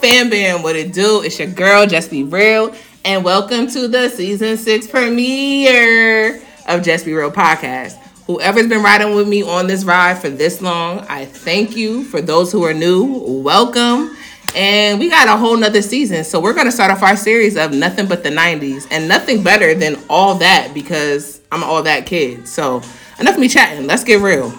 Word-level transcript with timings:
Fam 0.00 0.30
bam, 0.30 0.62
what 0.62 0.76
it 0.76 0.92
do? 0.92 1.22
It's 1.22 1.38
your 1.38 1.48
girl, 1.48 1.86
Just 1.86 2.10
Be 2.10 2.24
Real, 2.24 2.74
and 3.04 3.24
welcome 3.24 3.66
to 3.68 3.88
the 3.88 4.08
season 4.08 4.56
six 4.56 4.86
premiere 4.86 6.42
of 6.66 6.82
Just 6.82 7.04
Be 7.04 7.12
Real 7.12 7.30
podcast. 7.30 7.96
Whoever's 8.26 8.68
been 8.68 8.82
riding 8.82 9.14
with 9.14 9.28
me 9.28 9.42
on 9.42 9.66
this 9.66 9.84
ride 9.84 10.18
for 10.18 10.30
this 10.30 10.60
long, 10.60 11.00
I 11.08 11.24
thank 11.24 11.76
you. 11.76 12.04
For 12.04 12.20
those 12.20 12.50
who 12.50 12.64
are 12.64 12.74
new, 12.74 13.42
welcome. 13.42 14.16
And 14.54 14.98
we 14.98 15.08
got 15.08 15.28
a 15.28 15.36
whole 15.36 15.56
nother 15.56 15.82
season. 15.82 16.24
So 16.24 16.40
we're 16.40 16.54
gonna 16.54 16.72
start 16.72 16.90
off 16.90 17.02
our 17.02 17.16
series 17.16 17.56
of 17.56 17.72
nothing 17.72 18.06
but 18.06 18.22
the 18.22 18.30
90s 18.30 18.86
and 18.90 19.08
nothing 19.08 19.42
better 19.42 19.74
than 19.74 19.96
all 20.08 20.36
that 20.36 20.72
because 20.74 21.40
I'm 21.50 21.62
all 21.62 21.82
that 21.82 22.06
kid. 22.06 22.48
So 22.48 22.82
enough 23.18 23.34
of 23.34 23.40
me 23.40 23.48
chatting. 23.48 23.86
Let's 23.86 24.04
get 24.04 24.20
real. 24.20 24.52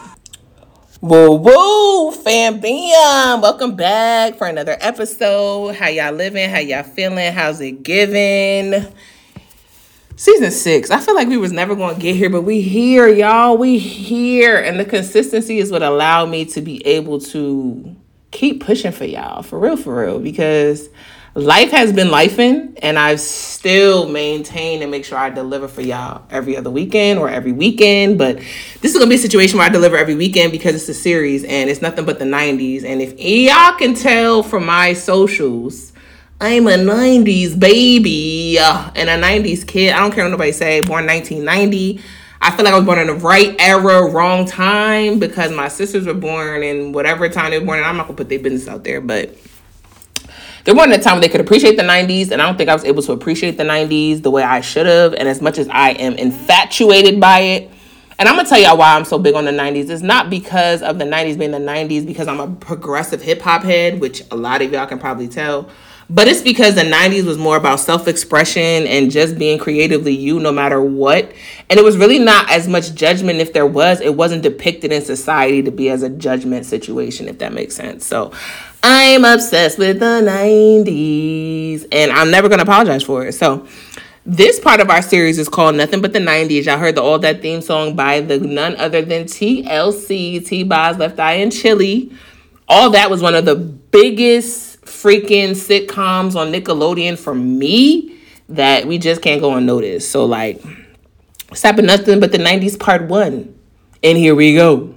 Woo 1.04 1.34
woo, 1.34 2.12
fam 2.14 2.62
bam. 2.62 3.42
Welcome 3.42 3.76
back 3.76 4.38
for 4.38 4.48
another 4.48 4.78
episode. 4.80 5.76
How 5.76 5.90
y'all 5.90 6.14
living? 6.14 6.50
How 6.50 6.60
y'all 6.60 6.84
feeling? 6.84 7.34
How's 7.34 7.60
it 7.60 7.84
giving? 7.84 8.86
Season 10.16 10.50
six. 10.50 10.92
I 10.92 11.02
feel 11.02 11.14
like 11.14 11.28
we 11.28 11.36
was 11.36 11.52
never 11.52 11.76
gonna 11.76 12.00
get 12.00 12.16
here, 12.16 12.30
but 12.30 12.44
we 12.44 12.62
here, 12.62 13.10
y'all. 13.10 13.58
We 13.58 13.80
here. 13.80 14.58
And 14.58 14.80
the 14.80 14.86
consistency 14.86 15.60
is 15.60 15.72
what 15.72 15.84
allowed 15.84 16.30
me 16.30 16.46
to 16.46 16.62
be 16.62 16.82
able 16.88 17.20
to 17.20 17.98
keep 18.32 18.64
pushing 18.64 18.94
for 18.94 19.04
y'all. 19.04 19.44
For 19.44 19.60
real, 19.60 19.76
for 19.76 20.06
real. 20.06 20.20
Because 20.20 20.88
life 21.36 21.72
has 21.72 21.92
been 21.92 22.10
lifing 22.10 22.78
and 22.84 23.00
I've 23.00 23.20
still 23.20 24.08
maintained 24.08 24.84
and 24.84 24.92
make 24.92 25.04
sure 25.04 25.18
I 25.18 25.32
deliver 25.32 25.68
for 25.68 25.82
y'all 25.82 26.24
every 26.30 26.56
other 26.56 26.70
weekend 26.70 27.20
or 27.20 27.28
every 27.28 27.52
weekend. 27.52 28.18
But 28.18 28.38
this 28.82 28.94
is 28.94 28.98
gonna 28.98 29.10
be 29.10 29.16
a 29.16 29.20
situation 29.20 29.58
where 29.58 29.68
I 29.68 29.72
deliver 29.72 29.98
every 29.98 30.16
weekend 30.16 30.52
because 30.52 30.76
it's 30.76 30.90
a 30.90 30.94
series 30.94 31.44
and 31.44 31.70
it's 31.70 31.82
nothing 31.82 32.06
but 32.06 32.20
the 32.20 32.26
90s. 32.26 32.84
And 32.84 33.02
if 33.02 33.20
y'all 33.20 33.76
can 33.78 33.96
tell 33.96 34.44
from 34.44 34.66
my 34.66 34.94
socials, 34.94 35.92
I'm 36.40 36.68
a 36.68 36.72
90s 36.72 37.60
baby 37.60 38.60
uh, 38.60 38.92
and 38.96 39.10
a 39.10 39.18
90s 39.18 39.66
kid. 39.66 39.94
I 39.94 40.00
don't 40.00 40.12
care 40.12 40.26
what 40.26 40.32
nobody 40.32 40.52
say, 40.52 40.82
born 40.82 41.08
1990. 41.08 42.02
I 42.42 42.52
feel 42.52 42.66
like 42.66 42.74
I 42.74 42.78
was 42.78 42.86
born 42.86 43.00
in 43.00 43.08
the 43.08 43.14
right 43.14 43.56
era, 43.58 44.12
wrong 44.12 44.46
time 44.46 45.18
because 45.18 45.52
my 45.52 45.70
sisters 45.70 46.06
were 46.06 46.14
born 46.14 46.62
in 46.62 46.92
whatever 46.92 47.30
time 47.30 47.52
they 47.52 47.60
were 47.60 47.66
born. 47.66 47.80
And 47.80 47.88
I'm 47.88 47.98
not 47.98 48.08
gonna 48.08 48.18
put 48.18 48.30
their 48.30 48.40
business 48.40 48.68
out 48.68 48.84
there, 48.84 49.00
but 49.00 49.34
there 50.64 50.74
wasn't 50.74 50.94
a 50.94 51.00
time 51.00 51.20
they 51.20 51.30
could 51.30 51.42
appreciate 51.42 51.76
the 51.76 51.84
90s 51.84 52.32
and 52.32 52.42
i 52.42 52.46
don't 52.46 52.58
think 52.58 52.70
i 52.70 52.74
was 52.74 52.84
able 52.86 53.02
to 53.02 53.12
appreciate 53.12 53.58
the 53.58 53.64
90s 53.64 54.22
the 54.22 54.32
way 54.32 54.44
i 54.44 54.62
should 54.62 54.86
have. 54.86 55.14
And 55.14 55.28
as 55.28 55.42
much 55.42 55.58
as 55.58 55.68
i 55.70 55.92
am 55.92 56.14
infatuated 56.14 57.20
by 57.20 57.40
it 57.40 57.72
and 58.20 58.30
i'm 58.30 58.36
gonna 58.36 58.48
tell 58.48 58.60
y'all 58.60 58.78
why 58.78 58.96
i'm 58.96 59.06
so 59.06 59.18
big 59.20 59.36
on 59.36 59.46
the 59.46 59.52
90s 59.52 59.90
it's 59.90 60.02
not 60.02 60.30
because 60.30 60.82
of 60.82 61.00
the 61.00 61.06
90s 61.06 61.38
being 61.38 61.52
the 61.52 61.58
90s 61.58 62.06
because 62.06 62.28
i'm 62.28 62.40
a 62.40 62.48
progressive 62.56 63.22
hip-hop 63.22 63.64
head 63.64 64.00
which 64.00 64.24
a 64.32 64.36
lot 64.36 64.62
of 64.62 64.72
y'all 64.72 64.88
can 64.88 65.00
probably 65.00 65.28
tell 65.28 65.70
but 66.10 66.28
it's 66.28 66.42
because 66.42 66.76
the 66.76 66.82
90s 66.82 67.26
was 67.26 67.38
more 67.38 67.58
about 67.58 67.80
self-expression 67.80 68.62
and 68.88 69.10
just 69.10 69.38
being 69.38 69.58
creatively 69.58 70.14
you 70.14 70.40
no 70.40 70.52
matter 70.52 70.82
what. 70.82 71.32
And 71.70 71.80
it 71.80 71.84
was 71.84 71.98
really 71.98 72.20
not 72.20 72.52
as 72.52 72.68
much 72.68 72.94
judgment 72.94 73.40
if 73.40 73.54
there 73.54 73.66
was 73.66 74.02
it 74.02 74.16
wasn't 74.16 74.44
depicted 74.44 74.92
in 74.92 75.02
society 75.02 75.64
to 75.64 75.72
be 75.72 75.90
as 75.90 76.04
a 76.04 76.10
judgment 76.10 76.66
situation 76.66 77.28
if 77.28 77.40
that 77.40 77.54
makes 77.54 77.76
sense. 77.76 78.06
So 78.06 78.32
I'm 78.86 79.24
obsessed 79.24 79.80
with 79.80 80.00
the 80.00 80.06
90s 80.06 81.88
and 81.90 82.12
I'm 82.12 82.30
never 82.30 82.50
going 82.50 82.60
to 82.60 82.64
apologize 82.64 83.02
for 83.02 83.26
it. 83.26 83.32
So, 83.32 83.66
this 84.26 84.60
part 84.60 84.82
of 84.82 84.90
our 84.90 85.02
series 85.02 85.40
is 85.40 85.48
called 85.48 85.76
Nothing 85.76 86.02
But 86.02 86.12
the 86.12 86.20
90s. 86.20 86.66
Y'all 86.66 86.78
heard 86.78 86.96
the 86.96 87.02
All 87.02 87.18
That 87.20 87.42
theme 87.42 87.62
song 87.62 87.96
by 87.96 88.20
the 88.20 88.40
none 88.40 88.76
other 88.76 89.02
than 89.02 89.24
TLC, 89.24 90.46
T 90.46 90.64
Boz, 90.64 90.98
Left 90.98 91.18
Eye, 91.20 91.36
and 91.36 91.52
Chili. 91.52 92.12
All 92.68 92.90
That 92.90 93.10
was 93.10 93.22
one 93.22 93.36
of 93.36 93.46
the 93.46 93.56
biggest 93.56 94.82
freaking 94.82 95.52
sitcoms 95.52 96.36
on 96.36 96.52
Nickelodeon 96.52 97.18
for 97.18 97.34
me 97.34 98.18
that 98.50 98.86
we 98.86 98.98
just 98.98 99.22
can't 99.22 99.42
go 99.42 99.56
unnoticed. 99.56 100.10
So, 100.12 100.26
like, 100.26 100.62
Stop 101.54 101.78
Nothing 101.78 102.20
But 102.20 102.34
the 102.34 102.38
90s 102.38 102.78
Part 102.78 103.04
1. 103.04 103.60
And 104.04 104.18
here 104.18 104.36
we 104.36 104.56
go. 104.56 104.94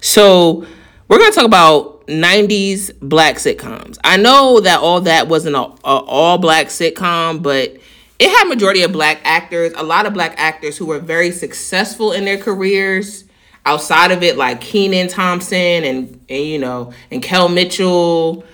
So, 0.00 0.66
we're 1.08 1.18
going 1.18 1.30
to 1.30 1.36
talk 1.36 1.46
about 1.46 1.91
90s 2.12 2.92
black 3.00 3.36
sitcoms. 3.36 3.98
I 4.04 4.16
know 4.16 4.60
that 4.60 4.80
all 4.80 5.00
that 5.02 5.28
wasn't 5.28 5.56
a, 5.56 5.60
a 5.60 5.74
all 5.84 6.38
black 6.38 6.66
sitcom, 6.66 7.42
but 7.42 7.76
it 8.18 8.30
had 8.38 8.48
majority 8.48 8.82
of 8.82 8.92
black 8.92 9.20
actors, 9.24 9.72
a 9.76 9.82
lot 9.82 10.06
of 10.06 10.14
black 10.14 10.34
actors 10.36 10.76
who 10.76 10.86
were 10.86 10.98
very 10.98 11.30
successful 11.30 12.12
in 12.12 12.24
their 12.24 12.38
careers 12.38 13.24
outside 13.66 14.10
of 14.10 14.22
it, 14.22 14.36
like 14.36 14.60
Kenan 14.60 15.08
Thompson 15.08 15.84
and, 15.84 16.20
and 16.28 16.44
you 16.44 16.58
know, 16.58 16.92
and 17.10 17.22
Kel 17.22 17.48
Mitchell 17.48 18.44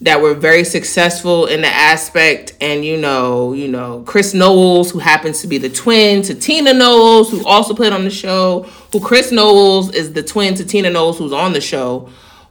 that 0.00 0.20
were 0.20 0.34
very 0.34 0.62
successful 0.64 1.46
in 1.46 1.60
the 1.60 1.68
aspect 1.68 2.54
and 2.60 2.84
you 2.84 2.96
know 2.96 3.52
you 3.52 3.66
know 3.66 4.02
chris 4.06 4.32
knowles 4.32 4.90
who 4.90 5.00
happens 5.00 5.40
to 5.40 5.48
be 5.48 5.58
the 5.58 5.68
twin 5.68 6.22
to 6.22 6.34
tina 6.34 6.72
knowles 6.72 7.30
who 7.30 7.44
also 7.44 7.74
played 7.74 7.92
on 7.92 8.04
the 8.04 8.10
show 8.10 8.62
who 8.92 9.00
chris 9.00 9.32
knowles 9.32 9.92
is 9.94 10.12
the 10.12 10.22
twin 10.22 10.54
to 10.54 10.64
tina 10.64 10.88
knowles 10.88 11.18
who's 11.18 11.32
on 11.32 11.52
the 11.52 11.60
show 11.60 12.08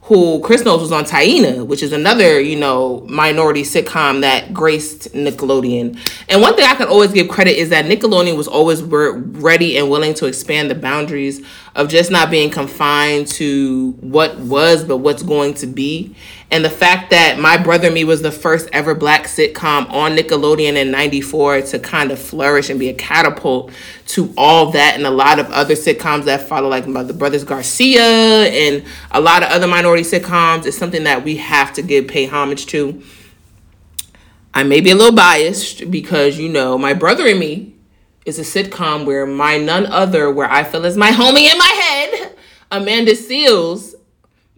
who 0.08 0.40
Chris 0.40 0.64
knows 0.64 0.80
was 0.80 0.90
on 0.90 1.04
Taina, 1.04 1.66
which 1.66 1.82
is 1.82 1.92
another, 1.92 2.40
you 2.40 2.56
know, 2.56 3.04
minority 3.10 3.62
sitcom 3.62 4.22
that 4.22 4.54
graced 4.54 5.12
Nickelodeon. 5.12 5.98
And 6.30 6.40
one 6.40 6.56
thing 6.56 6.64
I 6.64 6.74
can 6.76 6.88
always 6.88 7.12
give 7.12 7.28
credit 7.28 7.58
is 7.58 7.68
that 7.68 7.84
Nickelodeon 7.84 8.34
was 8.34 8.48
always 8.48 8.82
ready 8.82 9.76
and 9.76 9.90
willing 9.90 10.14
to 10.14 10.24
expand 10.24 10.70
the 10.70 10.74
boundaries 10.74 11.44
of 11.74 11.90
just 11.90 12.10
not 12.10 12.30
being 12.30 12.48
confined 12.48 13.26
to 13.26 13.90
what 14.00 14.38
was, 14.38 14.82
but 14.82 14.96
what's 14.96 15.22
going 15.22 15.52
to 15.54 15.66
be. 15.66 16.16
And 16.50 16.64
the 16.64 16.70
fact 16.70 17.10
that 17.10 17.38
My 17.38 17.58
Brother 17.58 17.90
Me 17.90 18.04
was 18.04 18.22
the 18.22 18.32
first 18.32 18.70
ever 18.72 18.94
black 18.94 19.24
sitcom 19.24 19.90
on 19.90 20.16
Nickelodeon 20.16 20.76
in 20.76 20.90
94 20.90 21.60
to 21.62 21.78
kind 21.78 22.10
of 22.10 22.18
flourish 22.18 22.70
and 22.70 22.80
be 22.80 22.88
a 22.88 22.94
catapult 22.94 23.70
to 24.08 24.32
all 24.34 24.70
that 24.70 24.94
and 24.94 25.06
a 25.06 25.10
lot 25.10 25.38
of 25.38 25.50
other 25.50 25.74
sitcoms 25.74 26.24
that 26.24 26.48
follow, 26.48 26.70
like 26.70 26.86
The 26.86 27.12
Brothers 27.12 27.44
Garcia 27.44 28.02
and 28.02 28.82
a 29.10 29.20
lot 29.20 29.42
of 29.42 29.50
other 29.50 29.66
minority 29.66 30.04
sitcoms, 30.04 30.64
is 30.64 30.76
something 30.76 31.04
that 31.04 31.22
we 31.22 31.36
have 31.36 31.74
to 31.74 31.82
give 31.82 32.08
pay 32.08 32.24
homage 32.24 32.64
to. 32.66 33.02
I 34.54 34.62
may 34.62 34.80
be 34.80 34.90
a 34.90 34.94
little 34.94 35.14
biased 35.14 35.90
because, 35.90 36.38
you 36.38 36.48
know, 36.48 36.78
My 36.78 36.94
Brother 36.94 37.26
and 37.26 37.38
Me 37.38 37.74
is 38.24 38.38
a 38.38 38.42
sitcom 38.42 39.04
where 39.04 39.26
my 39.26 39.58
none 39.58 39.84
other, 39.84 40.30
where 40.32 40.50
I 40.50 40.64
feel 40.64 40.86
is 40.86 40.96
my 40.96 41.10
homie 41.10 41.50
in 41.50 41.58
my 41.58 41.66
head, 41.66 42.36
Amanda 42.70 43.12
Seales 43.12 43.94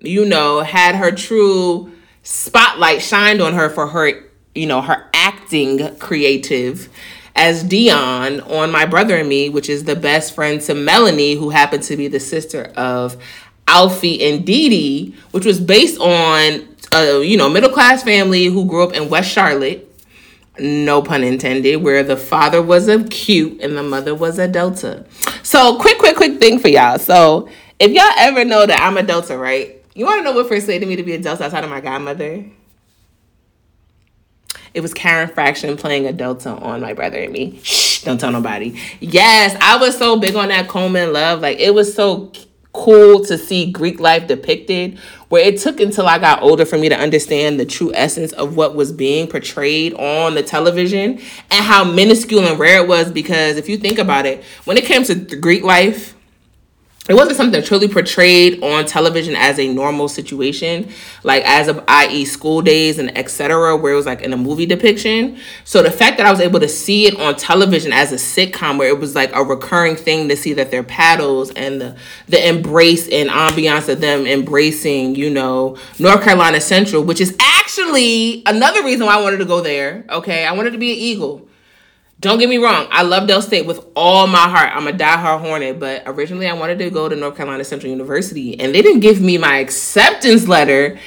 you 0.00 0.24
know, 0.24 0.60
had 0.60 0.96
her 0.96 1.12
true 1.12 1.92
spotlight 2.22 3.02
shined 3.02 3.40
on 3.40 3.54
her 3.54 3.68
for 3.68 3.86
her, 3.88 4.12
you 4.54 4.66
know, 4.66 4.80
her 4.80 5.08
acting 5.14 5.96
creative 5.96 6.88
as 7.36 7.62
Dion 7.62 8.40
on 8.40 8.70
My 8.70 8.86
Brother 8.86 9.16
and 9.16 9.28
Me, 9.28 9.48
which 9.48 9.68
is 9.68 9.84
the 9.84 9.96
best 9.96 10.34
friend 10.34 10.60
to 10.62 10.74
Melanie, 10.74 11.34
who 11.34 11.50
happened 11.50 11.82
to 11.84 11.96
be 11.96 12.08
the 12.08 12.20
sister 12.20 12.72
of 12.76 13.16
Alfie 13.66 14.22
and 14.22 14.44
Dee 14.44 14.68
Dee, 14.68 15.14
which 15.30 15.46
was 15.46 15.60
based 15.60 15.98
on 16.00 16.68
a 16.92 17.22
you 17.22 17.36
know 17.36 17.48
middle 17.48 17.70
class 17.70 18.02
family 18.02 18.46
who 18.46 18.66
grew 18.66 18.82
up 18.82 18.92
in 18.92 19.08
West 19.08 19.30
Charlotte. 19.30 19.86
No 20.58 21.00
pun 21.00 21.24
intended, 21.24 21.76
where 21.76 22.02
the 22.02 22.16
father 22.16 22.60
was 22.60 22.88
a 22.88 23.04
cute 23.04 23.62
and 23.62 23.76
the 23.76 23.82
mother 23.82 24.14
was 24.14 24.38
a 24.38 24.46
Delta. 24.46 25.06
So, 25.42 25.78
quick, 25.78 25.98
quick, 25.98 26.16
quick 26.16 26.38
thing 26.38 26.58
for 26.58 26.68
y'all. 26.68 26.98
So, 26.98 27.48
if 27.78 27.92
y'all 27.92 28.12
ever 28.18 28.44
know 28.44 28.66
that 28.66 28.82
I'm 28.82 28.98
a 28.98 29.02
Delta, 29.02 29.38
right? 29.38 29.79
You 30.00 30.06
want 30.06 30.20
to 30.20 30.24
know 30.24 30.32
what 30.32 30.48
first 30.48 30.66
led 30.66 30.80
me 30.80 30.96
to 30.96 31.02
be 31.02 31.12
a 31.12 31.18
Delta 31.18 31.44
outside 31.44 31.62
of 31.62 31.68
my 31.68 31.82
godmother? 31.82 32.42
It 34.72 34.80
was 34.80 34.94
Karen 34.94 35.28
Fraction 35.28 35.76
playing 35.76 36.06
a 36.06 36.12
Delta 36.14 36.52
on 36.52 36.80
My 36.80 36.94
Brother 36.94 37.18
and 37.18 37.30
Me. 37.30 37.60
Shh, 37.62 38.02
don't 38.02 38.18
tell 38.18 38.32
nobody. 38.32 38.80
Yes, 39.00 39.54
I 39.60 39.76
was 39.76 39.98
so 39.98 40.18
big 40.18 40.34
on 40.36 40.48
that 40.48 40.68
Coleman 40.68 41.12
love. 41.12 41.42
Like, 41.42 41.58
it 41.58 41.74
was 41.74 41.92
so 41.92 42.32
cool 42.72 43.22
to 43.26 43.36
see 43.36 43.70
Greek 43.70 44.00
life 44.00 44.26
depicted, 44.26 44.98
where 45.28 45.44
it 45.44 45.58
took 45.58 45.80
until 45.80 46.06
I 46.06 46.18
got 46.18 46.42
older 46.42 46.64
for 46.64 46.78
me 46.78 46.88
to 46.88 46.98
understand 46.98 47.60
the 47.60 47.66
true 47.66 47.92
essence 47.92 48.32
of 48.32 48.56
what 48.56 48.74
was 48.74 48.92
being 48.92 49.26
portrayed 49.26 49.92
on 49.92 50.34
the 50.34 50.42
television 50.42 51.20
and 51.50 51.62
how 51.62 51.84
minuscule 51.84 52.46
and 52.46 52.58
rare 52.58 52.82
it 52.82 52.88
was. 52.88 53.12
Because 53.12 53.58
if 53.58 53.68
you 53.68 53.76
think 53.76 53.98
about 53.98 54.24
it, 54.24 54.42
when 54.64 54.78
it 54.78 54.86
came 54.86 55.04
to 55.04 55.14
Greek 55.14 55.62
life, 55.62 56.14
it 57.10 57.14
wasn't 57.14 57.36
something 57.36 57.62
truly 57.62 57.88
portrayed 57.88 58.62
on 58.62 58.86
television 58.86 59.34
as 59.36 59.58
a 59.58 59.72
normal 59.72 60.08
situation 60.08 60.88
like 61.22 61.42
as 61.44 61.68
of 61.68 61.82
i.e 61.88 62.24
School 62.24 62.62
Daze 62.62 62.98
and 62.98 63.16
etc 63.16 63.76
where 63.76 63.92
it 63.92 63.96
was 63.96 64.06
like 64.06 64.22
in 64.22 64.32
a 64.32 64.36
movie 64.36 64.66
depiction. 64.66 65.38
So 65.64 65.82
the 65.82 65.90
fact 65.90 66.16
that 66.18 66.26
i 66.26 66.30
was 66.30 66.40
able 66.40 66.60
to 66.60 66.68
see 66.68 67.06
it 67.06 67.18
on 67.18 67.36
television 67.36 67.92
as 67.92 68.12
a 68.12 68.16
sitcom 68.16 68.78
where 68.78 68.88
it 68.88 68.98
was 68.98 69.14
like 69.14 69.34
a 69.34 69.42
recurring 69.42 69.96
thing 69.96 70.28
to 70.28 70.36
see 70.36 70.52
that 70.54 70.70
their 70.70 70.82
paddles 70.82 71.50
and 71.52 71.80
the 71.80 71.96
the 72.28 72.48
embrace 72.48 73.08
and 73.08 73.28
ambiance 73.28 73.88
of 73.88 74.00
them 74.00 74.26
embracing 74.26 75.14
you 75.14 75.30
know 75.30 75.76
north 75.98 76.22
carolina 76.22 76.60
central 76.60 77.02
which 77.02 77.20
is 77.20 77.36
actually 77.40 78.42
another 78.46 78.82
reason 78.84 79.06
why 79.06 79.16
i 79.16 79.20
wanted 79.20 79.38
to 79.38 79.44
go 79.44 79.60
there 79.60 80.04
okay? 80.10 80.44
I 80.46 80.52
wanted 80.52 80.72
to 80.72 80.78
be 80.78 80.92
an 80.92 80.98
eagle 80.98 81.49
don't 82.20 82.38
get 82.38 82.50
me 82.50 82.58
wrong, 82.58 82.86
I 82.90 83.02
love 83.02 83.26
Del 83.26 83.40
State 83.40 83.66
with 83.66 83.84
all 83.96 84.26
my 84.26 84.46
heart. 84.48 84.70
I'm 84.74 84.86
a 84.86 84.92
diehard 84.92 85.40
Hornet, 85.40 85.80
but 85.80 86.02
originally 86.04 86.46
I 86.46 86.52
wanted 86.52 86.78
to 86.80 86.90
go 86.90 87.08
to 87.08 87.16
North 87.16 87.34
Carolina 87.34 87.64
Central 87.64 87.90
University, 87.90 88.60
and 88.60 88.74
they 88.74 88.82
didn't 88.82 89.00
give 89.00 89.22
me 89.22 89.38
my 89.38 89.56
acceptance 89.56 90.46
letter 90.46 90.98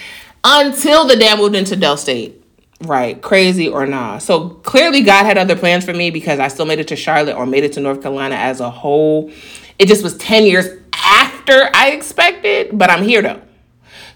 until 0.43 1.05
the 1.05 1.15
dad 1.15 1.37
moved 1.37 1.55
into 1.55 1.75
Del 1.75 1.97
State. 1.97 2.43
Right, 2.81 3.21
crazy 3.21 3.69
or 3.69 3.85
not. 3.85 4.23
So 4.23 4.49
clearly, 4.49 5.01
God 5.01 5.25
had 5.25 5.37
other 5.37 5.55
plans 5.55 5.85
for 5.85 5.93
me 5.93 6.09
because 6.09 6.39
I 6.39 6.47
still 6.47 6.65
made 6.65 6.79
it 6.79 6.87
to 6.87 6.95
Charlotte 6.95 7.35
or 7.35 7.45
made 7.45 7.63
it 7.63 7.73
to 7.73 7.79
North 7.79 8.01
Carolina 8.01 8.35
as 8.35 8.59
a 8.59 8.69
whole. 8.71 9.31
It 9.77 9.87
just 9.87 10.03
was 10.03 10.17
10 10.17 10.45
years 10.45 10.65
after 10.93 11.69
I 11.75 11.91
expected, 11.91 12.77
but 12.77 12.89
I'm 12.89 13.03
here 13.03 13.21
though. 13.21 13.41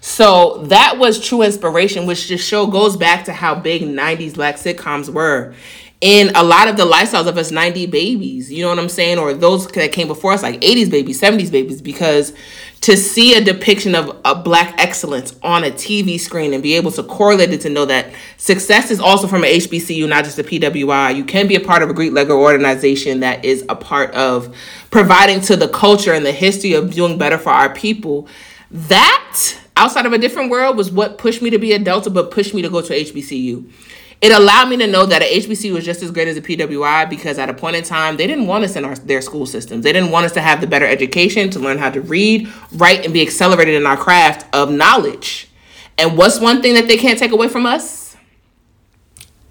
So 0.00 0.64
that 0.66 0.98
was 0.98 1.24
true 1.24 1.42
inspiration, 1.42 2.06
which 2.06 2.28
just 2.28 2.46
show 2.46 2.66
goes 2.66 2.96
back 2.96 3.24
to 3.24 3.32
how 3.32 3.54
big 3.54 3.82
90s 3.82 4.34
black 4.34 4.56
sitcoms 4.56 5.08
were 5.08 5.54
in 6.00 6.30
a 6.36 6.42
lot 6.42 6.68
of 6.68 6.76
the 6.76 6.84
lifestyles 6.84 7.26
of 7.26 7.36
us 7.36 7.50
90 7.50 7.86
babies 7.86 8.52
you 8.52 8.62
know 8.62 8.68
what 8.68 8.78
i'm 8.78 8.88
saying? 8.88 9.18
Or 9.18 9.34
those 9.34 9.66
that 9.66 9.92
came 9.92 10.06
before 10.06 10.32
us 10.32 10.42
like 10.42 10.60
80s 10.60 10.90
babies 10.90 11.20
70s 11.20 11.50
babies 11.50 11.82
because 11.82 12.32
to 12.82 12.96
see 12.96 13.34
a 13.34 13.42
depiction 13.42 13.96
of 13.96 14.16
a 14.24 14.36
black 14.36 14.80
excellence 14.80 15.34
on 15.42 15.64
a 15.64 15.70
tv 15.70 16.20
screen 16.20 16.54
and 16.54 16.62
be 16.62 16.74
able 16.74 16.92
to 16.92 17.02
correlate 17.02 17.50
it 17.50 17.60
to 17.62 17.68
know 17.68 17.84
that 17.84 18.12
success 18.36 18.92
is 18.92 19.00
also 19.00 19.26
from 19.26 19.42
a 19.42 19.58
hbcu 19.58 20.08
not 20.08 20.24
just 20.24 20.38
a 20.38 20.44
pwi 20.44 21.16
you 21.16 21.24
can 21.24 21.48
be 21.48 21.56
a 21.56 21.60
part 21.60 21.82
of 21.82 21.90
a 21.90 21.94
greek 21.94 22.12
lego 22.12 22.38
organization 22.38 23.20
that 23.20 23.44
is 23.44 23.64
a 23.68 23.74
part 23.74 24.14
of 24.14 24.54
providing 24.90 25.40
to 25.42 25.56
the 25.56 25.68
culture 25.68 26.12
and 26.12 26.24
the 26.24 26.32
history 26.32 26.72
of 26.72 26.94
doing 26.94 27.18
better 27.18 27.38
for 27.38 27.50
our 27.50 27.72
people. 27.72 28.28
That 28.70 29.58
outside 29.76 30.06
of 30.06 30.12
a 30.12 30.18
different 30.18 30.50
world 30.50 30.76
was 30.76 30.90
what 30.90 31.18
pushed 31.18 31.42
me 31.42 31.50
to 31.50 31.58
be 31.58 31.72
a 31.72 31.78
delta 31.78 32.10
but 32.10 32.30
pushed 32.30 32.52
me 32.52 32.62
to 32.62 32.68
go 32.68 32.80
to 32.80 32.92
hbcu 32.92 33.70
it 34.20 34.32
allowed 34.32 34.68
me 34.68 34.76
to 34.78 34.86
know 34.86 35.06
that 35.06 35.22
a 35.22 35.24
HBC 35.24 35.72
was 35.72 35.84
just 35.84 36.02
as 36.02 36.10
great 36.10 36.26
as 36.26 36.36
a 36.36 36.42
PWI 36.42 37.08
because 37.08 37.38
at 37.38 37.48
a 37.48 37.54
point 37.54 37.76
in 37.76 37.84
time 37.84 38.16
they 38.16 38.26
didn't 38.26 38.46
want 38.46 38.64
us 38.64 38.74
in 38.74 38.84
our 38.84 38.96
their 38.96 39.22
school 39.22 39.46
systems. 39.46 39.84
They 39.84 39.92
didn't 39.92 40.10
want 40.10 40.26
us 40.26 40.32
to 40.32 40.40
have 40.40 40.60
the 40.60 40.66
better 40.66 40.86
education, 40.86 41.50
to 41.50 41.60
learn 41.60 41.78
how 41.78 41.90
to 41.90 42.00
read, 42.00 42.48
write, 42.72 43.04
and 43.04 43.14
be 43.14 43.22
accelerated 43.22 43.74
in 43.74 43.86
our 43.86 43.96
craft 43.96 44.46
of 44.54 44.70
knowledge. 44.70 45.48
And 45.96 46.16
what's 46.16 46.40
one 46.40 46.62
thing 46.62 46.74
that 46.74 46.88
they 46.88 46.96
can't 46.96 47.18
take 47.18 47.32
away 47.32 47.48
from 47.48 47.64
us? 47.64 48.16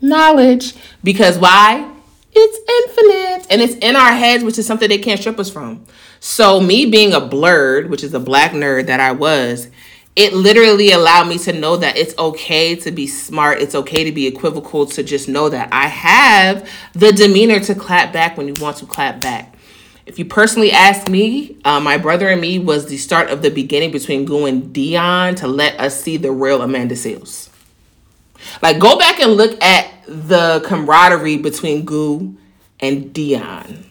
Knowledge. 0.01 0.73
Because 1.03 1.37
why? 1.37 1.93
It's 2.33 2.87
infinite 2.87 3.47
and 3.51 3.61
it's 3.61 3.75
in 3.75 3.95
our 3.95 4.11
heads, 4.11 4.43
which 4.43 4.59
is 4.59 4.67
something 4.67 4.89
they 4.89 4.97
can't 4.97 5.19
strip 5.19 5.39
us 5.39 5.49
from. 5.49 5.85
So, 6.19 6.59
me 6.59 6.85
being 6.85 7.13
a 7.13 7.21
blerd, 7.21 7.89
which 7.89 8.03
is 8.03 8.13
a 8.13 8.19
black 8.19 8.51
nerd 8.51 8.87
that 8.87 8.99
I 8.99 9.11
was, 9.11 9.69
it 10.17 10.33
literally 10.33 10.91
allowed 10.91 11.27
me 11.27 11.37
to 11.37 11.53
know 11.53 11.77
that 11.77 11.95
it's 11.95 12.17
okay 12.17 12.75
to 12.75 12.91
be 12.91 13.05
smart. 13.05 13.61
It's 13.61 13.75
okay 13.75 14.03
to 14.03 14.11
be 14.11 14.25
equivocal, 14.25 14.87
to 14.87 15.03
just 15.03 15.29
know 15.29 15.47
that 15.47 15.69
I 15.71 15.85
have 15.87 16.67
the 16.93 17.11
demeanor 17.11 17.59
to 17.59 17.75
clap 17.75 18.11
back 18.13 18.35
when 18.35 18.47
you 18.47 18.55
want 18.59 18.77
to 18.77 18.87
clap 18.87 19.21
back. 19.21 19.53
If 20.07 20.17
you 20.17 20.25
personally 20.25 20.71
ask 20.71 21.07
me, 21.07 21.57
uh, 21.63 21.79
my 21.79 21.99
brother 21.99 22.29
and 22.29 22.41
me 22.41 22.57
was 22.57 22.87
the 22.87 22.97
start 22.97 23.29
of 23.29 23.43
the 23.43 23.51
beginning 23.51 23.91
between 23.91 24.25
Goo 24.25 24.47
and 24.47 24.73
Dion 24.73 25.35
to 25.35 25.47
let 25.47 25.79
us 25.79 26.01
see 26.01 26.17
the 26.17 26.31
real 26.31 26.63
Amanda 26.63 26.95
Seales. 26.95 27.49
Like, 28.63 28.79
go 28.79 28.97
back 28.97 29.19
and 29.19 29.33
look 29.33 29.63
at 29.63 29.91
the 30.07 30.63
camaraderie 30.65 31.37
between 31.37 31.85
Goo 31.85 32.35
and 32.79 33.13
Dion 33.13 33.87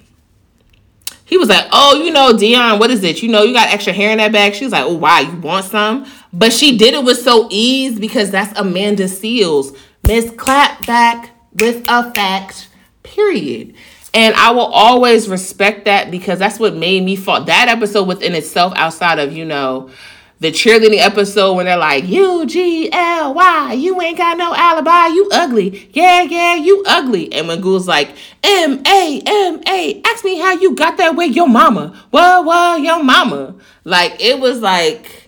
he 1.26 1.36
was 1.36 1.48
like, 1.48 1.66
"Oh, 1.72 2.00
you 2.02 2.12
know, 2.12 2.36
Dion, 2.36 2.78
what 2.78 2.90
is 2.90 3.02
it? 3.02 3.20
You 3.20 3.28
know, 3.28 3.42
you 3.42 3.52
got 3.52 3.68
extra 3.68 3.92
hair 3.92 4.12
in 4.12 4.18
that 4.18 4.32
bag." 4.32 4.54
She 4.54 4.64
was 4.64 4.72
like, 4.72 4.84
"Oh, 4.84 4.94
why? 4.94 5.20
You 5.20 5.36
want 5.38 5.66
some?" 5.66 6.06
But 6.32 6.52
she 6.52 6.76
did 6.76 6.94
it 6.94 7.04
with 7.04 7.18
so 7.18 7.48
ease 7.50 7.98
because 7.98 8.30
that's 8.30 8.58
Amanda 8.58 9.04
Seales. 9.04 9.76
Miss 10.06 10.26
Clapback 10.32 11.30
with 11.54 11.84
a 11.88 12.12
fact. 12.12 12.68
Period. 13.02 13.74
And 14.12 14.34
I 14.34 14.50
will 14.50 14.66
always 14.66 15.28
respect 15.28 15.84
that 15.84 16.10
because 16.10 16.38
that's 16.38 16.58
what 16.58 16.74
made 16.74 17.04
me 17.04 17.16
fall. 17.16 17.44
That 17.44 17.68
episode 17.68 18.08
within 18.08 18.34
itself, 18.34 18.72
outside 18.76 19.18
of 19.18 19.32
you 19.32 19.44
know 19.44 19.90
the 20.38 20.52
cheerleading 20.52 20.98
episode 20.98 21.54
when 21.54 21.64
they're 21.66 21.76
like, 21.76 22.04
U 22.04 22.44
G 22.46 22.90
L 22.92 23.34
Y, 23.34 23.72
you 23.74 24.00
ain't 24.00 24.18
got 24.18 24.36
no 24.36 24.54
alibi, 24.54 25.06
you 25.06 25.28
ugly. 25.32 25.90
Yeah, 25.92 26.22
yeah, 26.22 26.56
you 26.56 26.82
ugly. 26.86 27.32
And 27.32 27.48
when 27.48 27.60
Google's 27.60 27.88
like, 27.88 28.10
M 28.42 28.82
A 28.86 29.22
M 29.24 29.60
A, 29.66 30.02
ask 30.04 30.24
me 30.24 30.38
how 30.38 30.52
you 30.52 30.74
got 30.74 30.98
that 30.98 31.16
way, 31.16 31.26
your 31.26 31.48
mama. 31.48 32.02
What, 32.10 32.44
what, 32.44 32.80
your 32.82 33.02
mama. 33.02 33.54
Like, 33.84 34.20
it 34.20 34.40
was 34.40 34.60
like 34.60 35.25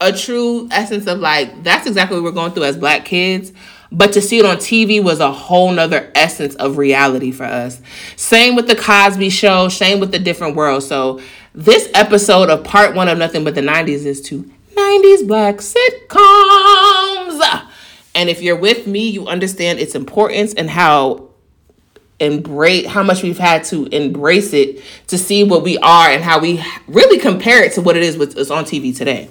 a 0.00 0.12
true 0.12 0.68
essence 0.70 1.06
of 1.06 1.18
like, 1.18 1.62
that's 1.62 1.86
exactly 1.86 2.16
what 2.16 2.24
we're 2.24 2.32
going 2.32 2.52
through 2.52 2.64
as 2.64 2.76
black 2.76 3.04
kids. 3.04 3.52
But 3.92 4.12
to 4.12 4.22
see 4.22 4.38
it 4.38 4.46
on 4.46 4.56
TV 4.56 5.02
was 5.02 5.20
a 5.20 5.32
whole 5.32 5.72
nother 5.72 6.10
essence 6.14 6.54
of 6.54 6.78
reality 6.78 7.32
for 7.32 7.44
us. 7.44 7.80
Same 8.16 8.54
with 8.54 8.68
the 8.68 8.76
Cosby 8.76 9.30
Show, 9.30 9.68
same 9.68 9.98
with 9.98 10.12
the 10.12 10.18
different 10.18 10.54
world. 10.54 10.84
So 10.84 11.20
this 11.54 11.90
episode 11.94 12.50
of 12.50 12.62
part 12.62 12.94
one 12.94 13.08
of 13.08 13.18
Nothing 13.18 13.42
But 13.42 13.56
the 13.56 13.62
90s 13.62 14.06
is 14.06 14.20
to 14.22 14.48
90s 14.74 15.26
black 15.26 15.56
sitcoms. 15.56 17.66
And 18.14 18.28
if 18.28 18.42
you're 18.42 18.56
with 18.56 18.86
me, 18.86 19.08
you 19.08 19.26
understand 19.26 19.80
its 19.80 19.94
importance 19.94 20.54
and 20.54 20.70
how 20.70 21.30
embrace 22.20 22.86
how 22.86 23.02
much 23.02 23.22
we've 23.22 23.38
had 23.38 23.64
to 23.64 23.86
embrace 23.86 24.52
it 24.52 24.82
to 25.06 25.16
see 25.16 25.42
what 25.42 25.62
we 25.62 25.78
are 25.78 26.10
and 26.10 26.22
how 26.22 26.38
we 26.38 26.62
really 26.86 27.18
compare 27.18 27.64
it 27.64 27.72
to 27.72 27.80
what 27.80 27.96
it 27.96 28.02
is 28.02 28.16
with 28.16 28.36
us 28.36 28.50
on 28.50 28.64
TV 28.64 28.96
today. 28.96 29.28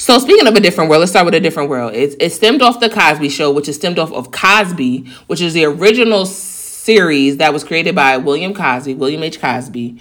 So 0.00 0.18
speaking 0.18 0.46
of 0.46 0.54
a 0.54 0.60
different 0.60 0.88
world, 0.88 1.00
let's 1.00 1.12
start 1.12 1.26
with 1.26 1.34
a 1.34 1.40
different 1.40 1.68
world. 1.68 1.92
It's 1.92 2.16
it 2.18 2.30
stemmed 2.30 2.62
off 2.62 2.80
the 2.80 2.88
Cosby 2.88 3.28
Show, 3.28 3.50
which 3.50 3.68
is 3.68 3.76
stemmed 3.76 3.98
off 3.98 4.10
of 4.12 4.30
Cosby, 4.30 5.06
which 5.26 5.42
is 5.42 5.52
the 5.52 5.66
original 5.66 6.24
series 6.24 7.36
that 7.36 7.52
was 7.52 7.64
created 7.64 7.94
by 7.94 8.16
William 8.16 8.54
Cosby, 8.54 8.94
William 8.94 9.22
H. 9.22 9.38
Cosby 9.38 10.00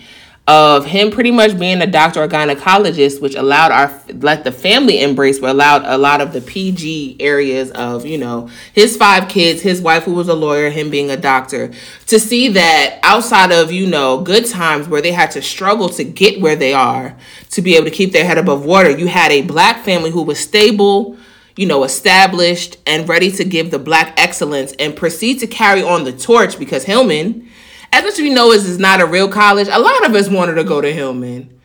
of 0.50 0.84
him 0.84 1.12
pretty 1.12 1.30
much 1.30 1.60
being 1.60 1.80
a 1.80 1.86
doctor 1.86 2.24
or 2.24 2.28
gynecologist, 2.28 3.22
which 3.22 3.36
allowed 3.36 3.72
our 3.72 4.02
let 4.16 4.44
the 4.44 4.52
family 4.52 5.00
embrace, 5.00 5.38
but 5.38 5.52
allowed 5.52 5.84
a 5.86 5.96
lot 5.96 6.22
of 6.22 6.34
the 6.34 6.42
PG 6.42 7.18
areas 7.20 7.70
of 7.72 8.04
you 8.04 8.18
know 8.18 8.50
his 8.74 8.98
five 8.98 9.30
kids, 9.30 9.62
his 9.62 9.80
wife 9.80 10.06
who 10.06 10.14
was 10.16 10.28
a 10.28 10.34
lawyer, 10.34 10.72
him 10.72 10.90
being 10.90 11.12
a 11.12 11.18
doctor, 11.18 11.72
to 12.08 12.20
see 12.20 12.48
that 12.48 13.00
outside 13.04 13.52
of 13.52 13.72
you 13.72 13.86
know 13.86 14.22
good 14.22 14.48
times 14.48 14.88
where 14.88 15.04
they 15.04 15.12
had 15.12 15.30
to 15.30 15.42
struggle 15.44 15.88
to 15.90 16.04
get 16.04 16.42
where 16.42 16.56
they 16.56 16.74
are 16.74 17.16
to 17.52 17.62
be 17.62 17.76
able 17.76 17.86
to 17.86 17.92
keep 17.92 18.12
their 18.12 18.26
head 18.26 18.40
above 18.40 18.66
water, 18.66 18.90
you 18.90 19.08
had 19.08 19.32
a 19.32 19.44
black 19.44 19.86
family 19.86 20.10
who 20.10 20.24
was 20.24 20.40
stable 20.40 21.16
you 21.56 21.66
know, 21.66 21.84
established 21.84 22.78
and 22.88 23.10
ready 23.10 23.30
to 23.30 23.44
give 23.44 23.70
the 23.70 23.78
black 23.78 24.14
excellence 24.18 24.72
and 24.80 24.96
proceed 24.96 25.40
to 25.40 25.46
carry 25.46 25.84
on 25.84 26.06
the 26.06 26.14
torch 26.14 26.58
because 26.58 26.86
Hillman 26.86 27.49
as 27.92 28.04
much 28.04 28.14
as 28.14 28.20
we 28.20 28.30
know 28.30 28.52
is 28.52 28.68
is 28.68 28.80
not 28.80 29.02
a 29.02 29.06
real 29.06 29.30
college, 29.30 29.68
a 29.68 29.80
lot 29.80 30.06
of 30.06 30.14
us 30.16 30.30
wanted 30.30 30.56
to 30.56 30.64
go 30.64 30.82
to 30.82 30.92
Hillman. 30.92 31.60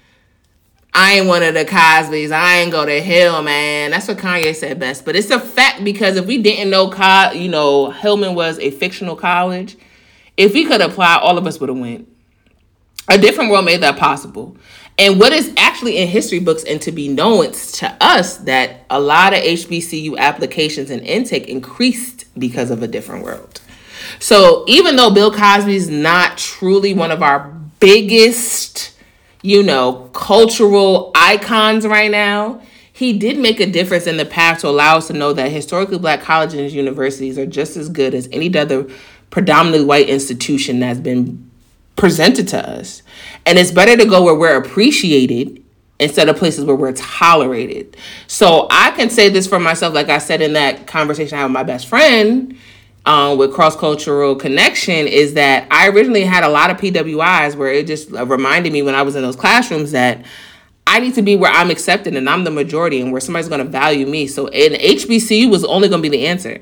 I 0.96 1.14
ain't 1.14 1.26
one 1.26 1.42
of 1.42 1.54
the 1.54 1.64
Cosbys. 1.64 2.30
I 2.30 2.58
ain't 2.58 2.70
go 2.70 2.86
to 2.86 3.00
Hillman. 3.00 3.90
That's 3.90 4.06
what 4.06 4.18
Kanye 4.18 4.54
said 4.54 4.78
best. 4.78 5.04
But 5.04 5.16
it's 5.16 5.30
a 5.30 5.40
fact 5.40 5.82
because 5.82 6.16
if 6.16 6.26
we 6.26 6.40
didn't 6.40 6.70
know, 6.70 6.88
co- 6.88 7.32
you 7.32 7.48
know, 7.48 7.90
Hillman 7.90 8.36
was 8.36 8.60
a 8.60 8.70
fictional 8.70 9.16
college, 9.16 9.76
if 10.36 10.54
we 10.54 10.64
could 10.64 10.80
apply, 10.80 11.16
all 11.16 11.36
of 11.36 11.46
us 11.46 11.58
would 11.58 11.68
have 11.68 11.78
went. 11.78 12.08
A 13.08 13.18
different 13.18 13.50
world 13.50 13.64
made 13.64 13.82
that 13.82 13.98
possible. 13.98 14.56
And 14.96 15.18
what 15.18 15.32
is 15.32 15.52
actually 15.56 15.98
in 15.98 16.06
history 16.06 16.38
books 16.38 16.62
and 16.62 16.80
to 16.82 16.92
be 16.92 17.08
known 17.08 17.50
to 17.50 17.96
us 18.00 18.36
that 18.38 18.84
a 18.88 19.00
lot 19.00 19.32
of 19.32 19.40
HBCU 19.40 20.16
applications 20.16 20.90
and 20.90 21.02
intake 21.02 21.48
increased 21.48 22.26
because 22.38 22.70
of 22.70 22.82
a 22.82 22.86
different 22.86 23.24
world. 23.24 23.60
So 24.18 24.64
even 24.66 24.96
though 24.96 25.10
Bill 25.10 25.32
Cosby 25.32 25.74
is 25.74 25.88
not 25.88 26.38
truly 26.38 26.94
one 26.94 27.10
of 27.10 27.22
our 27.22 27.50
biggest, 27.80 28.94
you 29.42 29.62
know, 29.62 30.10
cultural 30.12 31.10
icons 31.14 31.86
right 31.86 32.10
now, 32.10 32.62
he 32.92 33.12
did 33.12 33.38
make 33.38 33.58
a 33.58 33.66
difference 33.66 34.06
in 34.06 34.16
the 34.16 34.24
past 34.24 34.60
to 34.60 34.68
allow 34.68 34.98
us 34.98 35.08
to 35.08 35.12
know 35.12 35.32
that 35.32 35.50
historically 35.50 35.98
black 35.98 36.22
colleges 36.22 36.60
and 36.60 36.70
universities 36.72 37.36
are 37.38 37.46
just 37.46 37.76
as 37.76 37.88
good 37.88 38.14
as 38.14 38.28
any 38.30 38.56
other 38.56 38.86
predominantly 39.30 39.84
white 39.84 40.08
institution 40.08 40.78
that's 40.78 41.00
been 41.00 41.50
presented 41.96 42.46
to 42.48 42.68
us. 42.68 43.02
And 43.44 43.58
it's 43.58 43.72
better 43.72 43.96
to 43.96 44.04
go 44.04 44.22
where 44.22 44.34
we're 44.34 44.56
appreciated 44.56 45.60
instead 45.98 46.28
of 46.28 46.36
places 46.36 46.64
where 46.64 46.76
we're 46.76 46.92
tolerated. 46.92 47.96
So 48.26 48.68
I 48.70 48.92
can 48.92 49.10
say 49.10 49.28
this 49.28 49.46
for 49.46 49.58
myself, 49.58 49.92
like 49.92 50.08
I 50.08 50.18
said 50.18 50.40
in 50.40 50.52
that 50.52 50.86
conversation 50.86 51.36
I 51.36 51.40
had 51.40 51.46
with 51.46 51.52
my 51.52 51.62
best 51.64 51.86
friend 51.86 52.56
um, 53.06 53.38
with 53.38 53.52
cross 53.52 53.76
cultural 53.76 54.34
connection 54.34 55.06
is 55.06 55.34
that 55.34 55.66
I 55.70 55.88
originally 55.88 56.24
had 56.24 56.42
a 56.42 56.48
lot 56.48 56.70
of 56.70 56.78
PWIs 56.78 57.54
where 57.54 57.72
it 57.72 57.86
just 57.86 58.10
reminded 58.10 58.72
me 58.72 58.82
when 58.82 58.94
I 58.94 59.02
was 59.02 59.14
in 59.16 59.22
those 59.22 59.36
classrooms 59.36 59.92
that 59.92 60.24
I 60.86 61.00
need 61.00 61.14
to 61.14 61.22
be 61.22 61.36
where 61.36 61.50
I'm 61.50 61.70
accepted 61.70 62.16
and 62.16 62.28
I'm 62.28 62.44
the 62.44 62.50
majority 62.50 63.00
and 63.00 63.12
where 63.12 63.20
somebody's 63.20 63.48
going 63.48 63.64
to 63.64 63.70
value 63.70 64.06
me. 64.06 64.26
So 64.26 64.46
in 64.46 64.72
HBCU 64.72 65.50
was 65.50 65.64
only 65.64 65.88
going 65.88 66.02
to 66.02 66.08
be 66.08 66.16
the 66.16 66.26
answer. 66.26 66.60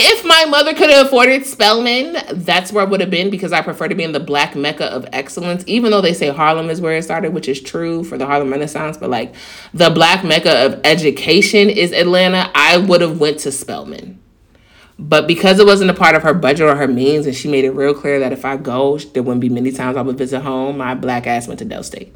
If 0.00 0.24
my 0.24 0.44
mother 0.44 0.74
could 0.74 0.90
have 0.90 1.06
afforded 1.06 1.44
Spelman, 1.44 2.16
that's 2.32 2.72
where 2.72 2.86
I 2.86 2.88
would 2.88 3.00
have 3.00 3.10
been 3.10 3.30
because 3.30 3.52
I 3.52 3.62
prefer 3.62 3.88
to 3.88 3.96
be 3.96 4.04
in 4.04 4.12
the 4.12 4.20
black 4.20 4.54
mecca 4.54 4.84
of 4.84 5.08
excellence, 5.12 5.64
even 5.66 5.90
though 5.90 6.00
they 6.00 6.14
say 6.14 6.28
Harlem 6.28 6.70
is 6.70 6.80
where 6.80 6.96
it 6.96 7.02
started, 7.02 7.32
which 7.32 7.48
is 7.48 7.60
true 7.60 8.04
for 8.04 8.16
the 8.16 8.26
Harlem 8.26 8.50
Renaissance, 8.52 8.96
but 8.96 9.10
like 9.10 9.34
the 9.74 9.90
black 9.90 10.22
mecca 10.22 10.66
of 10.66 10.80
education 10.84 11.68
is 11.68 11.92
Atlanta, 11.92 12.48
I 12.54 12.76
would 12.76 13.00
have 13.00 13.18
went 13.18 13.40
to 13.40 13.50
Spelman. 13.50 14.20
But 14.98 15.28
because 15.28 15.60
it 15.60 15.66
wasn't 15.66 15.90
a 15.90 15.94
part 15.94 16.16
of 16.16 16.24
her 16.24 16.34
budget 16.34 16.66
or 16.66 16.74
her 16.74 16.88
means, 16.88 17.26
and 17.26 17.34
she 17.34 17.48
made 17.48 17.64
it 17.64 17.70
real 17.70 17.94
clear 17.94 18.18
that 18.18 18.32
if 18.32 18.44
I 18.44 18.56
go, 18.56 18.98
there 18.98 19.22
wouldn't 19.22 19.40
be 19.40 19.48
many 19.48 19.70
times 19.70 19.96
I 19.96 20.02
would 20.02 20.18
visit 20.18 20.40
home, 20.40 20.78
my 20.78 20.94
black 20.94 21.26
ass 21.26 21.46
went 21.46 21.60
to 21.60 21.64
Del 21.64 21.84
State. 21.84 22.14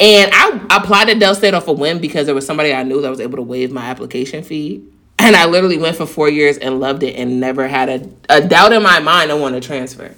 And 0.00 0.30
I 0.32 0.66
applied 0.70 1.08
to 1.08 1.14
Del 1.14 1.34
State 1.34 1.54
off 1.54 1.68
a 1.68 1.72
whim 1.72 1.98
because 1.98 2.26
there 2.26 2.34
was 2.34 2.46
somebody 2.46 2.72
I 2.72 2.82
knew 2.82 3.02
that 3.02 3.10
was 3.10 3.20
able 3.20 3.36
to 3.36 3.42
waive 3.42 3.70
my 3.70 3.84
application 3.84 4.42
fee. 4.42 4.82
And 5.18 5.36
I 5.36 5.46
literally 5.46 5.78
went 5.78 5.96
for 5.96 6.06
four 6.06 6.28
years 6.28 6.58
and 6.58 6.80
loved 6.80 7.02
it 7.02 7.16
and 7.16 7.38
never 7.38 7.68
had 7.68 7.88
a, 7.88 8.10
a 8.28 8.46
doubt 8.46 8.72
in 8.72 8.82
my 8.82 8.98
mind 8.98 9.30
I 9.30 9.34
want 9.34 9.54
to 9.54 9.60
transfer. 9.60 10.14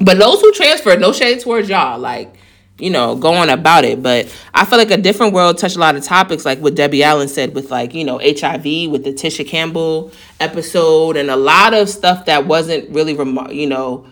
But 0.00 0.18
those 0.18 0.40
who 0.40 0.52
transferred, 0.52 1.00
no 1.00 1.12
shade 1.12 1.40
towards 1.40 1.68
y'all. 1.68 1.98
Like, 1.98 2.34
you 2.78 2.90
know, 2.90 3.16
going 3.16 3.50
about 3.50 3.84
it. 3.84 4.02
But 4.02 4.34
I 4.54 4.64
feel 4.64 4.78
like 4.78 4.90
a 4.90 4.96
different 4.96 5.32
world 5.32 5.58
touched 5.58 5.76
a 5.76 5.80
lot 5.80 5.96
of 5.96 6.04
topics, 6.04 6.44
like 6.44 6.60
what 6.60 6.74
Debbie 6.74 7.02
Allen 7.02 7.28
said 7.28 7.54
with 7.54 7.70
like, 7.70 7.94
you 7.94 8.04
know, 8.04 8.18
HIV 8.18 8.90
with 8.90 9.04
the 9.04 9.12
Tisha 9.12 9.46
Campbell 9.46 10.12
episode 10.40 11.16
and 11.16 11.30
a 11.30 11.36
lot 11.36 11.74
of 11.74 11.88
stuff 11.88 12.26
that 12.26 12.46
wasn't 12.46 12.88
really, 12.90 13.14
rem- 13.14 13.50
you 13.50 13.66
know, 13.66 14.06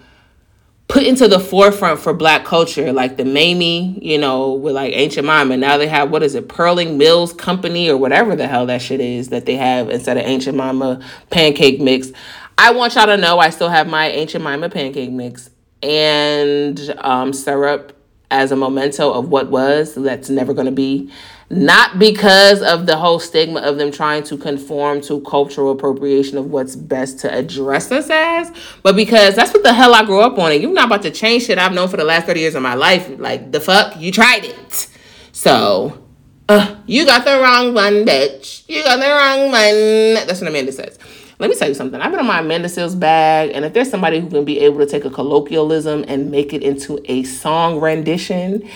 put 0.88 1.02
into 1.02 1.26
the 1.26 1.40
forefront 1.40 2.00
for 2.00 2.12
black 2.12 2.44
culture, 2.44 2.92
like 2.92 3.16
the 3.16 3.25
Mamie, 3.25 3.99
you 4.00 4.18
know, 4.18 4.52
with 4.52 4.75
like 4.75 4.92
Ancient. 4.94 5.28
And 5.28 5.61
now 5.61 5.78
they 5.78 5.88
have, 5.88 6.11
what 6.11 6.23
is 6.23 6.35
it, 6.35 6.49
Pearl 6.49 6.76
Milling 6.76 7.37
Company 7.37 7.88
or 7.88 7.96
whatever 7.96 8.37
the 8.37 8.46
hell 8.46 8.66
that 8.66 8.82
shit 8.82 9.00
is 9.00 9.28
that 9.30 9.46
they 9.46 9.56
have 9.56 9.90
instead 9.90 10.16
of 10.16 10.25
Aunt 10.25 10.42
Jemima 10.42 11.00
pancake 11.30 11.80
mix. 11.80 12.12
I 12.58 12.73
want 12.73 12.94
y'all 12.94 13.06
to 13.06 13.16
know 13.16 13.38
I 13.38 13.50
still 13.50 13.68
have 13.68 13.88
my 13.88 14.06
Aunt 14.06 14.30
Jemima 14.30 14.70
pancake 14.70 15.11
mix 15.11 15.50
and 15.82 16.94
um, 16.99 17.32
syrup 17.32 17.96
as 18.30 18.50
a 18.50 18.56
memento 18.56 19.12
of 19.12 19.28
what 19.28 19.50
was 19.50 19.95
that's 19.95 20.28
never 20.28 20.52
going 20.52 20.66
to 20.66 20.73
be. 20.73 21.11
Not 21.49 22.00
because 22.00 22.61
of 22.61 22.87
the 22.87 22.97
whole 22.97 23.21
stigma 23.21 23.61
of 23.61 23.78
them 23.78 23.92
trying 23.92 24.25
to 24.25 24.37
conform 24.37 25.00
to 25.02 25.21
cultural 25.21 25.71
appropriation 25.71 26.38
of 26.38 26.50
what's 26.50 26.75
best 26.75 27.21
to 27.21 27.33
address 27.33 27.92
us 27.92 28.11
as 28.11 28.50
but 28.83 28.97
because 28.97 29.37
that's 29.37 29.52
what 29.54 29.62
the 29.62 29.73
hell 29.73 29.95
i 29.95 30.04
grew 30.04 30.21
up 30.21 30.38
on 30.38 30.50
and 30.50 30.61
you're 30.61 30.73
not 30.73 30.87
about 30.87 31.02
to 31.02 31.11
change 31.12 31.45
shit 31.45 31.56
i've 31.56 31.73
known 31.73 31.88
for 31.88 31.97
the 31.97 32.04
last 32.04 32.26
30 32.26 32.40
years 32.40 32.54
of 32.56 32.62
my 32.62 32.75
life. 32.75 33.09
Like 33.18 33.52
the 33.52 33.61
fuck? 33.61 33.97
You 33.97 34.11
tried 34.11 34.45
it. 34.45 34.88
So 35.30 36.04
uh, 36.49 36.76
you 36.87 37.06
got 37.06 37.25
the 37.25 37.40
wrong 37.40 37.75
one 37.75 38.04
bitch. 38.04 38.64
You 38.68 38.83
got 38.83 38.97
the 38.97 39.06
wrong 39.06 39.52
one. 39.52 40.26
That's 40.26 40.40
what 40.40 40.49
amanda 40.49 40.73
says 40.73 40.99
let 41.38 41.50
me 41.50 41.57
tell 41.57 41.69
you 41.69 41.75
something. 41.75 42.00
I've 42.00 42.11
been 42.11 42.21
on 42.21 42.26
my 42.26 42.40
Amanda 42.40 42.69
Seales 42.69 42.99
bag, 42.99 43.50
and 43.52 43.64
if 43.64 43.73
there's 43.73 43.90
somebody 43.90 44.21
who 44.21 44.28
can 44.28 44.45
be 44.45 44.61
able 44.61 44.78
to 44.78 44.87
take 44.87 45.05
a 45.05 45.11
colloquialism 45.11 46.05
and 46.09 46.31
make 46.31 46.52
it 46.52 46.62
into 46.62 46.99
a 47.11 47.25
song 47.25 47.78
rendition, 47.78 48.69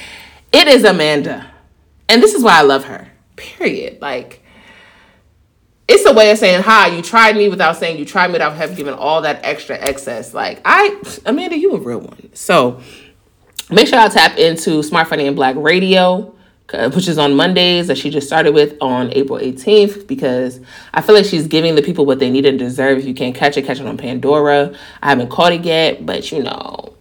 it 0.53 0.69
is 0.69 0.85
Amanda. 0.85 1.51
And 2.09 2.23
this 2.23 2.35
is 2.35 2.43
why 2.43 2.59
I 2.59 2.63
love 2.63 2.85
her. 2.85 3.09
Period. 3.37 4.03
Like, 4.03 4.43
it's 5.89 6.05
a 6.05 6.13
way 6.13 6.31
of 6.31 6.39
saying, 6.39 6.63
hi, 6.63 6.89
you 6.89 7.03
tried 7.03 7.37
me 7.37 7.49
without 7.49 7.77
saying 7.77 7.99
you 7.99 8.05
tried 8.05 8.29
me 8.29 8.35
without 8.35 8.55
have 8.57 8.77
given 8.77 8.95
all 8.95 9.23
that 9.23 9.41
extra 9.43 9.77
excess. 9.77 10.35
Like, 10.35 10.61
I, 10.65 11.01
Amanda, 11.25 11.57
you 11.57 11.73
a 11.73 11.79
real 11.79 12.01
one. 12.01 12.31
So 12.35 12.81
make 13.71 13.89
sure 13.89 13.99
I 13.99 14.09
tap 14.09 14.37
into 14.39 14.83
Smart 14.83 15.09
Funny 15.09 15.27
and 15.27 15.35
Black 15.35 15.57
Radio 15.57 16.35
Uh, 16.73 16.89
which 16.91 17.09
is 17.09 17.19
on 17.19 17.35
Mondays 17.35 17.89
that 17.89 17.99
she 17.99 18.11
just 18.11 18.29
started 18.29 18.55
with 18.55 18.77
on 18.81 19.13
April 19.13 19.41
18th 19.41 20.07
because 20.07 20.61
I 20.95 21.01
feel 21.01 21.17
like 21.17 21.25
she's 21.25 21.49
giving 21.49 21.75
the 21.75 21.83
people 21.83 22.07
what 22.07 22.21
they 22.21 22.31
need 22.31 22.47
and 22.47 22.59
deserve. 22.59 22.99
If 22.99 23.07
you 23.07 23.15
can't 23.15 23.35
catch 23.35 23.57
it, 23.57 23.63
catch 23.63 23.81
it 23.81 23.87
on 23.87 23.97
Pandora. 23.97 24.73
I 25.03 25.09
haven't 25.09 25.31
caught 25.31 25.53
it 25.53 25.65
yet, 25.65 26.07
but 26.07 26.31
you 26.31 26.45
know, 26.45 26.95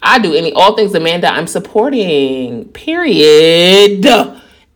I 0.00 0.20
do 0.20 0.32
any 0.32 0.52
all 0.52 0.76
things 0.76 0.94
Amanda 0.94 1.26
I'm 1.26 1.48
supporting. 1.48 2.66
Period. 2.68 4.06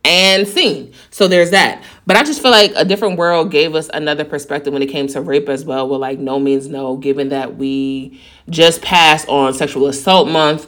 And 0.03 0.47
scene. 0.47 0.93
So 1.11 1.27
there's 1.27 1.51
that. 1.51 1.81
But 2.05 2.17
I 2.17 2.23
just 2.23 2.41
feel 2.41 2.51
like 2.51 2.73
a 2.75 2.83
different 2.83 3.17
world 3.17 3.51
gave 3.51 3.73
us 3.75 3.89
another 3.93 4.25
perspective 4.25 4.73
when 4.73 4.81
it 4.81 4.87
came 4.87 5.07
to 5.07 5.21
rape 5.21 5.47
as 5.47 5.63
well. 5.63 5.87
Well, 5.87 5.99
like 5.99 6.19
no 6.19 6.39
means 6.39 6.67
no, 6.67 6.97
given 6.97 7.29
that 7.29 7.55
we 7.55 8.19
just 8.49 8.81
passed 8.81 9.29
on 9.29 9.53
sexual 9.53 9.87
assault 9.87 10.27
month 10.27 10.67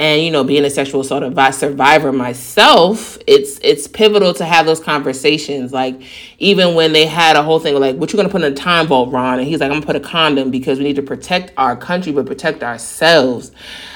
and 0.00 0.22
you 0.22 0.30
know 0.30 0.42
being 0.42 0.64
a 0.64 0.70
sexual 0.70 1.02
assault 1.02 1.22
survivor 1.54 2.10
myself 2.10 3.18
it's 3.26 3.60
it's 3.62 3.86
pivotal 3.86 4.34
to 4.34 4.44
have 4.44 4.66
those 4.66 4.80
conversations. 4.80 5.72
Like 5.72 6.00
even 6.38 6.74
when 6.74 6.92
they 6.92 7.06
had 7.06 7.36
a 7.36 7.42
whole 7.42 7.60
thing 7.60 7.78
like 7.78 7.96
what 7.96 8.12
you 8.12 8.16
gonna 8.16 8.28
put 8.28 8.42
in 8.42 8.52
a 8.52 8.56
time 8.56 8.88
vault 8.88 9.12
ron? 9.12 9.38
And 9.38 9.46
he's 9.46 9.60
like 9.60 9.70
i'm 9.70 9.76
gonna 9.76 9.86
put 9.86 9.96
a 9.96 10.00
condom 10.00 10.50
because 10.50 10.78
we 10.78 10.84
need 10.84 10.96
to 10.96 11.02
protect 11.02 11.52
our 11.56 11.76
country 11.76 12.12
but 12.12 12.26
protect 12.26 12.62
ourselves. 12.62 13.52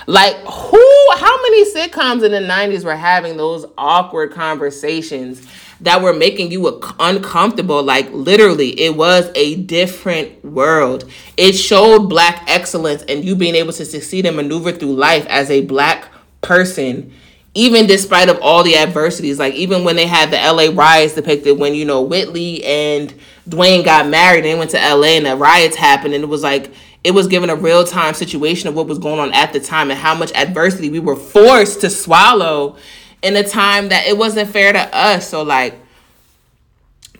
Like 0.06 0.36
who 0.36 1.06
how 1.16 1.42
many 1.42 1.64
sitcoms 1.72 2.24
in 2.24 2.32
the 2.32 2.38
90s 2.38 2.84
were 2.84 2.94
having 2.94 3.36
those 3.36 3.64
awkward 3.78 4.32
conversations 4.32 5.46
that 5.80 6.02
were 6.02 6.12
making 6.12 6.50
you 6.50 6.80
uncomfortable. 6.98 7.82
Like 7.82 8.10
literally, 8.12 8.78
it 8.80 8.96
was 8.96 9.30
a 9.34 9.56
different 9.56 10.44
world. 10.44 11.04
It 11.36 11.52
showed 11.54 12.08
black 12.08 12.44
excellence 12.48 13.02
and 13.02 13.24
you 13.24 13.36
being 13.36 13.54
able 13.54 13.72
to 13.72 13.84
succeed 13.84 14.26
and 14.26 14.36
maneuver 14.36 14.72
through 14.72 14.94
life 14.94 15.26
as 15.28 15.50
a 15.50 15.62
black 15.62 16.08
person 16.42 17.12
even 17.54 17.86
despite 17.86 18.28
of 18.28 18.38
all 18.42 18.62
the 18.62 18.76
adversities 18.76 19.38
like 19.38 19.54
even 19.54 19.84
when 19.84 19.96
they 19.96 20.06
had 20.06 20.30
the 20.30 20.36
la 20.36 20.70
riots 20.74 21.14
depicted 21.14 21.58
when 21.58 21.74
you 21.74 21.84
know 21.84 22.02
whitley 22.02 22.62
and 22.64 23.14
dwayne 23.48 23.84
got 23.84 24.08
married 24.08 24.44
and 24.44 24.58
went 24.58 24.70
to 24.70 24.76
la 24.76 25.04
and 25.04 25.24
the 25.26 25.36
riots 25.36 25.76
happened 25.76 26.12
and 26.14 26.24
it 26.24 26.26
was 26.26 26.42
like 26.42 26.70
it 27.04 27.12
was 27.12 27.26
given 27.26 27.50
a 27.50 27.56
real 27.56 27.84
time 27.84 28.14
situation 28.14 28.68
of 28.68 28.74
what 28.74 28.86
was 28.86 28.98
going 28.98 29.20
on 29.20 29.32
at 29.34 29.52
the 29.52 29.60
time 29.60 29.90
and 29.90 30.00
how 30.00 30.14
much 30.14 30.32
adversity 30.32 30.90
we 30.90 30.98
were 30.98 31.16
forced 31.16 31.80
to 31.80 31.90
swallow 31.90 32.76
in 33.24 33.34
a 33.36 33.42
time 33.42 33.88
that 33.88 34.06
it 34.06 34.16
wasn't 34.18 34.50
fair 34.50 34.72
to 34.72 34.96
us. 34.96 35.28
So 35.28 35.42
like 35.42 35.74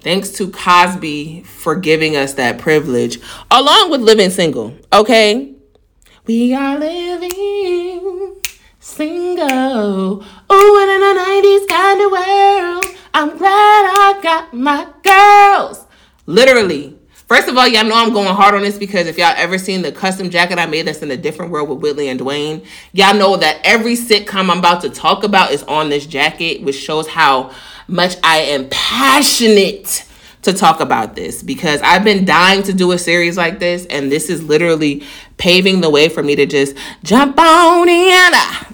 thanks 0.01 0.29
to 0.33 0.51
Cosby 0.51 1.43
for 1.45 1.75
giving 1.75 2.15
us 2.15 2.35
that 2.35 2.59
privilege 2.59 3.19
along 3.51 3.91
with 3.91 4.03
living 4.03 4.31
single. 4.31 4.77
Okay? 4.93 5.55
We 6.27 6.55
are 6.55 6.79
living 6.79 8.37
single. 8.79 10.25
Oh, 10.51 10.79
and 10.83 10.91
in 10.91 11.03
a 11.03 11.15
90s 11.21 11.69
kind 11.69 12.01
of 12.01 12.13
world, 12.13 12.85
I'm 13.15 13.39
glad 13.39 13.95
I 13.97 14.21
got 14.23 14.53
my 14.53 14.87
girls. 15.03 15.87
Literally, 16.27 16.99
First 17.27 17.49
of 17.49 17.57
all, 17.57 17.67
y'all 17.67 17.85
know 17.85 17.97
I'm 17.97 18.13
going 18.13 18.35
hard 18.35 18.55
on 18.55 18.61
this 18.61 18.77
because 18.77 19.07
if 19.07 19.17
y'all 19.17 19.33
ever 19.37 19.57
seen 19.57 19.81
the 19.81 19.91
custom 19.91 20.29
jacket 20.29 20.59
I 20.59 20.67
made 20.67 20.87
that's 20.87 21.01
in 21.01 21.11
a 21.11 21.17
different 21.17 21.53
world 21.53 21.71
with 21.71 21.79
Whitley 21.79 22.09
and 22.09 22.21
Dwayne, 22.21 22.67
y'all 22.93 23.15
know 23.15 23.39
that 23.39 23.61
every 23.65 23.97
sitcom 23.97 24.51
I'm 24.51 24.59
about 24.59 24.83
to 24.83 24.91
talk 24.91 25.25
about 25.25 25.51
is 25.51 25.63
on 25.63 25.89
this 25.89 26.05
jacket, 26.05 26.63
which 26.63 26.77
shows 26.77 27.09
how 27.09 27.51
much 27.89 28.17
I 28.23 28.39
am 28.39 28.69
passionate 28.69 30.05
to 30.43 30.53
talk 30.53 30.81
about 30.81 31.17
this 31.17 31.43
because 31.43 31.81
I've 31.81 32.05
been 32.05 32.27
dying 32.27 32.63
to 32.65 32.75
do 32.75 32.93
a 32.93 32.99
series 32.99 33.39
like 33.39 33.59
this, 33.59 33.87
and 33.87 34.13
this 34.13 34.29
is 34.29 34.43
literally 34.43 35.03
paving 35.39 35.81
the 35.81 35.89
way 35.89 36.11
for 36.11 36.23
me 36.23 36.37
to 36.37 36.45
just 36.45 36.77
jump 37.03 37.39
on 37.41 37.89
in. 37.89 38.33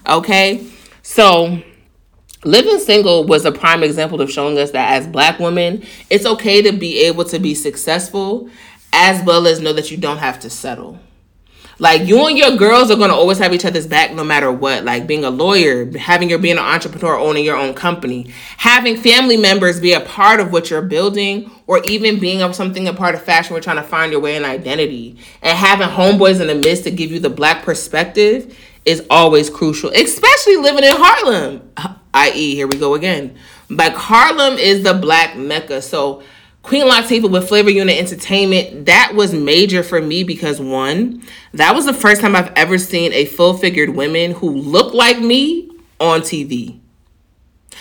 Okay, 0.09 0.66
so 1.02 1.62
Living 2.44 2.78
single 2.78 3.25
was 3.25 3.44
a 3.44 3.52
prime 3.52 3.82
example 3.82 4.20
of 4.23 4.30
showing 4.30 4.59
us 4.59 4.70
that 4.70 4.92
as 4.92 5.06
black 5.06 5.38
women, 5.38 5.85
it's 6.09 6.25
okay 6.25 6.62
to 6.62 6.73
be 6.73 7.00
able 7.00 7.25
to 7.25 7.38
be 7.38 7.54
successful 7.54 8.49
as 8.94 9.23
well 9.26 9.47
as 9.47 9.61
know 9.61 9.75
that 9.75 9.90
you 9.90 9.99
don't 9.99 10.18
have 10.18 10.40
to 10.40 10.49
settle. 10.49 10.99
Like 11.78 12.06
you 12.06 12.26
and 12.26 12.37
your 12.37 12.56
girls 12.56 12.90
are 12.90 12.97
gonna 12.97 13.14
always 13.14 13.38
have 13.38 13.52
each 13.54 13.64
other's 13.64 13.87
back 13.87 14.12
no 14.12 14.25
matter 14.25 14.50
what. 14.50 14.85
Like 14.85 15.06
being 15.06 15.25
a 15.25 15.30
lawyer, 15.30 15.90
having 15.99 16.30
your 16.30 16.38
being 16.38 16.59
an 16.59 16.64
entrepreneur, 16.64 17.18
owning 17.18 17.44
your 17.44 17.56
own 17.56 17.75
company, 17.75 18.32
having 18.56 18.97
family 18.97 19.37
members 19.37 19.80
be 19.80 19.92
a 19.92 20.00
part 20.00 20.40
of 20.40 20.52
what 20.52 20.70
you're 20.70 20.82
building, 20.82 21.50
or 21.66 21.82
even 21.85 22.20
being 22.20 22.42
of 22.42 22.54
something 22.54 22.88
a 22.88 22.92
part 22.92 23.14
of 23.14 23.23
fashion, 23.23 23.54
we're 23.54 23.61
trying 23.61 23.76
to 23.76 23.82
find 23.82 24.12
your 24.12 24.20
way 24.20 24.37
in 24.37 24.44
identity. 24.44 25.18
And 25.40 25.56
having 25.56 25.88
homeboys 25.88 26.40
in 26.40 26.49
the 26.49 26.54
midst 26.54 26.85
to 26.85 26.90
give 26.90 27.11
you 27.12 27.18
the 27.18 27.30
black 27.30 27.64
perspective 27.64 28.56
is 28.84 29.04
always 29.10 29.50
crucial, 29.50 29.90
especially 29.90 30.56
living 30.56 30.84
in 30.84 30.94
Harlem 30.94 31.70
i.e., 32.14 32.54
here 32.54 32.66
we 32.66 32.78
go 32.78 32.94
again. 32.94 33.37
Like 33.68 33.94
Harlem 33.94 34.58
is 34.58 34.82
the 34.82 34.94
black 34.94 35.37
mecca. 35.37 35.82
So 35.82 36.22
Queen 36.62 36.84
Latifah 36.84 37.30
with 37.30 37.49
Flavor 37.49 37.70
Unit 37.70 37.99
Entertainment, 37.99 38.87
that 38.87 39.12
was 39.14 39.32
major 39.32 39.82
for 39.82 40.00
me 40.00 40.25
because 40.25 40.60
one, 40.60 41.22
that 41.54 41.75
was 41.75 41.87
the 41.87 41.94
first 41.94 42.20
time 42.20 42.37
I've 42.37 42.52
ever 42.56 42.78
seen 42.78 43.12
a 43.12 43.25
full 43.25 43.54
figured 43.56 43.90
women 43.90 44.32
who 44.32 44.50
look 44.50 44.92
like 44.92 45.20
me 45.20 45.70
on 45.99 46.20
TV. 46.20 46.78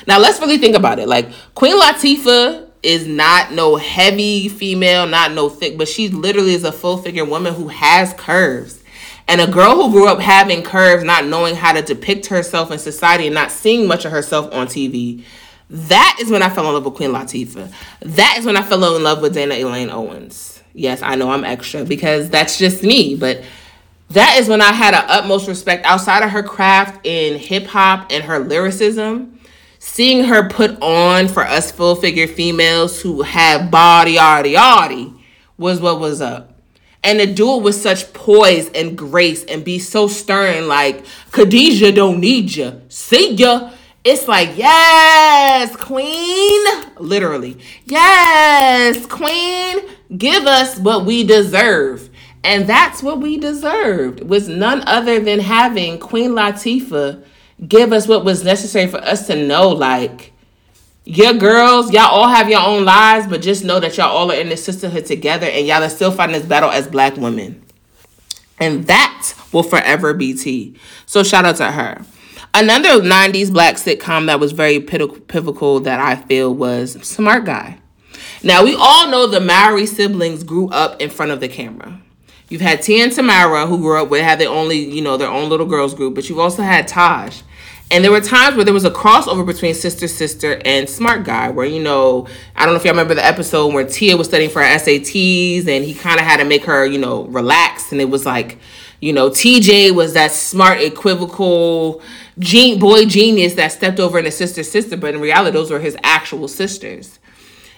Now 0.07 0.19
let's 0.19 0.39
really 0.39 0.57
think 0.57 0.75
about 0.75 0.99
it. 0.99 1.07
Like 1.07 1.29
Queen 1.55 1.79
Latifah 1.79 2.67
is 2.81 3.05
not 3.05 3.51
no 3.51 3.75
heavy 3.75 4.47
female, 4.47 5.05
not 5.05 5.33
no 5.33 5.49
thick, 5.49 5.77
but 5.77 5.87
she 5.87 6.07
literally 6.07 6.53
is 6.53 6.63
a 6.63 6.71
full 6.71 6.97
figure 6.97 7.25
woman 7.25 7.53
who 7.53 7.67
has 7.67 8.13
curves. 8.13 8.78
And 9.29 9.41
a 9.41 9.45
girl 9.45 9.75
who 9.75 9.91
grew 9.91 10.07
up 10.07 10.19
having 10.19 10.63
curves, 10.63 11.03
not 11.03 11.27
knowing 11.27 11.55
how 11.55 11.71
to 11.71 11.83
depict 11.83 12.25
herself 12.25 12.71
in 12.71 12.79
society 12.79 13.27
and 13.27 13.35
not 13.35 13.51
seeing 13.51 13.87
much 13.87 14.03
of 14.03 14.11
herself 14.11 14.51
on 14.51 14.65
TV, 14.65 15.23
that 15.69 16.17
is 16.19 16.31
when 16.31 16.41
I 16.41 16.49
fell 16.49 16.65
in 16.67 16.73
love 16.73 16.83
with 16.83 16.95
Queen 16.95 17.11
Latifah. 17.11 17.71
That 18.01 18.37
is 18.39 18.45
when 18.45 18.57
I 18.57 18.63
fell 18.63 18.95
in 18.95 19.03
love 19.03 19.21
with 19.21 19.35
Dana 19.35 19.53
Elaine 19.53 19.91
Owens. 19.91 20.63
Yes, 20.73 21.03
I 21.03 21.13
know 21.13 21.29
I'm 21.29 21.43
extra 21.43 21.85
because 21.85 22.31
that's 22.31 22.57
just 22.57 22.81
me, 22.81 23.15
but 23.15 23.43
that 24.09 24.37
is 24.39 24.47
when 24.47 24.63
I 24.63 24.71
had 24.73 24.95
an 24.95 25.05
utmost 25.07 25.47
respect 25.47 25.85
outside 25.85 26.23
of 26.23 26.31
her 26.31 26.41
craft 26.41 27.05
in 27.05 27.37
hip 27.37 27.67
hop 27.67 28.07
and 28.11 28.23
her 28.23 28.39
lyricism. 28.39 29.39
Seeing 29.77 30.23
her 30.23 30.49
put 30.49 30.81
on 30.81 31.27
for 31.27 31.43
us 31.43 31.71
full 31.71 31.95
figure 31.95 32.25
females 32.25 32.99
who 32.99 33.21
have 33.21 33.69
body, 33.69 34.15
yaddy, 34.15 34.55
yaddy 34.55 35.19
was 35.55 35.79
what 35.79 35.99
was 35.99 36.19
up 36.19 36.48
and 37.03 37.19
to 37.19 37.25
do 37.25 37.55
it 37.55 37.63
with 37.63 37.75
such 37.75 38.11
poise 38.13 38.69
and 38.69 38.97
grace 38.97 39.43
and 39.45 39.63
be 39.63 39.79
so 39.79 40.07
stern 40.07 40.67
like 40.67 41.05
Khadijah 41.31 41.93
don't 41.93 42.19
need 42.19 42.55
you 42.55 42.81
See 42.89 43.33
ya. 43.33 43.71
It's 44.03 44.29
like, 44.29 44.57
yes, 44.57 45.75
queen, 45.75 46.65
literally, 46.97 47.57
yes, 47.85 49.05
queen, 49.05 49.77
give 50.17 50.47
us 50.47 50.79
what 50.79 51.05
we 51.05 51.25
deserve. 51.25 52.09
And 52.43 52.65
that's 52.65 53.03
what 53.03 53.19
we 53.19 53.37
deserved 53.37 54.23
was 54.23 54.47
none 54.47 54.87
other 54.87 55.19
than 55.19 55.41
having 55.41 55.99
Queen 55.99 56.31
Latifah 56.31 57.21
give 57.67 57.91
us 57.91 58.07
what 58.07 58.23
was 58.23 58.43
necessary 58.43 58.87
for 58.87 58.99
us 58.99 59.27
to 59.27 59.35
know 59.35 59.69
like 59.69 60.28
your 61.05 61.33
girls, 61.33 61.91
y'all 61.91 62.03
all 62.03 62.27
have 62.27 62.49
your 62.49 62.61
own 62.61 62.85
lives, 62.85 63.27
but 63.27 63.41
just 63.41 63.63
know 63.63 63.79
that 63.79 63.97
y'all 63.97 64.15
all 64.15 64.31
are 64.31 64.35
in 64.35 64.49
this 64.49 64.63
sisterhood 64.63 65.05
together 65.05 65.47
and 65.47 65.65
y'all 65.65 65.83
are 65.83 65.89
still 65.89 66.11
fighting 66.11 66.33
this 66.33 66.45
battle 66.45 66.69
as 66.69 66.87
black 66.87 67.15
women. 67.17 67.63
And 68.59 68.85
that 68.87 69.33
will 69.51 69.63
forever 69.63 70.13
be 70.13 70.33
T. 70.33 70.75
So 71.05 71.23
shout 71.23 71.45
out 71.45 71.55
to 71.57 71.71
her. 71.71 72.05
Another 72.53 73.01
90s 73.01 73.51
black 73.51 73.75
sitcom 73.75 74.25
that 74.25 74.39
was 74.39 74.51
very 74.51 74.79
pivotal 74.79 75.79
that 75.81 75.99
I 75.99 76.15
feel 76.15 76.53
was 76.53 76.93
Smart 77.05 77.45
Guy. 77.45 77.79
Now, 78.43 78.63
we 78.63 78.75
all 78.75 79.09
know 79.09 79.27
the 79.27 79.39
Mowry 79.39 79.85
siblings 79.85 80.43
grew 80.43 80.69
up 80.69 80.99
in 81.01 81.09
front 81.09 81.31
of 81.31 81.39
the 81.39 81.47
camera. 81.47 82.01
You've 82.49 82.61
had 82.61 82.81
T 82.81 83.01
and 83.01 83.11
Tamera, 83.11 83.67
who 83.67 83.77
grew 83.77 84.01
up 84.01 84.09
with, 84.09 84.23
had 84.23 84.39
their 84.39 84.49
only, 84.49 84.77
you 84.77 85.01
know, 85.01 85.17
their 85.17 85.29
own 85.29 85.49
little 85.49 85.67
girls 85.67 85.93
group, 85.93 86.15
but 86.15 86.27
you've 86.27 86.39
also 86.39 86.63
had 86.63 86.87
Taj. 86.87 87.41
And 87.91 88.03
there 88.03 88.11
were 88.11 88.21
times 88.21 88.55
where 88.55 88.65
there 88.65 88.73
was 88.73 88.85
a 88.85 88.91
crossover 88.91 89.43
between 89.43 89.73
Sister 89.73 90.07
Sister 90.07 90.61
and 90.63 90.87
Smart 90.87 91.23
Guy, 91.23 91.49
where, 91.49 91.65
you 91.65 91.81
know, 91.81 92.27
I 92.55 92.65
don't 92.65 92.75
know 92.75 92.79
if 92.79 92.85
y'all 92.85 92.93
remember 92.93 93.15
the 93.15 93.25
episode 93.25 93.73
where 93.73 93.83
Tia 93.83 94.15
was 94.15 94.27
studying 94.27 94.51
for 94.51 94.61
her 94.61 94.77
SATs 94.77 95.67
and 95.67 95.83
he 95.83 95.95
kind 95.95 96.19
of 96.19 96.25
had 96.25 96.37
to 96.37 96.45
make 96.45 96.65
her, 96.65 96.85
you 96.85 96.99
know, 96.99 97.23
relax. 97.25 97.91
And 97.91 97.99
it 97.99 98.09
was 98.09 98.27
like, 98.27 98.59
you 98.99 99.11
know, 99.11 99.31
TJ 99.31 99.95
was 99.95 100.13
that 100.13 100.31
smart, 100.31 100.81
equivocal, 100.81 102.03
gen- 102.37 102.77
boy 102.77 103.05
genius 103.05 103.55
that 103.55 103.71
stepped 103.71 103.99
over 103.99 104.19
into 104.19 104.31
Sister 104.31 104.61
Sister, 104.61 104.95
but 104.95 105.15
in 105.15 105.21
reality, 105.21 105.57
those 105.57 105.71
were 105.71 105.79
his 105.79 105.97
actual 106.03 106.47
sisters 106.47 107.17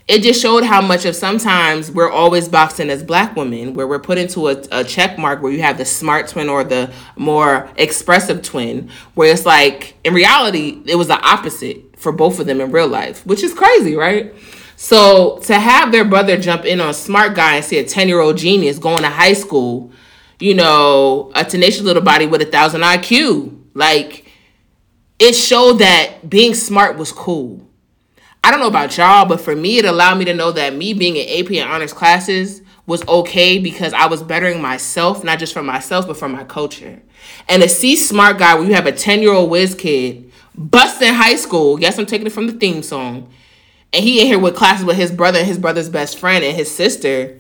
it 0.08 0.22
just 0.22 0.42
showed 0.42 0.64
how 0.64 0.82
much 0.82 1.06
of 1.06 1.16
sometimes 1.16 1.92
we're 1.92 2.10
always 2.10 2.50
boxing 2.50 2.90
as 2.90 3.04
black 3.04 3.36
women 3.36 3.74
where 3.74 3.88
we're 3.88 4.00
put 4.00 4.18
into 4.18 4.48
a, 4.48 4.62
a 4.72 4.84
check 4.84 5.18
mark 5.18 5.42
where 5.42 5.52
you 5.52 5.62
have 5.62 5.78
the 5.78 5.86
smart 5.86 6.28
twin 6.28 6.50
or 6.50 6.64
the 6.64 6.92
more 7.16 7.70
expressive 7.78 8.42
twin 8.42 8.90
where 9.14 9.32
it's 9.32 9.46
like 9.46 9.96
in 10.04 10.14
reality 10.14 10.82
it 10.86 10.96
was 10.96 11.08
the 11.08 11.20
opposite 11.22 11.98
for 11.98 12.12
both 12.12 12.40
of 12.40 12.48
them 12.48 12.60
in 12.60 12.72
real 12.72 12.88
life 12.88 13.26
which 13.26 13.44
is 13.44 13.54
crazy 13.54 13.96
right? 13.96 14.34
So 14.76 15.38
to 15.44 15.60
have 15.60 15.92
their 15.92 16.06
brother 16.06 16.38
jump 16.38 16.66
in 16.66 16.82
on 16.82 16.94
smart 16.96 17.36
guy 17.36 17.58
and 17.58 17.66
see 17.66 17.78
a 17.78 17.84
10 17.84 18.08
year 18.08 18.20
old 18.20 18.38
genius 18.38 18.80
going 18.80 19.04
to 19.04 19.10
high 19.10 19.34
school 19.34 19.92
you 20.42 20.56
know 20.56 21.32
a 21.36 21.46
tenacious 21.46 21.82
little 21.82 22.02
body 22.02 22.26
with 22.26 22.42
a 22.42 22.46
thousand 22.46 22.82
iq 22.82 23.58
like 23.76 24.26
it 25.20 25.34
showed 25.34 25.74
that 25.74 26.28
being 26.28 26.56
smart 26.56 26.98
was 26.98 27.12
cool 27.12 27.66
I 28.44 28.50
don't 28.50 28.60
know 28.60 28.68
about 28.68 28.98
y'all, 28.98 29.26
but 29.26 29.40
for 29.40 29.56
me, 29.56 29.78
it 29.78 29.86
allowed 29.86 30.18
me 30.18 30.26
to 30.26 30.34
know 30.34 30.52
that 30.52 30.76
me 30.76 30.94
being 30.94 31.16
in 31.16 31.46
AP 31.46 31.52
and 31.52 31.70
honors 31.70 31.94
classes 31.94 32.64
was 32.88 33.08
okay 33.08 33.60
because 33.60 33.94
I 33.94 34.08
was 34.08 34.24
bettering 34.24 34.62
myself, 34.62 35.24
not 35.24 35.38
just 35.38 35.54
for 35.54 35.62
myself, 35.62 36.08
but 36.08 36.18
for 36.18 36.28
my 36.28 36.44
culture. 36.44 37.02
And 37.48 37.62
to 37.62 37.70
see 37.70 37.96
Smart 37.96 38.40
Guy, 38.40 38.56
where 38.56 38.64
you 38.64 38.74
have 38.74 38.88
a 38.88 38.92
10 38.92 39.22
year 39.22 39.32
old 39.32 39.52
whiz 39.52 39.76
kid 39.76 40.32
busting 40.56 41.14
high 41.14 41.36
school, 41.36 41.80
yes, 41.80 42.00
I'm 42.00 42.08
taking 42.08 42.26
it 42.26 42.34
from 42.34 42.48
the 42.48 42.54
theme 42.54 42.82
song, 42.82 43.30
and 43.94 44.04
he 44.04 44.22
in 44.22 44.26
here 44.26 44.40
with 44.40 44.56
classes 44.56 44.86
with 44.86 44.98
his 44.98 45.12
brother 45.12 45.38
and 45.38 45.48
his 45.48 45.60
brother's 45.60 45.90
best 45.90 46.18
friend 46.18 46.44
and 46.44 46.56
his 46.56 46.74
sister 46.74 47.38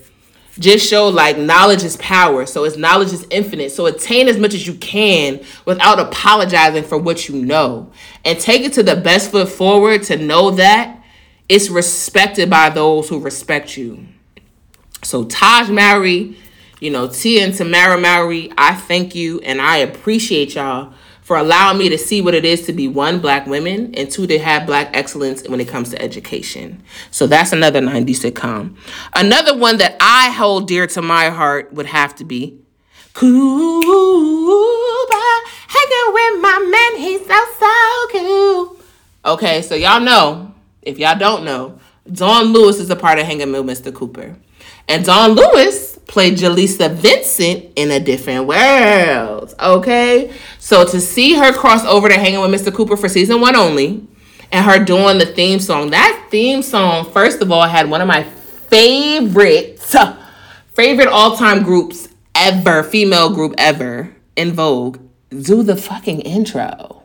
just 0.59 0.87
show 0.87 1.07
like 1.07 1.37
knowledge 1.37 1.83
is 1.83 1.97
power. 1.97 2.45
So 2.45 2.63
it's 2.63 2.77
knowledge 2.77 3.13
is 3.13 3.25
infinite. 3.29 3.71
So 3.71 3.85
attain 3.85 4.27
as 4.27 4.37
much 4.37 4.53
as 4.53 4.67
you 4.67 4.73
can 4.75 5.43
without 5.65 5.99
apologizing 5.99 6.83
for 6.83 6.97
what 6.97 7.29
you 7.29 7.35
know. 7.35 7.91
And 8.25 8.39
take 8.39 8.61
it 8.61 8.73
to 8.73 8.83
the 8.83 8.95
best 8.95 9.31
foot 9.31 9.49
forward 9.49 10.03
to 10.03 10.17
know 10.17 10.51
that 10.51 11.01
it's 11.47 11.69
respected 11.69 12.49
by 12.49 12.69
those 12.69 13.09
who 13.09 13.19
respect 13.19 13.77
you. 13.77 14.05
So 15.03 15.25
Taj 15.25 15.69
Mowry, 15.69 16.37
you 16.79 16.91
know, 16.91 17.07
Tia 17.07 17.43
and 17.43 17.53
Tamera 17.53 18.01
Mowry, 18.01 18.51
I 18.57 18.75
thank 18.75 19.15
you 19.15 19.39
and 19.41 19.61
I 19.61 19.77
appreciate 19.77 20.55
y'all 20.55 20.93
for 21.31 21.37
allowing 21.37 21.77
me 21.77 21.87
to 21.87 21.97
see 21.97 22.19
what 22.19 22.33
it 22.33 22.43
is 22.43 22.65
to 22.65 22.73
be 22.73 22.89
one, 22.89 23.21
black 23.21 23.47
women, 23.47 23.95
and 23.95 24.11
two, 24.11 24.27
to 24.27 24.37
have 24.37 24.65
black 24.65 24.89
excellence 24.91 25.47
when 25.47 25.61
it 25.61 25.67
comes 25.69 25.89
to 25.89 26.01
education. 26.01 26.83
So 27.09 27.25
that's 27.25 27.53
another 27.53 27.79
90s 27.79 28.29
sitcom. 28.29 28.75
Another 29.15 29.57
one 29.57 29.77
that 29.77 29.95
I 30.01 30.29
hold 30.31 30.67
dear 30.67 30.87
to 30.87 31.01
my 31.01 31.29
heart 31.29 31.71
would 31.71 31.85
have 31.85 32.13
to 32.15 32.25
be. 32.25 32.59
Hanging 33.15 33.37
with 36.09 36.41
my 36.41 36.59
man, 36.69 36.99
he's 36.99 37.25
so, 37.25 37.45
so 37.57 38.07
cool. 38.11 38.75
Okay, 39.23 39.61
so 39.61 39.73
y'all 39.73 40.01
know, 40.01 40.53
if 40.81 40.99
y'all 40.99 41.17
don't 41.17 41.45
know, 41.45 41.79
Dawn 42.11 42.47
Lewis 42.51 42.77
is 42.77 42.89
a 42.89 42.97
part 42.97 43.19
of 43.19 43.25
Hanging 43.25 43.53
with 43.53 43.63
Mr. 43.65 43.95
Cooper. 43.95 44.35
And 44.89 45.05
Dawn 45.05 45.31
Lewis 45.31 45.90
played 46.11 46.35
Jaleesa 46.35 46.93
Vincent 46.93 47.71
in 47.77 47.89
a 47.89 47.97
different 47.97 48.45
world. 48.45 49.55
Okay? 49.57 50.33
So 50.59 50.83
to 50.85 50.99
see 50.99 51.35
her 51.35 51.53
cross 51.53 51.85
over 51.85 52.09
to 52.09 52.15
hanging 52.15 52.41
with 52.41 52.51
Mr. 52.51 52.73
Cooper 52.73 52.97
for 52.97 53.07
season 53.07 53.39
one 53.39 53.55
only, 53.55 54.05
and 54.51 54.65
her 54.65 54.83
doing 54.83 55.19
the 55.19 55.25
theme 55.25 55.61
song, 55.61 55.91
that 55.91 56.27
theme 56.29 56.63
song, 56.63 57.09
first 57.09 57.41
of 57.41 57.49
all, 57.49 57.65
had 57.65 57.89
one 57.89 58.01
of 58.01 58.09
my 58.09 58.23
favorite, 58.23 59.79
favorite 60.73 61.07
all 61.07 61.37
time 61.37 61.63
groups 61.63 62.09
ever, 62.35 62.83
female 62.83 63.33
group 63.33 63.55
ever, 63.57 64.13
En 64.35 64.51
Vogue, 64.51 64.99
do 65.29 65.63
the 65.63 65.77
fucking 65.77 66.19
intro. 66.21 67.03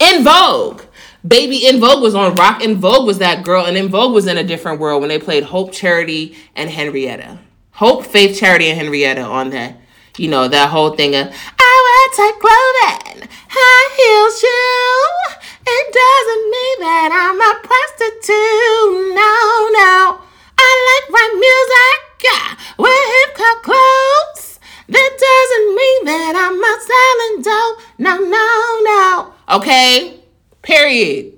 En 0.00 0.24
Vogue. 0.24 0.82
Baby 1.26 1.66
En 1.66 1.78
Vogue 1.78 2.02
was 2.02 2.14
on 2.14 2.34
Rock. 2.36 2.62
En 2.62 2.80
Vogue 2.80 3.06
was 3.06 3.18
that 3.18 3.44
girl, 3.44 3.66
and 3.66 3.76
En 3.76 3.90
Vogue 3.90 4.14
was 4.14 4.26
in 4.26 4.38
a 4.38 4.44
different 4.44 4.80
world 4.80 5.02
when 5.02 5.10
they 5.10 5.18
played 5.18 5.44
Hope, 5.44 5.72
Charity, 5.72 6.34
and 6.56 6.70
Henrietta. 6.70 7.40
Hope, 7.78 8.04
Faith, 8.04 8.40
Charity, 8.40 8.70
and 8.70 8.80
Henrietta 8.80 9.22
on 9.22 9.50
that. 9.50 9.76
You 10.16 10.26
know, 10.26 10.48
that 10.48 10.70
whole 10.70 10.96
thing 10.96 11.14
of, 11.14 11.28
I 11.30 11.72
wear 11.86 12.04
tight 12.18 12.36
clothing, 12.42 13.28
high 13.46 13.88
heels 13.94 14.34
shoe. 14.40 15.38
It 15.62 15.86
doesn't 15.94 16.44
mean 16.50 16.76
that 16.82 17.14
I'm 17.14 17.38
a 17.38 17.54
prostitute. 17.62 19.14
No, 19.14 19.30
no. 19.78 20.18
I 20.58 20.70
like 20.90 21.06
rap 21.14 21.32
music, 21.38 21.98
yeah, 22.26 22.58
wear 22.82 22.98
hip 23.14 23.38
hop 23.38 23.62
clothes. 23.62 24.58
That 24.88 25.12
doesn't 25.14 25.68
mean 25.76 26.04
that 26.06 26.34
I'm 26.34 26.58
a 26.58 26.74
selling 26.82 27.42
dope. 27.46 27.78
No, 27.96 28.18
no, 28.26 28.48
no. 28.90 29.56
Okay? 29.56 30.18
Period. 30.62 31.34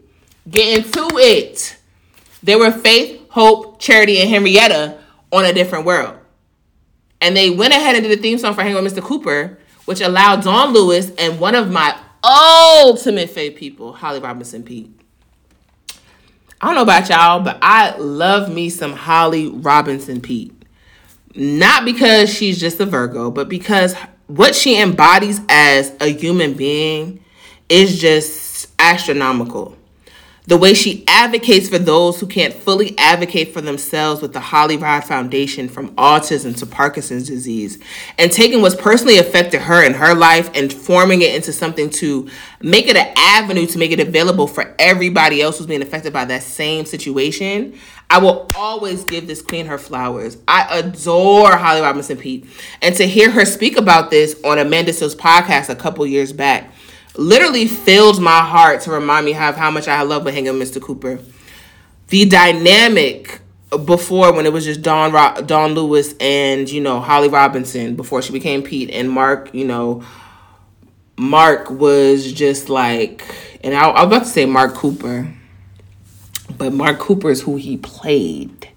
Get 0.48 0.78
into 0.78 1.06
it. 1.18 1.76
There 2.42 2.58
were 2.58 2.72
Faith, 2.72 3.28
Hope, 3.28 3.78
Charity, 3.78 4.22
and 4.22 4.30
Henrietta 4.30 4.96
on 5.30 5.44
a 5.44 5.52
different 5.52 5.84
world. 5.84 6.16
And 7.20 7.36
they 7.36 7.50
went 7.50 7.74
ahead 7.74 7.94
and 7.96 8.04
did 8.04 8.18
the 8.18 8.22
theme 8.22 8.38
song 8.38 8.54
for 8.54 8.62
Hang 8.62 8.74
with 8.74 8.92
Mr. 8.92 9.02
Cooper, 9.02 9.58
which 9.84 10.00
allowed 10.00 10.42
Dawn 10.42 10.72
Lewis 10.72 11.12
and 11.18 11.38
one 11.38 11.54
of 11.54 11.70
my 11.70 11.96
ultimate 12.24 13.30
favorite 13.30 13.58
people, 13.58 13.92
Holly 13.92 14.20
Robinson 14.20 14.62
Peete. 14.62 14.90
I 16.60 16.66
don't 16.66 16.74
know 16.74 16.82
about 16.82 17.08
y'all, 17.08 17.40
but 17.40 17.58
I 17.62 17.96
love 17.96 18.52
me 18.52 18.68
some 18.68 18.92
Holly 18.92 19.48
Robinson 19.48 20.20
Peete. 20.20 20.52
Not 21.34 21.84
because 21.84 22.32
she's 22.32 22.60
just 22.60 22.80
a 22.80 22.86
Virgo, 22.86 23.30
but 23.30 23.48
because 23.48 23.94
what 24.26 24.54
she 24.54 24.80
embodies 24.80 25.40
as 25.48 25.94
a 26.00 26.08
human 26.08 26.54
being 26.54 27.24
is 27.68 28.00
just 28.00 28.68
astronomical 28.78 29.76
the 30.46 30.56
way 30.56 30.74
she 30.74 31.04
advocates 31.06 31.68
for 31.68 31.78
those 31.78 32.18
who 32.18 32.26
can't 32.26 32.54
fully 32.54 32.96
advocate 32.98 33.52
for 33.52 33.60
themselves 33.60 34.22
with 34.22 34.32
the 34.32 34.40
Holly 34.40 34.76
Rod 34.76 35.04
Foundation 35.04 35.68
from 35.68 35.94
autism 35.96 36.56
to 36.58 36.66
Parkinson's 36.66 37.28
disease, 37.28 37.78
and 38.18 38.32
taking 38.32 38.62
what's 38.62 38.74
personally 38.74 39.18
affected 39.18 39.60
her 39.62 39.84
in 39.84 39.94
her 39.94 40.14
life 40.14 40.50
and 40.54 40.72
forming 40.72 41.22
it 41.22 41.34
into 41.34 41.52
something 41.52 41.90
to 41.90 42.28
make 42.62 42.88
it 42.88 42.96
an 42.96 43.12
avenue 43.16 43.66
to 43.66 43.78
make 43.78 43.92
it 43.92 44.00
available 44.00 44.46
for 44.46 44.74
everybody 44.78 45.42
else 45.42 45.58
who's 45.58 45.66
being 45.66 45.82
affected 45.82 46.12
by 46.12 46.24
that 46.24 46.42
same 46.42 46.84
situation. 46.84 47.78
I 48.08 48.18
will 48.18 48.48
always 48.56 49.04
give 49.04 49.28
this 49.28 49.40
queen 49.40 49.66
her 49.66 49.78
flowers. 49.78 50.36
I 50.48 50.78
adore 50.78 51.56
Holly 51.56 51.80
Robinson 51.80 52.16
Peete. 52.16 52.44
And 52.82 52.96
to 52.96 53.06
hear 53.06 53.30
her 53.30 53.44
speak 53.44 53.76
about 53.76 54.10
this 54.10 54.40
on 54.42 54.58
Amanda 54.58 54.90
Seales 54.90 55.14
podcast 55.14 55.68
a 55.68 55.76
couple 55.76 56.04
years 56.04 56.32
back, 56.32 56.72
literally 57.16 57.66
filled 57.66 58.20
my 58.20 58.40
heart 58.40 58.82
to 58.82 58.90
remind 58.90 59.26
me 59.26 59.34
of 59.34 59.56
how 59.56 59.70
much 59.70 59.88
I 59.88 60.02
love 60.02 60.26
hanging 60.26 60.58
with 60.58 60.70
Mr. 60.70 60.80
Cooper. 60.80 61.18
The 62.08 62.24
dynamic 62.24 63.40
before 63.84 64.32
when 64.32 64.46
it 64.46 64.52
was 64.52 64.64
just 64.64 64.82
Don 64.82 65.12
Ro- 65.12 65.40
Dawn 65.46 65.74
Lewis 65.74 66.14
and 66.18 66.68
you 66.68 66.80
know 66.80 67.00
Holly 67.00 67.28
Robinson 67.28 67.94
before 67.94 68.20
she 68.20 68.32
became 68.32 68.62
Peete 68.62 68.90
and 68.90 69.10
Mark, 69.10 69.54
you 69.54 69.64
know, 69.64 70.02
Mark 71.16 71.70
was 71.70 72.32
just 72.32 72.68
like, 72.68 73.22
and 73.62 73.74
I, 73.74 73.88
I 73.88 74.04
was 74.04 74.06
about 74.06 74.22
to 74.24 74.28
say 74.28 74.46
Mark 74.46 74.74
Cooper, 74.74 75.32
but 76.56 76.72
Mark 76.72 76.98
Cooper 76.98 77.30
is 77.30 77.42
who 77.42 77.56
he 77.56 77.76
played. 77.76 78.68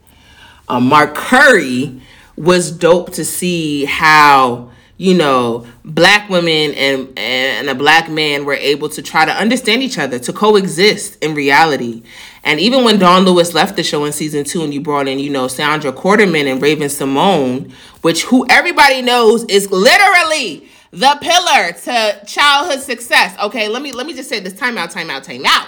Um, 0.67 0.87
Mark 0.87 1.15
Curry 1.15 2.01
was 2.35 2.71
dope 2.71 3.13
to 3.13 3.25
see 3.25 3.85
how 3.85 4.71
you 5.03 5.13
know, 5.13 5.67
black 5.83 6.29
women 6.29 6.73
and 6.75 7.19
and 7.19 7.69
a 7.69 7.75
black 7.75 8.09
man 8.09 8.45
were 8.45 8.53
able 8.53 8.87
to 8.87 9.01
try 9.01 9.25
to 9.25 9.33
understand 9.33 9.83
each 9.83 9.97
other, 9.97 10.17
to 10.17 10.31
coexist 10.31 11.21
in 11.21 11.35
reality. 11.35 12.03
And 12.45 12.57
even 12.61 12.85
when 12.85 12.99
Dawn 12.99 13.25
Lewis 13.25 13.53
left 13.53 13.75
the 13.75 13.83
show 13.83 14.05
in 14.05 14.13
season 14.13 14.45
two, 14.45 14.63
and 14.63 14.73
you 14.73 14.79
brought 14.79 15.09
in, 15.09 15.19
you 15.19 15.29
know, 15.29 15.47
Saundra 15.47 15.91
Quarterman 15.91 16.49
and 16.49 16.61
Raven-Symoné, 16.61 17.69
which 18.01 18.23
who 18.23 18.47
everybody 18.49 19.01
knows 19.01 19.43
is 19.49 19.69
literally 19.69 20.69
the 20.91 21.17
pillar 21.19 21.73
to 21.73 22.25
childhood 22.25 22.79
success. 22.79 23.37
Okay, 23.43 23.67
let 23.67 23.81
me 23.81 23.91
let 23.91 24.07
me 24.07 24.13
just 24.13 24.29
say 24.29 24.39
this: 24.39 24.53
time 24.53 24.77
out, 24.77 24.89
time 24.89 25.09
out, 25.09 25.25
time 25.25 25.43
out. 25.45 25.67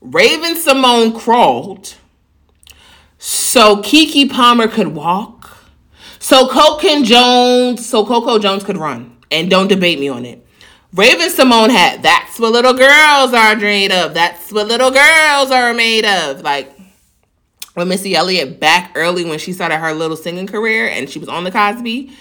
Raven-Symoné 0.00 1.20
crawled 1.20 1.96
so 3.18 3.82
Keke 3.82 4.30
Palmer 4.30 4.68
could 4.68 4.88
walk 4.88 5.37
so 6.28 6.46
Coco 6.46 7.02
Jones, 7.02 7.88
so 7.88 8.04
Coco 8.04 8.38
Jones 8.38 8.62
could 8.62 8.76
run, 8.76 9.16
and 9.30 9.48
don't 9.48 9.66
debate 9.66 9.98
me 9.98 10.10
on 10.10 10.26
it. 10.26 10.46
Raven-Symoné 10.92 11.70
had 11.70 12.02
that's 12.02 12.38
what 12.38 12.52
little 12.52 12.74
girls 12.74 13.32
are 13.32 13.56
made 13.56 13.90
of. 13.90 14.12
That's 14.12 14.52
what 14.52 14.68
little 14.68 14.90
girls 14.90 15.50
are 15.50 15.72
made 15.72 16.04
of. 16.04 16.42
Like 16.42 16.70
when 17.72 17.88
Missy 17.88 18.14
Elliott 18.14 18.60
back 18.60 18.92
early 18.94 19.24
when 19.24 19.38
she 19.38 19.54
started 19.54 19.78
her 19.78 19.94
little 19.94 20.18
singing 20.18 20.46
career 20.46 20.86
and 20.86 21.08
she 21.08 21.18
was 21.18 21.30
on 21.30 21.44
the 21.44 21.50
Cosby, 21.50 22.12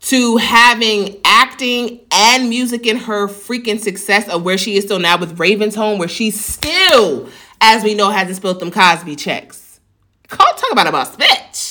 to 0.00 0.36
having 0.36 1.18
acting 1.24 2.00
and 2.10 2.50
music 2.50 2.86
in 2.86 2.98
her 2.98 3.26
freaking 3.26 3.80
success 3.80 4.28
of 4.28 4.44
where 4.44 4.58
she 4.58 4.76
is 4.76 4.84
still 4.84 4.98
now 4.98 5.18
with 5.18 5.40
Raven's 5.40 5.76
Home, 5.76 5.98
where 5.98 6.08
she 6.08 6.30
still, 6.30 7.30
as 7.62 7.82
we 7.82 7.94
know, 7.94 8.10
hasn't 8.10 8.36
spilled 8.36 8.60
them 8.60 8.70
Cosby 8.70 9.16
checks. 9.16 9.80
Can't 10.28 10.58
talk 10.58 10.72
about 10.72 10.88
about 10.88 11.10
spit 11.10 11.65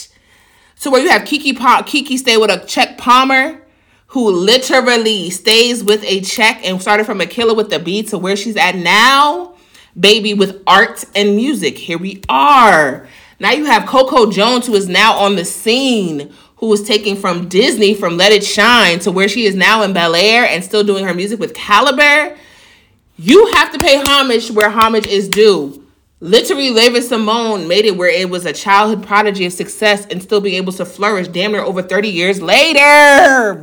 to 0.85 0.91
where 0.91 1.01
you 1.01 1.09
have 1.09 1.23
Keke 1.23 1.57
pa- 1.57 1.81
Keke 1.83 2.15
stay 2.15 2.37
with 2.37 2.51
a 2.51 2.63
check 2.65 2.97
Palmer 2.99 3.59
who 4.09 4.29
literally 4.29 5.31
stays 5.31 5.83
with 5.83 6.03
a 6.03 6.21
check 6.21 6.61
and 6.63 6.79
started 6.79 7.07
from 7.07 7.19
Akeelah 7.19 7.59
and 7.59 7.69
the 7.71 7.79
Bee 7.79 8.03
to 8.03 8.19
where 8.19 8.35
she's 8.35 8.55
at 8.55 8.75
now, 8.75 9.55
baby, 9.99 10.35
with 10.35 10.61
art 10.67 11.03
and 11.15 11.35
music. 11.35 11.79
Here 11.79 11.97
we 11.97 12.21
are. 12.29 13.07
Now 13.39 13.51
you 13.51 13.65
have 13.65 13.87
Coco 13.87 14.29
Jones, 14.31 14.67
who 14.67 14.75
is 14.75 14.87
now 14.87 15.17
on 15.17 15.35
the 15.35 15.43
scene, 15.43 16.31
who 16.57 16.67
was 16.67 16.83
taken 16.83 17.15
from 17.15 17.49
Disney 17.49 17.95
from 17.95 18.15
Let 18.15 18.31
It 18.31 18.43
Shine 18.43 18.99
to 18.99 19.11
where 19.11 19.27
she 19.27 19.45
is 19.47 19.55
now 19.55 19.81
in 19.81 19.91
Bel 19.91 20.13
Air 20.13 20.45
and 20.45 20.63
still 20.63 20.83
doing 20.83 21.03
her 21.03 21.15
music 21.15 21.39
with 21.39 21.55
Caliber. 21.55 22.37
You 23.17 23.47
have 23.53 23.71
to 23.73 23.79
pay 23.79 23.99
homage 24.01 24.51
where 24.51 24.69
homage 24.69 25.07
is 25.07 25.27
due. 25.27 25.84
Literally, 26.21 26.71
Raven-Symoné 26.73 27.67
made 27.67 27.85
it 27.85 27.97
where 27.97 28.09
it 28.09 28.29
was 28.29 28.45
a 28.45 28.53
childhood 28.53 29.05
prodigy 29.05 29.45
of 29.45 29.53
success 29.53 30.05
and 30.09 30.23
still 30.23 30.39
being 30.39 30.55
able 30.55 30.71
to 30.73 30.85
flourish 30.85 31.27
damn 31.27 31.51
near 31.51 31.61
over 31.61 31.81
30 31.81 32.07
years 32.07 32.41
later. 32.41 33.59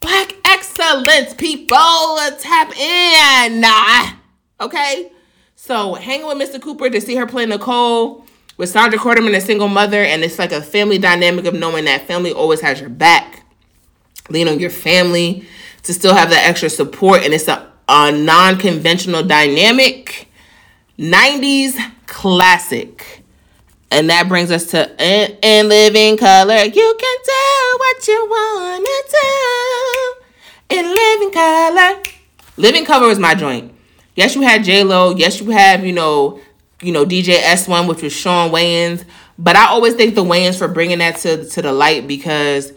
Black 0.00 0.34
excellence, 0.44 1.32
people, 1.34 2.18
tap 2.38 2.76
in. 2.76 3.64
Okay? 4.60 5.12
So, 5.54 5.94
hanging 5.94 6.26
with 6.26 6.38
Mr. 6.38 6.60
Cooper 6.60 6.90
to 6.90 7.00
see 7.00 7.14
her 7.14 7.26
play 7.26 7.46
Nicole 7.46 8.26
with 8.56 8.72
Saundra 8.72 8.94
Quarterman, 8.94 9.34
a 9.36 9.40
single 9.40 9.68
mother, 9.68 10.02
and 10.02 10.24
it's 10.24 10.40
like 10.40 10.52
a 10.52 10.60
family 10.60 10.98
dynamic 10.98 11.44
of 11.44 11.54
knowing 11.54 11.84
that 11.84 12.06
family 12.08 12.32
always 12.32 12.60
has 12.62 12.80
your 12.80 12.88
back. 12.90 13.44
Lean 14.28 14.48
on 14.48 14.58
your 14.58 14.70
family 14.70 15.46
to 15.84 15.94
still 15.94 16.14
have 16.14 16.30
that 16.30 16.48
extra 16.48 16.68
support, 16.68 17.22
and 17.22 17.32
it's 17.32 17.46
a, 17.46 17.70
a 17.88 18.10
non 18.10 18.58
conventional 18.58 19.22
dynamic 19.22 20.25
90s 20.98 21.76
classic. 22.06 23.22
And 23.90 24.10
that 24.10 24.28
brings 24.28 24.50
us 24.50 24.66
to 24.72 24.90
in, 25.02 25.36
in 25.42 25.68
living 25.68 26.16
color. 26.16 26.56
You 26.56 26.96
can 26.98 27.18
tell 27.24 27.78
what 27.78 28.08
you 28.08 28.26
want 28.28 28.86
to 29.08 30.18
do 30.70 30.78
in 30.78 30.86
living 30.86 31.30
color. 31.32 32.02
Living 32.56 32.84
color 32.84 33.10
is 33.10 33.18
my 33.18 33.34
joint. 33.34 33.72
Yes, 34.16 34.34
you 34.34 34.42
had 34.42 34.64
J 34.64 34.82
Lo. 34.82 35.14
Yes, 35.14 35.40
you 35.40 35.50
have 35.50 35.84
you 35.84 35.92
know, 35.92 36.40
you 36.82 36.92
know 36.92 37.04
DJ 37.04 37.38
S1, 37.38 37.88
which 37.88 38.02
was 38.02 38.12
Shawn 38.12 38.50
Wayans. 38.50 39.04
But 39.38 39.54
I 39.56 39.66
always 39.66 39.94
thank 39.94 40.14
the 40.14 40.24
Wayans 40.24 40.58
for 40.58 40.66
bringing 40.66 40.98
that 40.98 41.16
to 41.18 41.44
to 41.44 41.62
the 41.62 41.72
light 41.72 42.08
because 42.08 42.72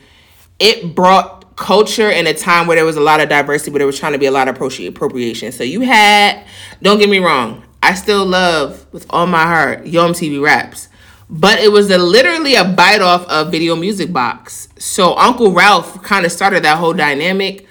it 0.59 0.93
brought 0.93 1.55
culture 1.55 2.09
in 2.09 2.27
a 2.27 2.33
time 2.33 2.67
where 2.67 2.75
there 2.75 2.85
was 2.85 2.97
a 2.97 3.01
lot 3.01 3.19
of 3.19 3.29
diversity, 3.29 3.71
but 3.71 3.79
there 3.79 3.87
was 3.87 3.99
trying 3.99 4.13
to 4.13 4.19
be 4.19 4.25
a 4.25 4.31
lot 4.31 4.47
of 4.47 4.55
appropriation. 4.55 5.51
So 5.51 5.63
you 5.63 5.81
had, 5.81 6.45
don't 6.81 6.99
get 6.99 7.09
me 7.09 7.19
wrong, 7.19 7.63
I 7.81 7.93
still 7.93 8.25
love 8.25 8.85
with 8.91 9.05
all 9.09 9.27
my 9.27 9.43
heart 9.43 9.87
Yo 9.87 10.07
MTV 10.07 10.41
Raps. 10.41 10.89
But 11.29 11.59
it 11.59 11.71
was 11.71 11.91
a, 11.91 11.97
literally 11.97 12.55
a 12.55 12.63
bite 12.63 13.01
off 13.01 13.27
of 13.27 13.51
Video 13.51 13.75
Music 13.75 14.11
Box. 14.11 14.67
So 14.77 15.15
Uncle 15.15 15.51
Ralph 15.51 16.01
kind 16.01 16.25
of 16.25 16.31
started 16.31 16.63
that 16.63 16.77
whole 16.77 16.93
dynamic. 16.93 17.67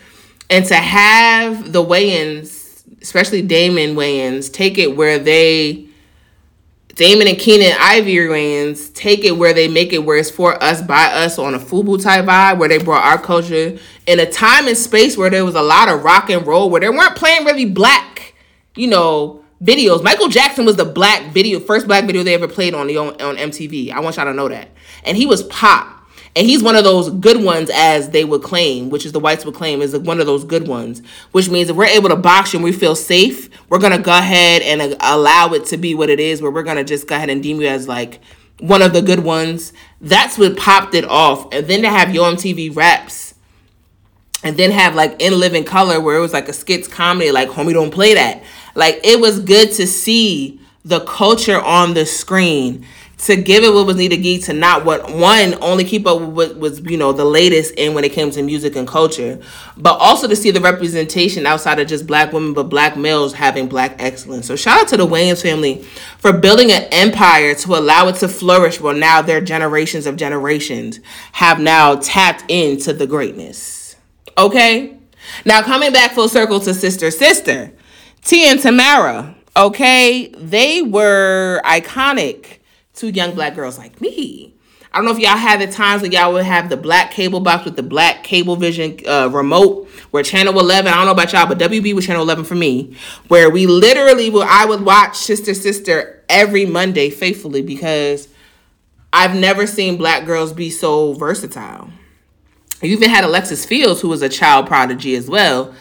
And 0.49 0.65
to 0.67 0.77
have 0.77 1.73
the 1.73 1.85
Wayans, 1.85 2.85
especially 3.03 3.43
Damon 3.43 3.97
Wayans, 3.97 4.53
take 4.53 4.79
it 4.79 4.97
where 4.97 5.19
they 5.19 5.89
Damon 6.99 7.29
and 7.29 7.39
Keenen 7.39 7.75
Ivory 7.79 8.27
Wayans 8.27 8.93
take 8.93 9.25
it 9.25 9.31
where 9.31 9.55
they 9.55 9.69
make 9.69 9.93
it 9.93 9.99
where 9.99 10.17
it's 10.17 10.33
for 10.33 10.61
us 10.61 10.83
by 10.83 11.05
us 11.05 11.39
on 11.39 11.55
a 11.55 11.59
FUBU 11.61 12.03
type 12.03 12.25
vibe 12.25 12.59
where 12.59 12.69
they 12.69 12.79
brought 12.79 13.05
our 13.05 13.23
culture 13.23 13.79
in 14.07 14.19
a 14.19 14.29
time 14.29 14.67
and 14.67 14.77
space 14.77 15.17
where 15.17 15.31
there 15.31 15.45
was 15.45 15.55
a 15.55 15.63
lot 15.63 15.89
of 15.89 16.03
rock 16.03 16.29
and 16.29 16.45
roll 16.45 16.69
where 16.69 16.81
they 16.81 16.89
weren't 16.89 17.15
playing 17.15 17.45
really 17.45 17.67
black, 17.67 18.35
you 18.75 18.89
know, 18.89 19.45
videos. 19.63 20.03
Michael 20.03 20.29
Jackson 20.29 20.65
was 20.65 20.77
the 20.77 20.85
black 20.85 21.33
video, 21.33 21.61
first 21.61 21.87
black 21.87 22.05
video 22.05 22.23
they 22.23 22.35
ever 22.35 22.49
played 22.49 22.75
on 22.75 22.87
the 22.87 22.97
on, 22.97 23.15
MTV. 23.15 23.91
I 23.91 24.01
want 24.01 24.17
y'all 24.17 24.27
to 24.27 24.35
know 24.35 24.49
that. 24.49 24.71
And 25.05 25.17
he 25.17 25.27
was 25.27 25.43
pop. 25.45 25.95
And 26.37 26.47
he's 26.47 26.63
one 26.63 26.77
of 26.77 26.85
those 26.85 27.11
good 27.11 27.43
ones, 27.43 27.71
as 27.73 28.11
they 28.11 28.25
would 28.25 28.43
claim, 28.43 28.91
which 28.91 29.05
is 29.05 29.13
the 29.13 29.19
whites 29.19 29.45
would 29.45 29.55
claim, 29.55 29.83
is 29.83 29.97
one 29.97 30.21
of 30.21 30.27
those 30.27 30.45
good 30.45 30.69
ones. 30.69 31.03
Which 31.33 31.49
means 31.49 31.69
if 31.69 31.77
we're 31.77 31.87
able 31.87 32.11
to 32.11 32.17
box 32.17 32.53
you 32.53 32.59
and 32.59 32.65
we 32.65 32.73
feel 32.73 32.95
safe, 32.95 33.49
we're 33.69 33.79
gonna 33.79 33.99
go 33.99 34.17
ahead 34.17 34.63
and 34.63 34.81
uh, 34.81 34.97
allow 35.01 35.53
it 35.55 35.65
to 35.67 35.77
be 35.77 35.95
what 35.95 36.11
it 36.11 36.21
is. 36.21 36.41
Where 36.41 36.51
we're 36.51 36.63
gonna 36.63 36.85
just 36.85 37.09
go 37.09 37.17
ahead 37.17 37.31
and 37.31 37.43
deem 37.43 37.61
you 37.61 37.67
as 37.67 37.89
like 37.89 38.21
one 38.61 38.83
of 38.83 38.93
the 38.93 39.03
good 39.03 39.21
ones. 39.21 39.73
That's 40.01 40.39
what 40.39 40.57
popped 40.57 40.95
it 40.95 41.05
off. 41.05 41.53
And 41.53 41.67
then 41.67 41.83
to 41.83 41.89
have 41.89 42.15
Yo 42.15 42.23
MTV 42.23 42.77
Raps, 42.77 43.35
and 44.45 44.57
then 44.57 44.71
have 44.71 44.95
like 44.95 45.21
In 45.21 45.39
Living 45.39 45.65
Color, 45.65 46.01
where 46.01 46.17
it 46.17 46.21
was 46.21 46.33
like 46.33 46.49
a 46.49 46.53
skits 46.53 46.87
comedy, 46.87 47.33
like 47.33 47.49
homie 47.49 47.73
don't 47.73 47.91
play 47.91 48.15
that. 48.15 48.43
Like 48.79 49.01
it 49.03 49.21
was 49.21 49.41
good 49.41 49.73
to 49.73 49.89
see 49.89 50.61
the 50.85 51.01
culture 51.01 51.61
on 51.61 51.95
the 51.95 52.07
screen 52.07 52.87
to 53.19 53.35
give 53.35 53.65
it 53.65 53.75
what 53.75 53.85
was 53.85 53.97
needed 53.97 54.19
geek 54.19 54.45
to 54.45 54.53
not 54.53 54.85
what 54.85 55.13
one 55.13 55.61
only 55.61 55.83
keep 55.83 56.07
up 56.07 56.21
with 56.21 56.31
what 56.31 56.57
was 56.59 56.81
you 56.83 56.97
know 56.97 57.13
the 57.13 57.25
latest 57.25 57.75
in 57.75 57.93
when 57.93 58.05
it 58.05 58.13
came 58.13 58.31
to 58.31 58.41
music 58.41 58.77
and 58.77 58.87
culture 58.87 59.41
but 59.77 59.99
also 59.99 60.29
to 60.29 60.37
see 60.37 60.53
the 60.53 60.61
representation 60.61 61.45
outside 61.45 61.81
of 61.81 61.89
just 61.89 62.07
black 62.07 62.33
women 62.33 62.55
but 62.55 62.69
black 62.69 62.97
males 62.97 63.35
having 63.35 63.69
black 63.69 63.97
excellence. 64.01 64.47
So 64.47 64.55
shout 64.55 64.83
out 64.83 64.89
to 64.89 64.97
the 64.97 65.07
wayans 65.09 65.43
family 65.43 65.83
for 66.19 66.33
building 66.33 66.71
an 66.71 66.85
empire 66.93 67.57
to 67.57 67.75
allow 67.75 68.07
it 68.07 68.15
to 68.17 68.29
flourish 68.29 68.81
while 68.81 68.95
now 68.95 69.23
their 69.23 69.41
generations 69.41 70.07
of 70.07 70.15
generations 70.15 71.01
have 71.33 71.59
now 71.59 71.97
tapped 71.97 72.45
into 72.49 72.93
the 72.93 73.09
greatness. 73.09 73.97
Okay? 74.39 74.97
Now 75.45 75.63
coming 75.63 75.93
back 75.93 76.13
full 76.13 76.29
circle 76.29 76.61
to 76.61 76.73
sister 76.73 77.11
sister 77.11 77.73
T 78.29 78.47
and 78.47 78.61
Tamera, 78.61 79.35
okay, 79.57 80.29
they 80.37 80.83
were 80.83 81.63
iconic 81.65 82.59
to 82.97 83.11
young 83.11 83.35
black 83.35 83.55
girls 83.55 83.79
like 83.79 84.03
me. 84.03 84.53
I 84.93 84.99
don't 84.99 85.07
know 85.07 85.13
if 85.13 85.19
y'all 85.19 85.39
had 85.39 85.63
the 85.63 85.67
times 85.67 86.03
when 86.03 86.13
y'all 86.13 86.35
would 86.35 86.45
have 86.45 86.69
the 86.69 86.77
black 86.77 87.11
cable 87.11 87.41
box 87.41 87.65
with 87.65 87.77
the 87.77 87.83
black 87.83 88.25
cable 88.25 88.57
vision 88.57 88.99
uh, 89.09 89.31
remote 89.33 89.89
where 90.11 90.23
channel 90.23 90.61
11, 90.61 90.93
I 90.93 90.97
don't 90.97 91.07
know 91.07 91.13
about 91.13 91.33
y'all, 91.33 91.47
but 91.47 91.59
WB 91.59 91.95
was 91.95 92.05
channel 92.05 92.21
11 92.21 92.45
for 92.45 92.55
me, 92.55 92.95
where 93.29 93.49
we 93.49 93.67
literally 93.67 94.29
will, 94.29 94.45
I 94.47 94.67
would 94.67 94.83
watch 94.83 95.17
Sister 95.17 95.55
Sister 95.55 96.23
every 96.29 96.67
Monday 96.67 97.09
faithfully 97.09 97.63
because 97.63 98.29
I've 99.11 99.35
never 99.35 99.67
seen 99.67 99.97
black 99.97 100.27
girls 100.27 100.53
be 100.53 100.69
so 100.69 101.15
versatile. 101.15 101.89
You 102.83 102.91
even 102.91 103.09
had 103.09 103.25
Alexis 103.25 103.65
Fields, 103.65 104.03
who 104.03 104.11
was 104.11 104.21
a 104.21 104.29
child 104.29 104.67
prodigy 104.67 105.17
as 105.17 105.31
well, 105.31 105.75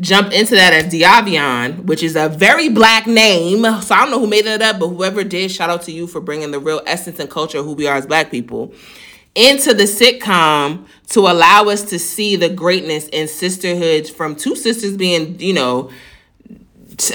jump 0.00 0.32
into 0.32 0.54
that 0.54 0.72
as 0.72 0.92
Diavion, 0.92 1.84
which 1.84 2.02
is 2.02 2.16
a 2.16 2.28
very 2.28 2.68
black 2.68 3.06
name. 3.06 3.62
So 3.82 3.94
I 3.94 4.02
don't 4.02 4.10
know 4.10 4.20
who 4.20 4.26
made 4.26 4.46
that 4.46 4.62
up, 4.62 4.80
but 4.80 4.88
whoever 4.88 5.24
did, 5.24 5.50
shout 5.50 5.70
out 5.70 5.82
to 5.82 5.92
you 5.92 6.06
for 6.06 6.20
bringing 6.20 6.50
the 6.50 6.58
real 6.58 6.82
essence 6.86 7.18
and 7.18 7.30
culture 7.30 7.58
of 7.58 7.64
who 7.64 7.74
we 7.74 7.86
are 7.86 7.96
as 7.96 8.06
black 8.06 8.30
people 8.30 8.72
into 9.34 9.72
the 9.72 9.84
sitcom 9.84 10.86
to 11.08 11.20
allow 11.20 11.64
us 11.68 11.84
to 11.84 11.98
see 11.98 12.36
the 12.36 12.48
greatness 12.48 13.08
and 13.12 13.28
sisterhood 13.30 14.08
from 14.08 14.34
two 14.34 14.56
sisters 14.56 14.96
being, 14.96 15.38
you 15.38 15.52
know, 15.52 15.90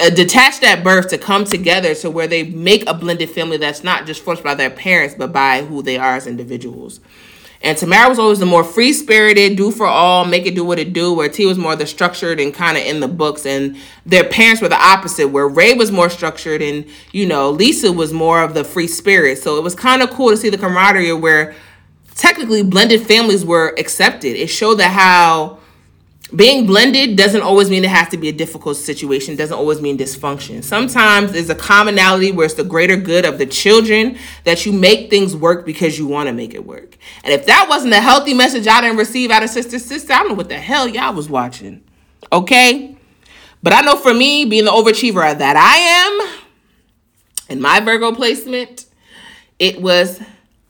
uh, 0.00 0.10
detached 0.10 0.62
at 0.64 0.82
birth 0.82 1.08
to 1.08 1.18
come 1.18 1.44
together 1.44 1.94
to 1.94 2.10
where 2.10 2.26
they 2.26 2.42
make 2.42 2.88
a 2.88 2.94
blended 2.94 3.30
family 3.30 3.56
that's 3.56 3.84
not 3.84 4.06
just 4.06 4.22
forced 4.22 4.42
by 4.42 4.54
their 4.54 4.70
parents, 4.70 5.14
but 5.16 5.32
by 5.32 5.62
who 5.62 5.82
they 5.82 5.98
are 5.98 6.16
as 6.16 6.26
individuals. 6.26 7.00
And 7.66 7.76
Tamera 7.76 8.08
was 8.08 8.20
always 8.20 8.38
the 8.38 8.46
more 8.46 8.62
free 8.62 8.92
spirited, 8.92 9.56
do 9.56 9.72
for 9.72 9.86
all, 9.86 10.24
make 10.24 10.46
it 10.46 10.54
do 10.54 10.64
what 10.64 10.78
it 10.78 10.92
do, 10.92 11.12
where 11.12 11.28
T 11.28 11.46
was 11.46 11.58
more 11.58 11.74
the 11.74 11.84
structured 11.84 12.38
and 12.38 12.54
kind 12.54 12.76
of 12.76 12.84
in 12.84 13.00
the 13.00 13.08
books. 13.08 13.44
And 13.44 13.76
their 14.06 14.22
parents 14.22 14.62
were 14.62 14.68
the 14.68 14.80
opposite, 14.80 15.30
where 15.30 15.48
Ray 15.48 15.74
was 15.74 15.90
more 15.90 16.08
structured 16.08 16.62
and, 16.62 16.86
you 17.10 17.26
know, 17.26 17.50
Lisa 17.50 17.90
was 17.92 18.12
more 18.12 18.40
of 18.40 18.54
the 18.54 18.62
free 18.62 18.86
spirit. 18.86 19.38
So 19.38 19.58
it 19.58 19.64
was 19.64 19.74
kind 19.74 20.00
of 20.00 20.10
cool 20.10 20.30
to 20.30 20.36
see 20.36 20.48
the 20.48 20.56
camaraderie 20.56 21.12
where 21.14 21.56
technically 22.14 22.62
blended 22.62 23.04
families 23.04 23.44
were 23.44 23.74
accepted. 23.76 24.36
It 24.36 24.46
showed 24.46 24.76
that 24.76 24.92
how 24.92 25.58
being 26.34 26.66
blended 26.66 27.16
doesn't 27.16 27.42
always 27.42 27.70
mean 27.70 27.84
it 27.84 27.90
has 27.90 28.08
to 28.08 28.16
be 28.16 28.28
a 28.28 28.32
difficult 28.32 28.76
situation, 28.76 29.36
doesn't 29.36 29.56
always 29.56 29.80
mean 29.80 29.96
dysfunction. 29.96 30.64
Sometimes 30.64 31.32
there's 31.32 31.50
a 31.50 31.54
commonality 31.54 32.32
where 32.32 32.46
it's 32.46 32.54
the 32.54 32.64
greater 32.64 32.96
good 32.96 33.24
of 33.24 33.38
the 33.38 33.46
children 33.46 34.18
that 34.42 34.66
you 34.66 34.72
make 34.72 35.08
things 35.08 35.36
work 35.36 35.64
because 35.64 35.98
you 35.98 36.06
want 36.06 36.26
to 36.26 36.32
make 36.32 36.52
it 36.52 36.66
work. 36.66 36.98
And 37.22 37.32
if 37.32 37.46
that 37.46 37.66
wasn't 37.68 37.94
a 37.94 38.00
healthy 38.00 38.34
message 38.34 38.66
I 38.66 38.80
didn't 38.80 38.96
receive 38.96 39.30
out 39.30 39.44
of 39.44 39.50
Sister 39.50 39.78
Sister, 39.78 40.12
I 40.12 40.18
don't 40.18 40.30
know 40.30 40.34
what 40.34 40.48
the 40.48 40.58
hell 40.58 40.88
y'all 40.88 41.14
was 41.14 41.28
watching. 41.28 41.84
Okay? 42.32 42.96
But 43.62 43.72
I 43.72 43.82
know 43.82 43.96
for 43.96 44.12
me, 44.12 44.44
being 44.44 44.64
the 44.64 44.72
overachiever 44.72 45.38
that 45.38 45.56
I 45.56 45.76
am, 45.76 46.42
in 47.48 47.60
my 47.60 47.78
Virgo 47.78 48.12
placement, 48.12 48.86
it 49.60 49.80
was 49.80 50.20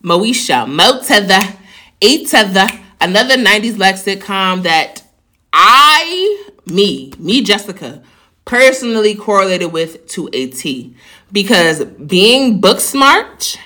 Moesha, 0.02 0.68
Mo 0.68 1.00
to 1.00 1.26
the 1.26 1.56
E 2.02 2.26
to 2.26 2.36
the, 2.36 2.80
another 3.00 3.36
90s 3.36 3.76
black 3.76 3.94
sitcom 3.94 4.62
that 4.64 5.02
I, 5.58 6.50
me, 6.66 7.14
me, 7.18 7.40
Jessica, 7.40 8.02
personally 8.44 9.14
correlated 9.14 9.72
with 9.72 10.06
to 10.08 10.28
a 10.34 10.48
T 10.48 10.94
because 11.32 11.82
being 11.84 12.60
book 12.60 12.78
smart 12.78 13.58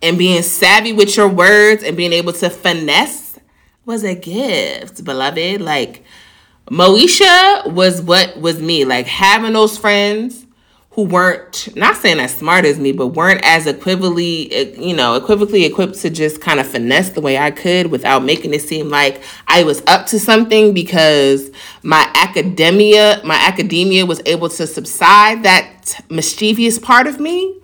and 0.00 0.16
being 0.16 0.42
savvy 0.42 0.92
with 0.92 1.16
your 1.16 1.28
words 1.28 1.82
and 1.82 1.96
being 1.96 2.12
able 2.12 2.32
to 2.34 2.48
finesse 2.48 3.40
was 3.84 4.04
a 4.04 4.14
gift, 4.14 5.04
beloved. 5.04 5.60
Like, 5.60 6.04
Moesha 6.70 7.66
was 7.72 8.00
what 8.00 8.40
was 8.40 8.60
me. 8.60 8.84
Like, 8.84 9.06
having 9.06 9.54
those 9.54 9.76
friends 9.76 10.46
who 10.94 11.02
weren't 11.02 11.74
not 11.74 11.96
saying 11.96 12.20
as 12.20 12.32
smart 12.32 12.64
as 12.64 12.78
me, 12.78 12.92
but 12.92 13.08
weren't 13.08 13.40
as 13.44 13.66
equivocally, 13.66 14.52
eh, 14.52 14.72
you 14.78 14.94
know, 14.94 15.16
equivocally 15.16 15.64
equipped 15.64 15.96
to 15.96 16.08
just 16.08 16.40
kind 16.40 16.60
of 16.60 16.68
finesse 16.68 17.10
the 17.10 17.20
way 17.20 17.36
I 17.36 17.50
could 17.50 17.88
without 17.88 18.24
making 18.24 18.54
it 18.54 18.62
seem 18.62 18.88
like 18.88 19.20
I 19.48 19.64
was 19.64 19.82
up 19.88 20.06
to 20.08 20.20
something 20.20 20.72
because 20.72 21.50
my 21.82 22.08
academia, 22.14 23.20
my 23.24 23.34
academia 23.34 24.06
was 24.06 24.22
able 24.24 24.48
to 24.50 24.68
subside 24.68 25.42
that 25.42 26.00
mischievous 26.10 26.78
part 26.78 27.08
of 27.08 27.18
me. 27.18 27.60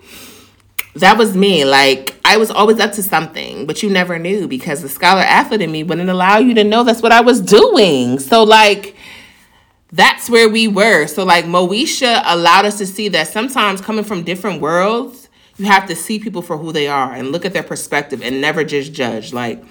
That 0.97 1.16
was 1.16 1.37
me. 1.37 1.64
Like 1.64 2.16
I 2.25 2.37
was 2.37 2.51
always 2.51 2.81
up 2.81 2.93
to 2.95 3.03
something, 3.05 3.64
but 3.64 3.81
you 3.81 3.90
never 3.90 4.19
knew 4.19 4.49
because 4.49 4.83
the 4.83 4.88
scholar 4.88 5.21
athlete 5.21 5.62
in 5.62 5.71
me 5.71 5.85
wouldn't 5.85 6.11
allow 6.11 6.38
you 6.38 6.53
to 6.55 6.64
know 6.64 6.83
that's 6.83 7.01
what 7.01 7.12
I 7.12 7.21
was 7.21 7.40
doing. 7.40 8.19
So 8.19 8.43
like 8.43 8.97
that's 9.92 10.31
where 10.31 10.48
we 10.48 10.68
were. 10.68 11.07
So 11.07 11.24
like 11.24 11.44
Moesha 11.44 12.22
allowed 12.24 12.64
us 12.64 12.79
to 12.79 12.87
see 12.87 13.09
that 13.09 13.29
sometimes 13.29 13.81
coming 13.81 14.05
from 14.05 14.22
different 14.22 14.61
worlds, 14.61 15.29
you 15.57 15.66
have 15.66 15.87
to 15.87 15.96
see 15.96 16.18
people 16.18 16.42
for 16.42 16.57
who 16.57 16.72
they 16.72 16.88
are 16.88 17.12
and 17.12 17.33
look 17.33 17.44
at 17.44 17.53
their 17.53 17.62
perspective 17.62 18.22
and 18.22 18.40
never 18.40 18.64
just 18.64 18.92
judge. 18.92 19.33
Like 19.33 19.62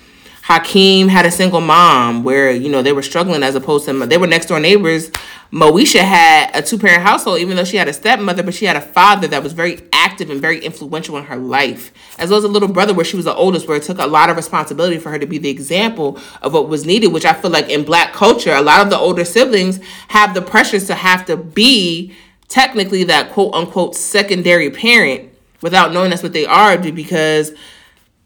Hakeem 0.49 1.09
had 1.09 1.27
a 1.27 1.31
single 1.31 1.61
mom 1.61 2.23
where, 2.23 2.49
you 2.49 2.69
know, 2.69 2.81
they 2.81 2.91
were 2.91 3.03
struggling 3.03 3.43
as 3.43 3.53
opposed 3.53 3.85
to, 3.85 3.93
they 4.07 4.17
were 4.17 4.25
next 4.25 4.47
door 4.47 4.59
neighbors. 4.59 5.11
Moesha 5.51 5.99
had 5.99 6.49
a 6.55 6.63
two 6.63 6.79
parent 6.79 7.03
household, 7.03 7.39
even 7.39 7.55
though 7.55 7.63
she 7.63 7.77
had 7.77 7.87
a 7.87 7.93
stepmother, 7.93 8.41
but 8.41 8.55
she 8.55 8.65
had 8.65 8.75
a 8.75 8.81
father 8.81 9.27
that 9.27 9.43
was 9.43 9.53
very 9.53 9.79
active 9.93 10.31
and 10.31 10.41
very 10.41 10.65
influential 10.65 11.17
in 11.17 11.25
her 11.25 11.35
life, 11.35 11.93
as 12.17 12.31
well 12.31 12.39
as 12.39 12.43
a 12.43 12.47
little 12.47 12.67
brother 12.67 12.95
where 12.95 13.05
she 13.05 13.15
was 13.15 13.25
the 13.25 13.35
oldest, 13.35 13.67
where 13.67 13.77
it 13.77 13.83
took 13.83 13.99
a 13.99 14.07
lot 14.07 14.31
of 14.31 14.37
responsibility 14.37 14.97
for 14.97 15.11
her 15.11 15.19
to 15.19 15.27
be 15.27 15.37
the 15.37 15.49
example 15.49 16.17
of 16.41 16.51
what 16.51 16.67
was 16.67 16.83
needed, 16.83 17.09
which 17.09 17.25
I 17.25 17.33
feel 17.33 17.51
like 17.51 17.69
in 17.69 17.83
black 17.83 18.13
culture, 18.13 18.51
a 18.51 18.63
lot 18.63 18.81
of 18.81 18.89
the 18.89 18.97
older 18.97 19.25
siblings 19.25 19.79
have 20.07 20.33
the 20.33 20.41
pressures 20.41 20.87
to 20.87 20.95
have 20.95 21.25
to 21.27 21.37
be 21.37 22.11
technically 22.47 23.03
that 23.03 23.31
quote 23.33 23.53
unquote 23.53 23.95
secondary 23.95 24.71
parent 24.71 25.31
without 25.61 25.93
knowing 25.93 26.09
that's 26.09 26.23
what 26.23 26.33
they 26.33 26.47
are 26.47 26.75
because 26.75 27.51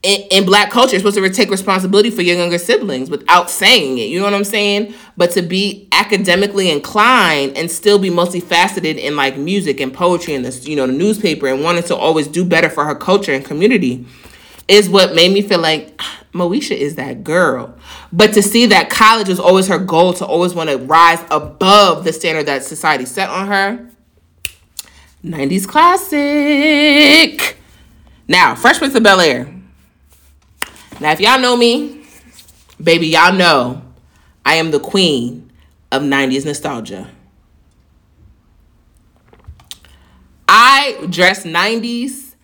in, 0.03 0.21
in 0.29 0.45
black 0.45 0.69
culture, 0.69 0.97
supposed 0.97 1.15
to 1.15 1.29
take 1.29 1.49
responsibility 1.49 2.11
for 2.11 2.21
your 2.21 2.35
younger 2.35 2.57
siblings 2.57 3.09
without 3.09 3.49
saying 3.49 3.97
it. 3.97 4.09
You 4.09 4.19
know 4.19 4.25
what 4.25 4.33
I'm 4.33 4.43
saying? 4.43 4.93
But 5.15 5.31
to 5.31 5.41
be 5.41 5.87
academically 5.93 6.69
inclined 6.69 7.57
and 7.57 7.71
still 7.71 7.97
be 7.97 8.09
multifaceted 8.09 8.97
in 8.97 9.15
like 9.15 9.37
music 9.37 9.79
and 9.79 9.93
poetry 9.93 10.35
and 10.35 10.43
this, 10.43 10.67
you 10.67 10.75
know, 10.75 10.85
the 10.85 10.93
newspaper 10.93 11.47
and 11.47 11.63
wanting 11.63 11.83
to 11.83 11.95
always 11.95 12.27
do 12.27 12.43
better 12.43 12.69
for 12.69 12.83
her 12.85 12.95
culture 12.95 13.31
and 13.31 13.45
community 13.45 14.05
is 14.67 14.89
what 14.89 15.15
made 15.15 15.31
me 15.31 15.41
feel 15.41 15.59
like 15.59 15.95
ah, 15.99 16.23
Moesha 16.33 16.75
is 16.75 16.95
that 16.95 17.23
girl. 17.23 17.73
But 18.11 18.33
to 18.33 18.41
see 18.41 18.65
that 18.67 18.89
college 18.89 19.29
was 19.29 19.39
always 19.39 19.67
her 19.67 19.79
goal 19.79 20.13
to 20.15 20.25
always 20.25 20.53
want 20.53 20.69
to 20.69 20.77
rise 20.77 21.23
above 21.31 22.03
the 22.03 22.11
standard 22.11 22.45
that 22.47 22.63
society 22.63 23.05
set 23.05 23.29
on 23.29 23.47
her. 23.47 23.89
90s 25.23 25.65
classic. 25.65 27.57
Now, 28.27 28.55
Freshman 28.55 28.91
to 28.91 28.99
Bel 28.99 29.21
Air. 29.21 29.52
Now, 31.03 31.11
if 31.11 31.19
y'all 31.19 31.37
know 31.37 31.57
me, 31.57 32.01
baby, 32.81 33.07
y'all 33.07 33.33
know 33.33 33.81
I 34.45 34.55
am 34.55 34.71
the 34.71 34.79
queen 34.79 35.51
of 35.91 36.01
90s 36.01 36.45
nostalgia. 36.45 37.09
I 40.47 41.05
dress 41.09 41.43
90s 41.43 42.35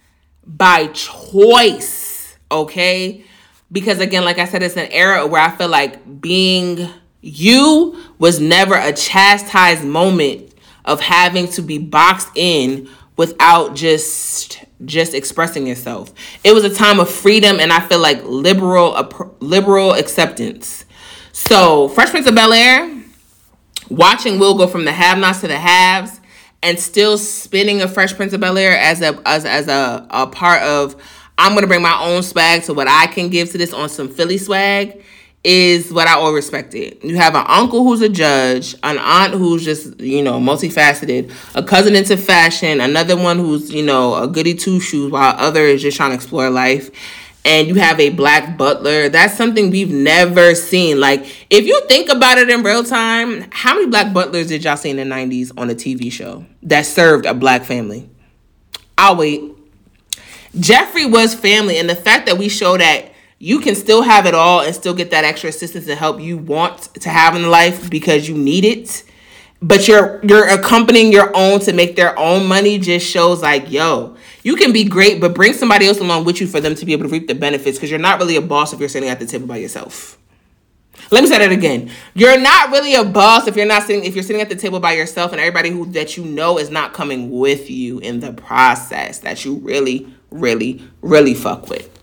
by 0.46 0.88
choice, 0.88 2.38
okay? 2.52 3.24
Because 3.72 4.02
again, 4.02 4.26
like 4.26 4.40
I 4.40 4.46
said, 4.46 4.62
it's 4.62 4.76
an 4.76 4.92
era 4.92 5.26
where 5.26 5.42
I 5.42 5.52
feel 5.52 5.70
like 5.70 6.20
being 6.20 6.90
you 7.22 7.98
was 8.18 8.42
never 8.42 8.76
a 8.76 8.92
chastised 8.92 9.86
moment 9.86 10.54
of 10.84 11.00
having 11.00 11.48
to 11.54 11.62
be 11.62 11.78
boxed 11.78 12.36
in 12.36 12.90
without 13.16 13.78
just 13.78 14.66
just 14.86 15.14
expressing 15.14 15.68
yourself. 15.68 16.14
It 16.44 16.54
was 16.54 16.64
a 16.64 16.74
time 16.74 17.00
of 17.00 17.10
freedom 17.10 17.60
and 17.60 17.72
I 17.72 17.80
feel 17.82 18.00
like 18.00 18.24
liberal 18.24 18.94
liberal 19.40 19.94
acceptance. 19.94 20.86
So, 21.32 21.90
Fresh 21.90 22.12
Prince 22.12 22.28
of 22.28 22.36
Bel 22.36 22.54
Air, 22.54 23.02
watching 23.90 24.40
Will 24.40 24.58
go 24.58 24.68
from 24.68 24.86
the 24.86 24.92
have-nots 24.92 25.42
to 25.42 25.48
the 25.48 25.58
haves 25.58 26.20
and 26.62 26.80
still 26.80 27.18
spinning 27.18 27.82
a 27.82 27.88
Fresh 27.88 28.16
Prince 28.16 28.34
of 28.34 28.42
Bel 28.42 28.58
Air 28.58 28.78
as 28.78 29.02
a 29.02 29.22
as, 29.26 29.46
as 29.46 29.68
a, 29.68 30.08
a 30.10 30.28
part 30.28 30.62
of 30.64 30.96
I'm 31.38 31.54
gonna 31.54 31.68
bring 31.68 31.82
my 31.82 31.98
own 32.02 32.24
swag 32.24 32.64
to 32.64 32.74
what 32.74 32.88
I 32.88 33.08
can 33.08 33.30
give 33.30 33.52
to 33.52 33.58
this 33.58 33.74
on 33.74 33.90
some 33.90 34.10
Philly 34.10 34.38
swag 34.38 35.02
is 35.44 35.92
what 35.94 36.08
I 36.08 36.16
all 36.16 36.34
respected. 36.34 36.98
You 37.04 37.16
have 37.18 37.34
an 37.34 37.46
uncle 37.48 37.84
who's 37.84 38.02
a 38.02 38.10
judge, 38.10 38.76
an 38.84 38.98
aunt 38.98 39.34
who's 39.34 39.64
just, 39.64 40.00
you 40.00 40.22
know, 40.22 40.40
multifaceted, 40.40 41.32
a 41.56 41.64
cousin 41.64 41.96
into 41.96 42.18
fashion, 42.18 42.82
another 42.82 43.16
one 43.16 43.38
who's, 43.40 43.72
you 43.72 43.84
know, 43.84 44.22
a 44.22 44.28
goody 44.28 44.54
two 44.54 44.80
shoes, 44.80 45.12
while 45.12 45.36
other 45.38 45.62
is 45.62 45.82
just 45.82 45.96
trying 45.96 46.10
to 46.10 46.16
explore 46.16 46.50
life. 46.50 46.92
And 47.46 47.70
you 47.70 47.76
have 47.76 48.02
a 48.02 48.10
black 48.10 48.58
butler. 48.58 49.08
That's 49.08 49.36
something 49.36 49.72
we've 49.72 49.92
never 49.92 50.54
seen. 50.56 51.00
Like, 51.00 51.22
if 51.50 51.66
you 51.66 51.82
think 51.88 52.10
about 52.10 52.38
it 52.38 52.50
in 52.50 52.64
real 52.64 52.84
time, 52.84 53.46
how 53.52 53.76
many 53.76 53.88
black 53.88 54.14
butlers 54.14 54.48
did 54.48 54.66
y'all 54.66 54.76
see 54.76 54.90
in 54.90 54.98
the 54.98 55.04
90s 55.04 55.54
on 55.58 55.70
a 55.70 55.74
TV 55.74 56.12
show 56.12 56.46
that 56.64 56.86
served 56.86 57.26
a 57.26 57.34
black 57.34 57.64
family? 57.64 58.10
I'll 58.98 59.16
wait. 59.16 59.42
Geoffrey 60.60 61.06
was 61.06 61.34
family, 61.34 61.78
and 61.78 61.90
the 61.90 61.96
fact 61.96 62.26
that 62.26 62.38
we 62.38 62.50
show 62.50 62.78
that 62.78 63.09
you 63.40 63.62
can 63.62 63.74
still 63.74 64.02
have 64.02 64.26
it 64.26 64.36
all 64.36 64.62
and 64.62 64.76
still 64.76 64.94
get 64.94 65.12
that 65.12 65.24
extra 65.24 65.50
assistance 65.50 65.88
and 65.88 65.98
help 65.98 66.20
you 66.20 66.38
want 66.38 66.94
to 66.96 67.10
have 67.10 67.36
in 67.36 67.50
life 67.50 67.90
because 67.90 68.28
you 68.28 68.38
need 68.38 68.66
it. 68.66 69.04
But 69.62 69.88
you're 69.88 70.24
you're 70.24 70.48
accompanying 70.48 71.12
your 71.12 71.36
own 71.36 71.62
to 71.62 71.74
make 71.74 71.96
their 71.96 72.18
own 72.20 72.48
money 72.48 72.78
just 72.78 73.06
shows 73.06 73.42
like 73.42 73.70
yo 73.70 74.16
you 74.42 74.56
can 74.56 74.72
be 74.72 74.86
great 74.86 75.20
but 75.20 75.36
bring 75.36 75.52
somebody 75.52 75.86
else 75.86 76.00
along 76.00 76.24
with 76.24 76.40
you 76.40 76.48
for 76.48 76.62
them 76.62 76.76
to 76.76 76.86
be 76.86 76.94
able 76.94 77.04
to 77.04 77.10
reap 77.10 77.28
the 77.28 77.36
benefits 77.36 77.78
because 77.78 77.90
you're 77.90 78.00
not 78.00 78.20
really 78.20 78.38
a 78.38 78.42
boss 78.42 78.72
if 78.72 78.80
you're 78.80 78.88
sitting 78.88 79.10
at 79.10 79.20
the 79.20 79.26
table 79.26 79.48
by 79.48 79.58
yourself. 79.58 80.18
Let 81.12 81.24
me 81.24 81.30
say 81.30 81.40
that 81.40 81.52
again. 81.52 81.92
You're 82.14 82.40
not 82.40 82.72
really 82.72 82.94
a 82.96 83.04
boss 83.04 83.48
if 83.48 83.58
you're 83.58 83.66
not 83.66 83.84
sitting 83.84 84.06
if 84.06 84.16
you're 84.16 84.24
sitting 84.24 84.42
at 84.42 84.48
the 84.48 84.56
table 84.56 84.80
by 84.80 84.94
yourself 84.94 85.34
and 85.34 85.42
everybody 85.42 85.72
who 85.72 85.86
that 85.88 86.16
you 86.16 86.24
know 86.24 86.58
is 86.58 86.70
not 86.70 86.94
coming 86.94 87.30
with 87.30 87.70
you 87.70 88.00
in 88.00 88.22
the 88.22 88.32
process 88.32 89.20
that 89.20 89.44
you 89.44 89.56
really 89.56 90.08
really 90.32 90.82
really 91.02 91.34
fuck 91.34 91.68
with 91.68 91.99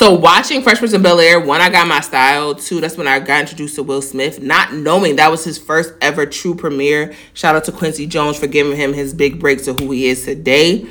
so 0.00 0.14
watching 0.14 0.62
Fresh 0.62 0.78
Prince 0.78 0.94
of 0.94 1.02
Bel 1.02 1.20
Air, 1.20 1.38
one, 1.38 1.60
I 1.60 1.68
got 1.68 1.86
my 1.86 2.00
style. 2.00 2.54
Two, 2.54 2.80
that's 2.80 2.96
when 2.96 3.06
I 3.06 3.20
got 3.20 3.42
introduced 3.42 3.74
to 3.74 3.82
Will 3.82 4.00
Smith, 4.00 4.40
not 4.40 4.72
knowing 4.72 5.16
that 5.16 5.30
was 5.30 5.44
his 5.44 5.58
first 5.58 5.92
ever 6.00 6.24
true 6.24 6.54
premiere. 6.54 7.14
Shout 7.34 7.54
out 7.54 7.64
to 7.64 7.72
Quincy 7.72 8.06
Jones 8.06 8.38
for 8.38 8.46
giving 8.46 8.74
him 8.74 8.94
his 8.94 9.12
big 9.12 9.38
break 9.38 9.62
to 9.64 9.74
who 9.74 9.90
he 9.90 10.06
is 10.06 10.24
today. 10.24 10.88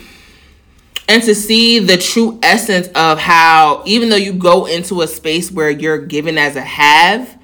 And 1.08 1.24
to 1.24 1.34
see 1.34 1.80
the 1.80 1.98
true 1.98 2.38
essence 2.44 2.88
of 2.90 3.18
how, 3.18 3.82
even 3.88 4.10
though 4.10 4.16
you 4.16 4.32
go 4.32 4.68
into 4.68 5.02
a 5.02 5.08
space 5.08 5.52
where 5.52 5.72
you're 5.72 5.98
given 5.98 6.38
as 6.38 6.56
a 6.56 6.62
have, 6.62 7.36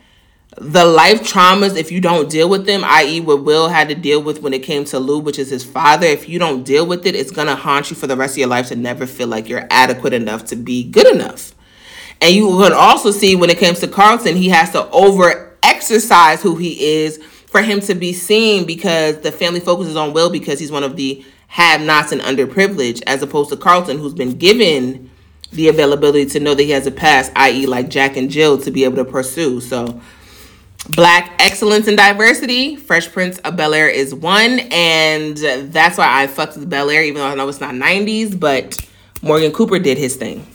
the 0.60 0.86
life 0.86 1.22
traumas, 1.24 1.76
if 1.76 1.92
you 1.92 2.00
don't 2.00 2.30
deal 2.30 2.48
with 2.48 2.68
them, 2.68 2.84
i.e., 2.86 3.22
what 3.22 3.44
Will 3.44 3.70
had 3.70 3.90
to 3.90 3.96
deal 3.96 4.22
with 4.22 4.44
when 4.44 4.54
it 4.54 4.62
came 4.62 4.86
to 4.86 5.00
Lou, 5.00 5.18
which 5.18 5.40
is 5.40 5.50
his 5.50 5.64
father, 5.64 6.06
if 6.06 6.30
you 6.30 6.38
don't 6.38 6.62
deal 6.62 6.86
with 6.86 7.08
it, 7.08 7.16
it's 7.16 7.32
gonna 7.32 7.56
haunt 7.56 7.90
you 7.90 7.96
for 7.96 8.06
the 8.06 8.16
rest 8.16 8.36
of 8.36 8.38
your 8.38 8.50
life 8.50 8.68
to 8.68 8.76
never 8.76 9.08
feel 9.08 9.28
like 9.28 9.50
you're 9.50 9.68
adequate 9.72 10.14
enough 10.14 10.46
to 10.46 10.56
be 10.56 10.84
good 10.84 11.08
enough. 11.08 11.55
And 12.22 12.34
you 12.34 12.48
can 12.60 12.74
also 12.74 13.12
see 13.12 13.36
when 13.36 13.50
it 13.50 13.60
comes 13.60 13.80
to 13.82 13.88
Carlton, 13.88 14.36
he 14.36 14.50
has 14.50 14.72
to 14.72 14.90
over 14.92 15.58
exercise 15.62 16.42
who 16.42 16.56
he 16.56 17.04
is 17.04 17.18
for 17.48 17.62
him 17.62 17.80
to 17.82 17.96
be 17.96 18.14
seen 18.14 18.66
because 18.66 19.20
the 19.22 19.32
family 19.32 19.60
focuses 19.60 19.96
on 19.96 20.14
Will 20.14 20.30
because 20.30 20.60
he's 20.60 20.72
one 20.72 20.84
of 20.84 20.96
the 20.96 21.24
have 21.48 21.82
nots 21.82 22.12
and 22.12 22.22
underprivileged, 22.22 23.04
as 23.08 23.22
opposed 23.22 23.50
to 23.50 23.58
Carlton, 23.58 23.98
who's 23.98 24.14
been 24.14 24.38
given 24.38 25.10
the 25.54 25.70
availability 25.70 26.26
to 26.26 26.40
know 26.40 26.54
that 26.54 26.64
he 26.64 26.72
has 26.72 26.86
a 26.86 26.92
past, 26.92 27.32
i.e., 27.36 27.66
like 27.66 27.90
Jack 27.90 28.18
and 28.18 28.30
Jill, 28.30 28.58
to 28.58 28.72
be 28.72 28.84
able 28.84 28.98
to 28.98 29.06
pursue. 29.06 29.62
So, 29.62 30.02
Black 30.90 31.32
excellence 31.40 31.88
and 31.88 31.98
diversity, 31.98 32.76
Fresh 32.76 33.12
Prince 33.12 33.40
of 33.40 33.56
Bel 33.56 33.74
Air 33.74 33.90
is 33.90 34.14
one, 34.14 34.60
and 34.72 35.38
that's 35.72 35.98
why 35.98 36.22
I 36.22 36.28
fucked 36.28 36.58
with 36.58 36.70
Bel 36.70 36.90
Air, 36.90 37.04
even 37.04 37.22
though 37.22 37.28
I 37.28 37.36
know 37.36 37.48
it's 37.48 37.62
not 37.62 37.74
90s, 37.74 38.40
but 38.40 38.78
Morgan 39.22 39.52
Cooper 39.52 39.80
did 39.80 39.98
his 39.98 40.16
thing. 40.16 40.46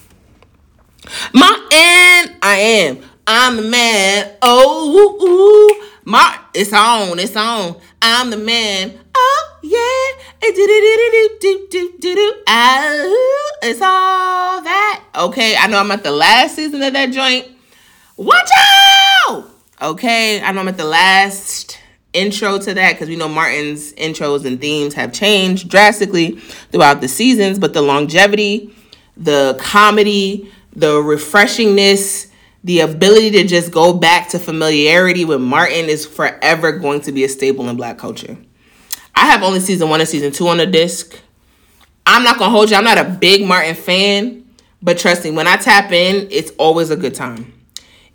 Martin, 1.33 2.37
I 2.43 2.57
am. 2.59 2.99
I'm 3.27 3.57
the 3.57 3.63
man. 3.63 4.33
Oh, 4.43 4.91
ooh, 4.91 5.25
ooh. 5.27 5.87
Martin, 6.05 6.45
it's 6.55 6.73
on, 6.73 7.19
it's 7.19 7.37
on. 7.37 7.77
I'm 8.03 8.31
the 8.31 8.37
man. 8.37 8.99
Oh, 9.15 9.59
yeah. 9.63 10.49
Eh, 10.49 10.53
do, 10.53 10.67
do, 10.67 10.81
Do, 10.81 11.11
do, 11.13 11.39
do, 11.41 11.69
do, 11.71 11.99
do, 12.01 12.15
do, 12.15 12.35
Oh, 12.49 13.53
it's 13.63 13.81
all 13.81 14.63
that. 14.63 15.05
Okay, 15.15 15.57
I 15.57 15.67
know 15.67 15.79
I'm 15.79 15.91
at 15.91 16.03
the 16.03 16.11
last 16.11 16.57
season 16.57 16.83
of 16.83 16.93
that 16.93 17.13
joint. 17.13 17.47
Watch 18.17 18.51
out! 19.29 19.51
Okay, 19.81 20.43
I 20.43 20.53
know 20.53 20.61
I'm 20.61 20.69
at 20.69 20.77
the 20.77 20.85
last 20.85 21.79
intro 22.13 22.59
to 22.59 22.75
that 22.75 22.93
because 22.95 23.09
we 23.09 23.17
know 23.17 23.29
Martin's 23.29 23.93
intros 23.95 24.45
and 24.45 24.61
themes 24.61 24.95
have 24.95 25.13
changed 25.13 25.69
drastically 25.69 26.33
throughout 26.73 27.01
the 27.01 27.09
seasons, 27.09 27.59
but 27.59 27.73
the 27.73 27.83
longevity, 27.83 28.75
the 29.17 29.57
comedy, 29.61 30.51
the 30.81 30.93
refreshingness, 30.93 32.31
the 32.65 32.81
ability 32.81 33.31
to 33.33 33.47
just 33.47 33.71
go 33.71 33.93
back 33.93 34.29
to 34.31 34.39
familiarity 34.39 35.25
with 35.25 35.41
Martin 35.41 35.89
is 35.89 36.07
forever 36.07 36.73
going 36.73 37.01
to 37.03 37.13
be 37.13 37.25
a 37.25 37.29
staple 37.29 37.69
in 37.69 37.77
black 37.77 37.99
culture. 37.99 38.37
I 39.15 39.27
have 39.27 39.43
only 39.43 39.61
season 39.61 39.89
one 39.89 40.01
and 40.01 40.09
season 40.09 40.33
two 40.33 40.49
on 40.49 40.59
the 40.59 40.67
disc. 40.67 41.19
I'm 42.07 42.25
not 42.25 42.39
gonna 42.39 42.51
hold 42.51 42.71
you, 42.71 42.77
I'm 42.77 42.85
not 42.85 42.99
a 42.99 43.05
big 43.05 43.47
Martin 43.47 43.75
fan, 43.75 44.45
but 44.83 44.99
trust 44.99 45.25
me, 45.25 45.31
when 45.31 45.47
I 45.47 45.57
tap 45.57 45.93
in, 45.93 46.29
it's 46.31 46.53
always 46.59 46.91
a 46.91 46.97
good 46.97 47.15
time. 47.15 47.53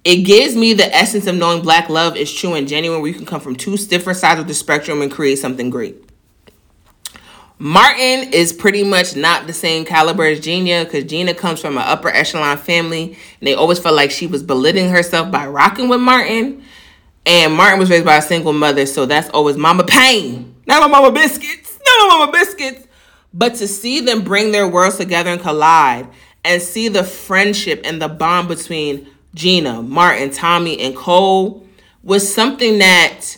It 0.04 0.17
gives 0.17 0.56
me 0.56 0.73
the 0.73 0.93
essence 0.93 1.28
of 1.28 1.36
knowing 1.36 1.63
black 1.63 1.89
love 1.89 2.15
is 2.15 2.32
true 2.32 2.54
and 2.54 2.67
genuine, 2.67 3.01
where 3.01 3.10
you 3.10 3.15
can 3.15 3.25
come 3.25 3.41
from 3.41 3.56
two 3.56 3.78
different 3.78 4.17
sides 4.17 4.39
of 4.39 4.47
the 4.47 4.54
spectrum 4.54 5.01
and 5.01 5.12
create 5.12 5.38
something 5.38 5.69
great. 5.69 6.04
Martin 7.57 8.33
is 8.33 8.51
pretty 8.51 8.83
much 8.83 9.15
not 9.15 9.47
the 9.47 9.53
same 9.53 9.85
caliber 9.85 10.25
as 10.25 10.41
Gina 10.41 10.83
because 10.83 11.05
Gina 11.05 11.33
comes 11.33 11.61
from 11.61 11.77
an 11.77 11.83
upper 11.85 12.09
echelon 12.09 12.57
family 12.57 13.17
and 13.39 13.47
they 13.47 13.53
always 13.53 13.79
felt 13.79 13.95
like 13.95 14.11
she 14.11 14.27
was 14.27 14.43
belittling 14.43 14.89
herself 14.89 15.31
by 15.31 15.47
rocking 15.47 15.87
with 15.87 16.01
Martin. 16.01 16.63
And 17.25 17.53
Martin 17.53 17.79
was 17.79 17.89
raised 17.89 18.05
by 18.05 18.17
a 18.17 18.21
single 18.21 18.53
mother, 18.53 18.85
so 18.85 19.05
that's 19.05 19.29
always 19.29 19.57
Mama 19.57 19.83
Payne. 19.83 20.53
Not 20.67 20.81
my 20.81 20.87
Mama 20.87 21.11
Biscuits. 21.11 21.79
Not 21.85 22.07
my 22.07 22.17
Mama 22.17 22.31
Biscuits. 22.31 22.87
But 23.33 23.55
to 23.55 23.67
see 23.67 24.01
them 24.01 24.23
bring 24.23 24.51
their 24.51 24.67
worlds 24.67 24.97
together 24.97 25.29
and 25.31 25.41
collide 25.41 26.07
and 26.43 26.61
see 26.61 26.87
the 26.87 27.03
friendship 27.03 27.81
and 27.83 28.01
the 28.01 28.07
bond 28.07 28.47
between 28.47 29.07
Gina, 29.33 29.81
Martin, 29.81 30.29
Tommy, 30.29 30.79
and 30.79 30.95
Cole 30.95 31.65
was 32.03 32.31
something 32.31 32.77
that 32.77 33.37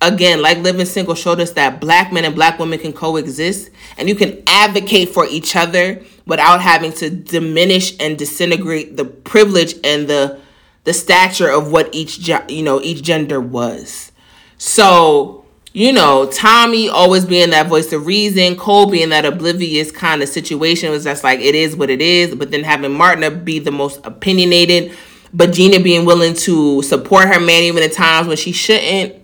again, 0.00 0.40
like 0.40 0.58
living 0.58 0.86
single 0.86 1.14
showed 1.14 1.40
us 1.40 1.52
that 1.52 1.80
black 1.80 2.12
men 2.12 2.24
and 2.24 2.34
black 2.34 2.58
women 2.58 2.78
can 2.78 2.92
coexist 2.92 3.70
and 3.98 4.08
you 4.08 4.14
can 4.14 4.42
advocate 4.46 5.10
for 5.10 5.26
each 5.26 5.56
other 5.56 6.02
without 6.26 6.60
having 6.60 6.92
to 6.92 7.10
diminish 7.10 7.96
and 8.00 8.16
disintegrate 8.16 8.96
the 8.96 9.04
privilege 9.04 9.74
and 9.84 10.08
the 10.08 10.40
the 10.84 10.92
stature 10.94 11.48
of 11.48 11.70
what 11.70 11.94
each 11.94 12.26
you 12.48 12.62
know 12.62 12.80
each 12.80 13.02
gender 13.02 13.40
was. 13.40 14.12
So, 14.56 15.44
you 15.72 15.92
know, 15.92 16.30
Tommy 16.32 16.88
always 16.88 17.24
being 17.24 17.50
that 17.50 17.66
voice 17.66 17.92
of 17.92 18.06
reason, 18.06 18.56
Cole 18.56 18.90
being 18.90 19.10
that 19.10 19.24
oblivious 19.24 19.90
kind 19.90 20.22
of 20.22 20.28
situation 20.28 20.90
was 20.90 21.04
just 21.04 21.22
like 21.22 21.40
it 21.40 21.54
is 21.54 21.76
what 21.76 21.90
it 21.90 22.00
is, 22.00 22.34
but 22.34 22.50
then 22.50 22.64
having 22.64 22.92
Martina 22.92 23.30
be 23.30 23.58
the 23.58 23.70
most 23.70 24.00
opinionated, 24.04 24.96
but 25.34 25.52
Gina 25.52 25.80
being 25.80 26.06
willing 26.06 26.34
to 26.34 26.82
support 26.82 27.28
her 27.28 27.40
man 27.40 27.62
even 27.64 27.82
at 27.82 27.92
times 27.92 28.26
when 28.26 28.36
she 28.36 28.52
shouldn't 28.52 29.19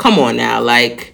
come 0.00 0.18
on 0.18 0.34
now, 0.34 0.62
like 0.62 1.12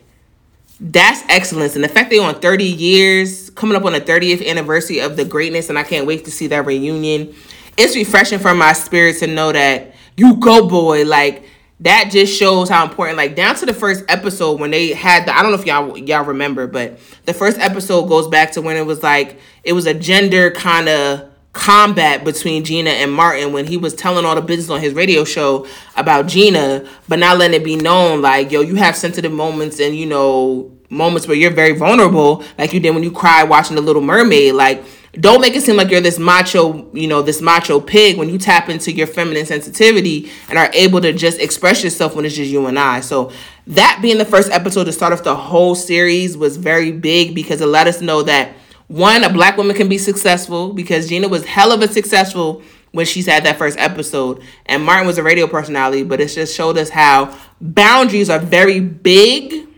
that's 0.79 1.22
excellence. 1.29 1.75
And 1.75 1.83
the 1.83 1.88
fact 1.88 2.09
they 2.09 2.18
on 2.18 2.40
30 2.40 2.64
years, 2.64 3.51
coming 3.51 3.77
up 3.77 3.85
on 3.85 3.92
the 3.92 4.01
30th 4.01 4.46
anniversary 4.46 5.01
of 5.01 5.16
the 5.16 5.25
greatness, 5.25 5.68
and 5.68 5.79
I 5.79 5.83
can't 5.83 6.07
wait 6.07 6.25
to 6.27 6.31
see 6.31 6.46
that 6.49 6.64
reunion. 6.64 7.35
It's 7.77 7.96
refreshing 7.96 8.38
for 8.38 8.55
my 8.55 8.72
spirit 8.72 9.18
to 9.18 9.27
know 9.27 9.53
that 9.53 9.94
you 10.16 10.37
go, 10.37 10.68
boy. 10.68 11.05
Like 11.05 11.44
that 11.81 12.11
just 12.12 12.38
shows 12.38 12.68
how 12.68 12.85
important. 12.85 13.18
Like 13.18 13.35
down 13.35 13.57
to 13.57 13.66
the 13.66 13.75
first 13.75 14.05
episode 14.09 14.61
when 14.61 14.70
they 14.70 14.92
had 14.92 15.27
the 15.27 15.37
I 15.37 15.42
don't 15.42 15.51
know 15.51 15.59
if 15.59 15.66
y'all 15.66 15.99
y'all 15.99 16.25
remember, 16.25 16.68
but 16.68 17.01
the 17.25 17.35
first 17.35 17.59
episode 17.59 18.07
goes 18.07 18.29
back 18.29 18.53
to 18.53 18.62
when 18.62 18.77
it 18.77 18.87
was 18.87 19.03
like 19.03 19.40
it 19.64 19.72
was 19.72 19.87
a 19.87 19.94
gender 19.94 20.53
kind 20.53 20.88
of 20.88 21.29
combat 21.57 22.23
between 22.23 22.64
Gina 22.64 22.90
and 22.90 23.12
Martin 23.12 23.53
when 23.53 23.66
he 23.66 23.79
was 23.79 23.95
telling 23.95 24.25
all 24.25 24.35
the 24.35 24.42
business 24.42 24.71
on 24.71 24.81
his 24.81 24.92
radio 24.92 25.25
show 25.25 25.66
about 25.97 26.27
Gina, 26.27 26.87
but 27.09 27.19
not 27.19 27.38
letting 27.38 27.61
it 27.61 27.64
be 27.64 27.77
known 27.77 28.21
like, 28.21 28.53
yo, 28.53 28.61
you 28.61 28.75
have 28.77 28.95
sensitive 28.95 29.33
moments 29.33 29.81
and, 29.81 29.97
you 29.97 30.05
know, 30.05 30.71
moments 30.90 31.27
where 31.27 31.37
you're 31.37 31.51
very 31.51 31.73
vulnerable, 31.73 32.45
like 32.59 32.73
you 32.73 32.79
did 32.79 32.90
when 32.90 33.03
you 33.03 33.11
cried 33.11 33.45
watching 33.45 33.75
The 33.75 33.81
Little 33.81 34.03
Mermaid. 34.03 34.55
Like, 34.55 34.85
don't 35.19 35.40
make 35.40 35.57
it 35.57 35.62
seem 35.62 35.77
like 35.77 35.90
you're 35.90 36.03
this 36.03 36.19
macho, 36.19 36.90
you 36.92 37.09
know, 37.09 37.23
this 37.23 37.40
macho 37.40 37.81
pig 37.81 38.19
when 38.19 38.29
you 38.29 38.37
tap 38.37 38.69
into 38.69 38.92
your 38.92 39.07
feminine 39.07 39.47
sensitivity 39.47 40.31
and 40.51 40.59
are 40.59 40.71
able 40.75 41.01
to 41.01 41.14
just 41.14 41.40
express 41.40 41.83
yourself 41.83 42.14
when 42.14 42.27
it's 42.27 42.37
just 42.37 42.51
you 42.51 42.66
and 42.66 42.79
I. 42.79 43.01
So, 43.01 43.33
that 43.69 43.99
being 44.03 44.19
the 44.19 44.25
first 44.25 44.53
episode 44.53 44.85
to 44.85 44.92
start 44.92 45.12
off 45.12 45.25
the 45.25 45.35
whole 45.35 45.75
series 45.75 46.37
was 46.37 46.57
very 46.57 46.92
big 46.92 47.35
because 47.35 47.61
it 47.61 47.66
let 47.66 47.88
us 47.88 48.01
know 48.01 48.23
that 48.23 48.53
one, 48.88 49.25
a 49.25 49.33
black 49.33 49.57
woman 49.57 49.75
can 49.75 49.88
be 49.88 49.99
successful 49.99 50.72
because 50.72 51.09
Gina 51.09 51.29
was 51.29 51.44
hell 51.44 51.72
of 51.72 51.83
a 51.83 51.88
successful 51.88 52.62
when 52.92 53.05
she's 53.05 53.27
had 53.27 53.44
that 53.44 53.59
first 53.59 53.79
episode. 53.79 54.42
And 54.66 54.85
Martin 54.85 55.07
was 55.07 55.18
a 55.18 55.22
radio 55.22 55.46
personality, 55.46 56.05
but 56.05 56.20
it 56.20 56.29
just 56.29 56.55
showed 56.55 56.79
us 56.79 56.88
how 56.88 57.37
boundaries 57.61 58.31
are 58.31 58.38
very 58.38 58.81
big 58.81 59.68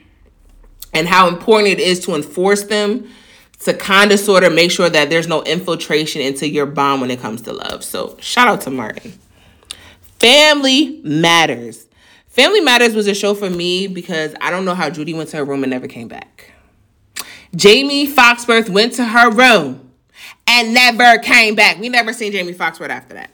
and 0.93 1.09
how 1.09 1.29
important 1.29 1.69
it 1.71 1.81
is 1.81 2.01
to 2.01 2.15
enforce 2.15 2.65
them 2.65 3.09
to 3.61 3.75
kind 3.75 4.13
of 4.13 4.21
sort 4.21 4.45
of 4.45 4.53
make 4.53 4.71
sure 4.71 4.89
that 4.89 5.11
there's 5.11 5.27
no 5.27 5.43
infiltration 5.43 6.23
into 6.23 6.49
your 6.49 6.67
bond 6.67 7.01
when 7.01 7.11
it 7.11 7.21
comes 7.21 7.43
to 7.43 7.53
love. 7.53 7.83
So 7.83 8.17
shout 8.21 8.47
out 8.47 8.61
to 8.63 8.71
Martin. 8.71 9.19
Family 10.21 11.01
Matters. 11.03 11.87
Family 12.29 12.61
Matters 12.61 12.95
was 12.95 13.07
a 13.09 13.15
show 13.15 13.35
for 13.35 13.51
me 13.51 13.89
because 13.89 14.35
I 14.41 14.51
don't 14.51 14.65
know 14.65 14.75
how 14.75 14.91
Judy 14.91 15.15
went 15.15 15.31
to 15.31 15.39
her 15.39 15.45
room 15.45 15.65
and 15.65 15.71
never 15.71 15.89
came 15.89 16.09
back. 16.09 16.53
Jaimee 17.53 18.07
Foxworth 18.07 18.69
went 18.69 18.95
to 18.95 19.05
her 19.05 19.31
room 19.31 19.91
and 20.47 20.75
never 20.75 21.19
came 21.19 21.55
back. 21.55 21.79
We 21.79 21.89
never 21.89 22.13
seen 22.13 22.33
Jaimee 22.33 22.55
Foxworth 22.55 22.91
after 22.91 23.15
that. 23.15 23.31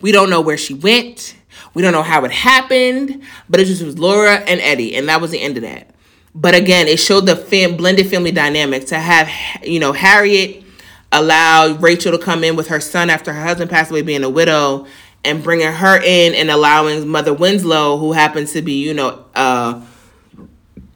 We 0.00 0.12
don't 0.12 0.30
know 0.30 0.40
where 0.40 0.56
she 0.56 0.74
went. 0.74 1.36
We 1.74 1.82
don't 1.82 1.92
know 1.92 2.02
how 2.02 2.24
it 2.24 2.32
happened, 2.32 3.22
but 3.48 3.60
it 3.60 3.66
just 3.66 3.82
was 3.82 3.98
Laura 3.98 4.36
and 4.36 4.60
Eddie, 4.60 4.96
and 4.96 5.08
that 5.08 5.20
was 5.20 5.30
the 5.30 5.40
end 5.40 5.56
of 5.56 5.62
that. 5.62 5.90
But 6.34 6.54
again, 6.54 6.86
it 6.86 6.98
showed 6.98 7.26
the 7.26 7.36
fam- 7.36 7.76
blended 7.76 8.10
family 8.10 8.30
dynamic 8.30 8.86
to 8.86 8.98
have, 8.98 9.30
you 9.62 9.80
know, 9.80 9.92
Harriet 9.92 10.64
allow 11.12 11.72
Rachel 11.74 12.12
to 12.12 12.18
come 12.18 12.44
in 12.44 12.56
with 12.56 12.68
her 12.68 12.80
son 12.80 13.08
after 13.08 13.32
her 13.32 13.42
husband 13.42 13.70
passed 13.70 13.90
away, 13.90 14.02
being 14.02 14.22
a 14.24 14.28
widow, 14.28 14.86
and 15.24 15.42
bringing 15.42 15.72
her 15.72 15.96
in 16.02 16.34
and 16.34 16.50
allowing 16.50 17.08
Mother 17.08 17.32
Winslow, 17.32 17.96
who 17.96 18.12
happens 18.12 18.52
to 18.52 18.62
be, 18.62 18.84
you 18.84 18.92
know, 18.92 19.24
uh, 19.34 19.80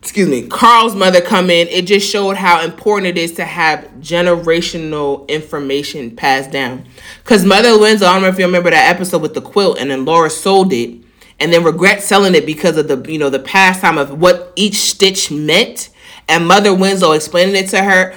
excuse 0.03 0.29
me, 0.29 0.47
Carl's 0.47 0.95
mother 0.95 1.21
come 1.21 1.51
in, 1.51 1.69
it 1.69 1.87
just 1.87 2.09
showed 2.11 2.37
how 2.37 2.63
important 2.63 3.07
it 3.07 3.19
is 3.19 3.33
to 3.33 3.45
have 3.45 3.85
generational 4.01 5.29
information 5.29 6.17
passed 6.17 6.51
down. 6.51 6.87
Because 7.23 7.45
Mother 7.45 7.79
Winslow, 7.79 8.09
I 8.09 8.13
don't 8.15 8.23
know 8.23 8.29
if 8.29 8.39
you 8.39 8.47
remember 8.47 8.71
that 8.71 8.95
episode 8.95 9.21
with 9.23 9.35
the 9.35 9.43
quilt, 9.43 9.79
and 9.79 9.91
then 9.91 10.05
Laura 10.05 10.31
sold 10.31 10.73
it, 10.73 10.99
and 11.39 11.53
then 11.53 11.65
regret 11.65 12.03
selling 12.03 12.35
it 12.35 12.47
because 12.47 12.77
of 12.77 12.89
the 12.89 13.11
you 13.11 13.19
know 13.19 13.31
the 13.31 13.39
pastime 13.39 13.99
of 13.99 14.19
what 14.21 14.53
each 14.57 14.77
stitch 14.77 15.31
meant, 15.31 15.91
and 16.29 16.47
Mother 16.47 16.75
Winslow 16.75 17.13
explaining 17.13 17.57
it 17.57 17.69
to 17.71 17.83
her. 17.83 18.15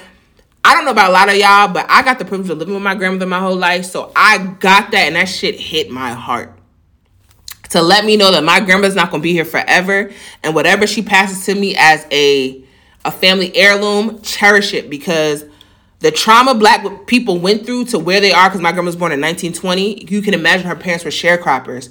I 0.66 0.74
don't 0.74 0.86
know 0.86 0.92
about 0.92 1.10
a 1.10 1.14
lot 1.14 1.28
of 1.28 1.36
y'all, 1.36 1.68
but 1.68 1.86
I 1.90 2.04
got 2.04 2.20
the 2.20 2.26
privilege 2.26 2.50
of 2.50 2.58
living 2.58 2.74
with 2.74 2.84
my 2.84 2.96
grandmother 2.96 3.26
my 3.26 3.40
whole 3.40 3.58
life, 3.58 3.84
so 3.84 4.14
I 4.16 4.38
got 4.38 4.92
that, 4.92 5.08
and 5.08 5.18
that 5.18 5.26
shit 5.26 5.60
hit 5.60 5.92
my 5.92 6.14
heart 6.14 6.58
to 7.74 7.82
let 7.82 8.06
me 8.06 8.16
know 8.16 8.32
that 8.32 8.44
my 8.44 8.60
grandma's 8.60 8.96
not 8.96 9.10
going 9.12 9.22
to 9.22 9.24
be 9.24 9.34
here 9.34 9.46
forever. 9.46 10.12
And 10.44 10.56
whatever 10.56 10.88
she 10.88 11.02
passes 11.02 11.46
to 11.46 11.56
me 11.56 11.76
as 11.78 12.08
a 12.12 12.64
a 13.06 13.12
family 13.12 13.54
heirloom 13.56 14.22
cherish 14.22 14.74
it 14.74 14.90
because 14.90 15.44
the 16.00 16.10
trauma 16.10 16.56
black 16.56 17.06
people 17.06 17.38
went 17.38 17.66
through 17.66 17.84
to 17.86 18.00
where 18.00 18.22
they 18.22 18.32
are 18.32 18.48
because 18.48 18.62
my 18.62 18.72
grandma 18.72 18.86
was 18.86 18.96
born 18.96 19.12
in 19.12 19.20
1920 19.20 20.06
you 20.10 20.22
can 20.22 20.34
imagine 20.34 20.68
her 20.68 20.76
parents 20.76 21.04
were 21.04 21.12
sharecroppers. 21.12 21.90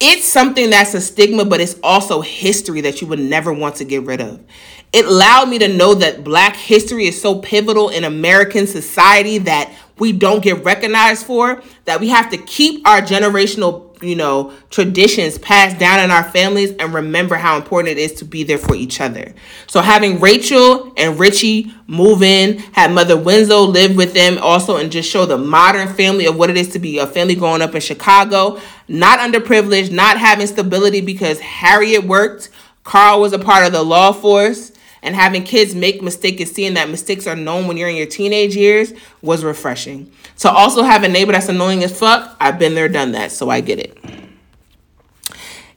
It's 0.00 0.26
something 0.26 0.68
that's 0.68 0.92
a 0.92 1.00
stigma 1.00 1.46
but 1.46 1.62
it's 1.62 1.76
also 1.82 2.20
history 2.20 2.82
that 2.82 3.00
you 3.00 3.06
would 3.06 3.20
never 3.20 3.52
want 3.52 3.76
to 3.76 3.84
get 3.84 4.02
rid 4.02 4.20
of. 4.20 4.44
It 4.92 5.06
allowed 5.06 5.48
me 5.48 5.58
to 5.60 5.68
know 5.68 5.94
that 5.94 6.24
black 6.24 6.56
history 6.56 7.06
is 7.06 7.20
so 7.20 7.38
pivotal 7.38 7.88
in 7.88 8.04
american 8.04 8.66
society 8.66 9.38
that 9.38 9.72
we 9.98 10.12
don't 10.12 10.42
get 10.42 10.64
recognized 10.64 11.26
for 11.26 11.62
that 11.84 12.00
we 12.00 12.08
have 12.08 12.30
to 12.30 12.36
keep 12.38 12.86
our 12.86 13.00
generational 13.00 13.87
you 14.02 14.16
know, 14.16 14.52
traditions 14.70 15.38
passed 15.38 15.78
down 15.78 16.00
in 16.00 16.10
our 16.10 16.24
families 16.24 16.72
and 16.78 16.92
remember 16.94 17.36
how 17.36 17.56
important 17.56 17.96
it 17.96 18.00
is 18.00 18.12
to 18.14 18.24
be 18.24 18.44
there 18.44 18.58
for 18.58 18.74
each 18.74 19.00
other. 19.00 19.34
So 19.66 19.80
having 19.80 20.20
Rachel 20.20 20.92
and 20.96 21.18
Richie 21.18 21.72
move 21.86 22.22
in, 22.22 22.58
have 22.72 22.90
Mother 22.92 23.16
Winslow 23.16 23.62
live 23.62 23.96
with 23.96 24.14
them 24.14 24.38
also, 24.38 24.76
and 24.76 24.92
just 24.92 25.10
show 25.10 25.26
the 25.26 25.38
modern 25.38 25.88
family 25.88 26.26
of 26.26 26.36
what 26.36 26.50
it 26.50 26.56
is 26.56 26.68
to 26.70 26.78
be 26.78 26.98
a 26.98 27.06
family 27.06 27.34
growing 27.34 27.62
up 27.62 27.74
in 27.74 27.80
Chicago, 27.80 28.60
not 28.88 29.18
underprivileged, 29.18 29.90
not 29.90 30.18
having 30.18 30.46
stability 30.46 31.00
because 31.00 31.40
Harriet 31.40 32.04
worked, 32.04 32.50
Carl 32.84 33.20
was 33.20 33.32
a 33.32 33.38
part 33.38 33.66
of 33.66 33.72
the 33.72 33.82
law 33.82 34.12
force 34.12 34.72
and 35.02 35.14
having 35.14 35.44
kids 35.44 35.74
make 35.74 36.02
mistakes 36.02 36.40
and 36.40 36.48
seeing 36.48 36.74
that 36.74 36.90
mistakes 36.90 37.26
are 37.26 37.36
known 37.36 37.66
when 37.66 37.76
you're 37.76 37.88
in 37.88 37.96
your 37.96 38.06
teenage 38.06 38.56
years 38.56 38.92
was 39.22 39.44
refreshing. 39.44 40.10
To 40.38 40.50
also 40.50 40.82
have 40.82 41.02
a 41.02 41.08
neighbor 41.08 41.32
that's 41.32 41.48
annoying 41.48 41.84
as 41.84 41.98
fuck, 41.98 42.36
I've 42.40 42.58
been 42.58 42.74
there, 42.74 42.88
done 42.88 43.12
that, 43.12 43.32
so 43.32 43.50
I 43.50 43.60
get 43.60 43.78
it. 43.78 43.98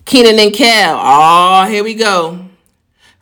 Kenan 0.06 0.40
and 0.40 0.54
Kel, 0.54 1.00
oh, 1.02 1.68
here 1.68 1.84
we 1.84 1.94
go. 1.94 2.48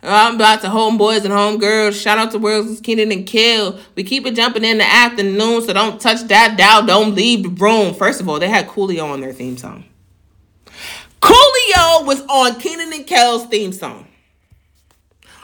I'm 0.01 0.35
about 0.35 0.61
to 0.61 0.67
homeboys 0.67 1.25
and 1.25 1.33
homegirls. 1.33 2.01
Shout 2.01 2.17
out 2.17 2.31
to 2.31 2.39
Worlds 2.39 2.79
Kenan 2.79 3.11
and 3.11 3.27
Kel. 3.27 3.77
We 3.95 4.03
keep 4.03 4.25
it 4.25 4.35
jumping 4.35 4.63
in 4.63 4.77
the 4.77 4.85
afternoon, 4.85 5.61
so 5.61 5.73
don't 5.73 5.99
touch 5.99 6.21
that 6.29 6.57
dial. 6.57 6.85
Don't 6.85 7.15
leave 7.15 7.43
the 7.43 7.49
room. 7.49 7.93
First 7.93 8.21
of 8.21 8.29
all, 8.29 8.39
they 8.39 8.47
had 8.47 8.67
Coolio 8.67 9.11
on 9.11 9.19
their 9.19 9.33
theme 9.33 9.57
song. 9.57 9.83
Coolio 11.21 12.05
was 12.05 12.21
on 12.21 12.59
Kenan 12.61 12.93
and 12.93 13.05
Kel's 13.05 13.45
theme 13.47 13.73
song. 13.73 14.07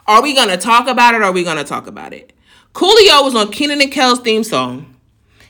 Are 0.08 0.22
we 0.22 0.36
gonna 0.36 0.58
talk 0.58 0.88
about 0.88 1.16
it? 1.16 1.22
Or 1.22 1.26
are 1.26 1.32
we 1.32 1.43
gonna 1.43 1.64
talk 1.64 1.88
about 1.88 2.14
it? 2.14 2.34
Coolio 2.74 3.24
was 3.24 3.36
on 3.36 3.51
Kenan 3.51 3.82
and 3.82 3.91
Kel's 3.91 4.20
theme 4.20 4.43
song. 4.43 4.95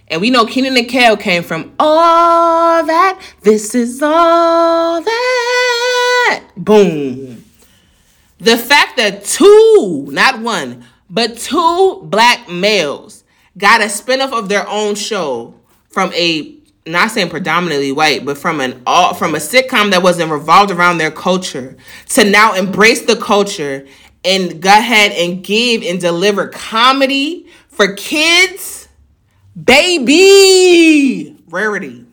And 0.07 0.21
we 0.21 0.29
know 0.29 0.45
Kenan 0.45 0.77
and 0.77 0.87
Kel 0.87 1.17
came 1.17 1.43
from 1.43 1.73
all 1.79 2.85
that. 2.85 3.19
This 3.41 3.73
is 3.73 4.01
all 4.01 5.01
that. 5.01 6.43
Boom. 6.55 7.43
The 8.37 8.57
fact 8.57 8.97
that 8.97 9.23
two, 9.23 10.07
not 10.11 10.41
one, 10.41 10.85
but 11.09 11.37
two 11.37 12.01
black 12.03 12.47
males 12.47 13.23
got 13.57 13.81
a 13.81 13.85
spinoff 13.85 14.31
of 14.31 14.47
their 14.49 14.67
own 14.67 14.95
show 14.95 15.55
from 15.89 16.13
a 16.13 16.55
not 16.87 17.09
saying 17.09 17.29
predominantly 17.29 17.91
white, 17.91 18.25
but 18.25 18.37
from 18.37 18.59
an 18.61 18.83
all 18.85 19.15
from 19.15 19.33
a 19.33 19.39
sitcom 19.39 19.89
that 19.89 20.03
wasn't 20.03 20.29
revolved 20.29 20.69
around 20.69 20.99
their 20.99 21.09
culture 21.09 21.75
to 22.09 22.29
now 22.29 22.53
embrace 22.53 23.05
the 23.05 23.15
culture 23.15 23.87
and 24.25 24.61
go 24.61 24.69
ahead 24.69 25.11
and 25.11 25.43
give 25.43 25.83
and 25.83 26.01
deliver 26.01 26.47
comedy 26.47 27.47
for 27.67 27.93
kids, 27.93 28.87
baby, 29.61 31.37
rarity. 31.47 32.05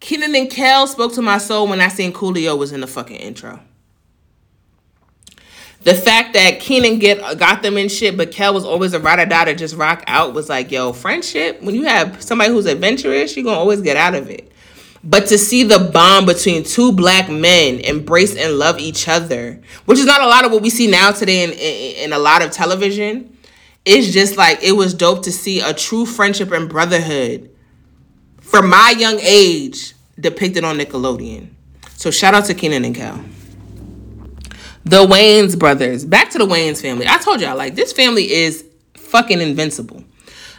Kenan 0.00 0.34
and 0.34 0.50
Kel 0.50 0.86
spoke 0.86 1.14
to 1.14 1.22
my 1.22 1.38
soul 1.38 1.66
when 1.66 1.80
I 1.80 1.88
seen 1.88 2.12
Coolio 2.12 2.58
was 2.58 2.72
in 2.72 2.82
the 2.82 2.86
fucking 2.86 3.16
intro. 3.16 3.60
The 5.84 5.94
fact 5.94 6.32
that 6.34 6.60
Kenan 6.60 6.98
get 6.98 7.38
got 7.38 7.62
them 7.62 7.76
in 7.76 7.88
shit, 7.88 8.16
but 8.16 8.30
Kel 8.30 8.54
was 8.54 8.64
always 8.64 8.94
a 8.94 9.00
ride 9.00 9.18
or 9.18 9.26
die 9.26 9.44
to 9.46 9.54
just 9.54 9.76
rock 9.76 10.02
out 10.06 10.34
was 10.34 10.48
like, 10.48 10.70
yo, 10.70 10.92
friendship. 10.92 11.62
When 11.62 11.74
you 11.74 11.84
have 11.84 12.22
somebody 12.22 12.50
who's 12.50 12.66
adventurous, 12.66 13.36
you're 13.36 13.44
gonna 13.44 13.58
always 13.58 13.82
get 13.82 13.96
out 13.96 14.14
of 14.14 14.30
it. 14.30 14.50
But 15.06 15.26
to 15.26 15.36
see 15.36 15.64
the 15.64 15.78
bond 15.78 16.26
between 16.26 16.64
two 16.64 16.90
black 16.92 17.28
men 17.28 17.80
embrace 17.80 18.34
and 18.34 18.58
love 18.58 18.78
each 18.78 19.06
other, 19.06 19.60
which 19.84 19.98
is 19.98 20.06
not 20.06 20.22
a 20.22 20.26
lot 20.26 20.46
of 20.46 20.52
what 20.52 20.62
we 20.62 20.70
see 20.70 20.86
now 20.86 21.12
today 21.12 21.44
in, 21.44 21.50
in, 21.50 22.04
in 22.04 22.12
a 22.14 22.18
lot 22.18 22.42
of 22.42 22.50
television, 22.50 23.36
it's 23.84 24.12
just 24.12 24.38
like 24.38 24.62
it 24.62 24.72
was 24.72 24.94
dope 24.94 25.22
to 25.24 25.32
see 25.32 25.60
a 25.60 25.74
true 25.74 26.06
friendship 26.06 26.50
and 26.52 26.70
brotherhood 26.70 27.50
for 28.40 28.62
my 28.62 28.94
young 28.96 29.18
age 29.20 29.94
depicted 30.18 30.64
on 30.64 30.78
Nickelodeon. 30.78 31.50
So 31.96 32.10
shout 32.10 32.34
out 32.34 32.46
to 32.46 32.54
Kenan 32.54 32.84
and 32.84 32.94
Kel. 32.94 33.22
The 34.84 35.04
Wayans 35.04 35.58
brothers. 35.58 36.04
Back 36.04 36.30
to 36.30 36.38
the 36.38 36.46
Wayans 36.46 36.80
family. 36.80 37.06
I 37.06 37.18
told 37.18 37.40
y'all, 37.40 37.56
like, 37.56 37.74
this 37.74 37.92
family 37.92 38.30
is 38.30 38.64
fucking 38.94 39.40
invincible. 39.40 40.04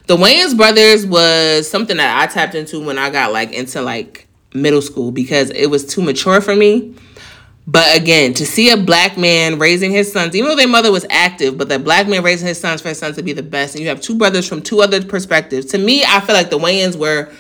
The 0.08 0.18
Wayans 0.18 0.56
brothers 0.56 1.06
was 1.06 1.70
something 1.70 1.98
that 1.98 2.22
I 2.22 2.32
tapped 2.32 2.54
into 2.54 2.84
when 2.84 3.00
I 3.00 3.10
got 3.10 3.32
like 3.32 3.52
into 3.54 3.82
like 3.82 4.25
middle 4.56 4.82
school 4.82 5.12
because 5.12 5.52
it 5.52 5.68
was 5.68 5.86
too 5.86 6.02
mature 6.02 6.42
for 6.42 6.56
me. 6.56 6.96
But 7.68 7.96
again, 7.98 8.34
to 8.36 8.46
see 8.46 8.70
a 8.70 8.78
black 8.78 9.18
man 9.18 9.58
raising 9.58 9.92
his 9.92 10.12
sons, 10.12 10.36
even 10.36 10.50
though 10.50 10.56
their 10.56 10.68
mother 10.68 10.92
was 10.92 11.06
active, 11.10 11.58
but 11.58 11.68
that 11.70 11.84
black 11.84 12.08
man 12.08 12.24
raising 12.24 12.48
his 12.48 12.60
sons 12.60 12.82
for 12.82 12.90
his 12.90 13.00
sons 13.00 13.16
to 13.16 13.24
be 13.24 13.34
the 13.34 13.44
best, 13.44 13.74
and 13.74 13.82
you 13.82 13.90
have 13.90 14.02
two 14.02 14.16
brothers 14.16 14.48
from 14.48 14.62
two 14.62 14.82
other 14.82 15.04
perspectives. 15.04 15.66
To 15.68 15.80
me, 15.80 16.04
I 16.04 16.20
feel 16.22 16.36
like 16.36 16.52
the 16.52 16.60
Wayans 16.60 16.96
were 16.96 17.32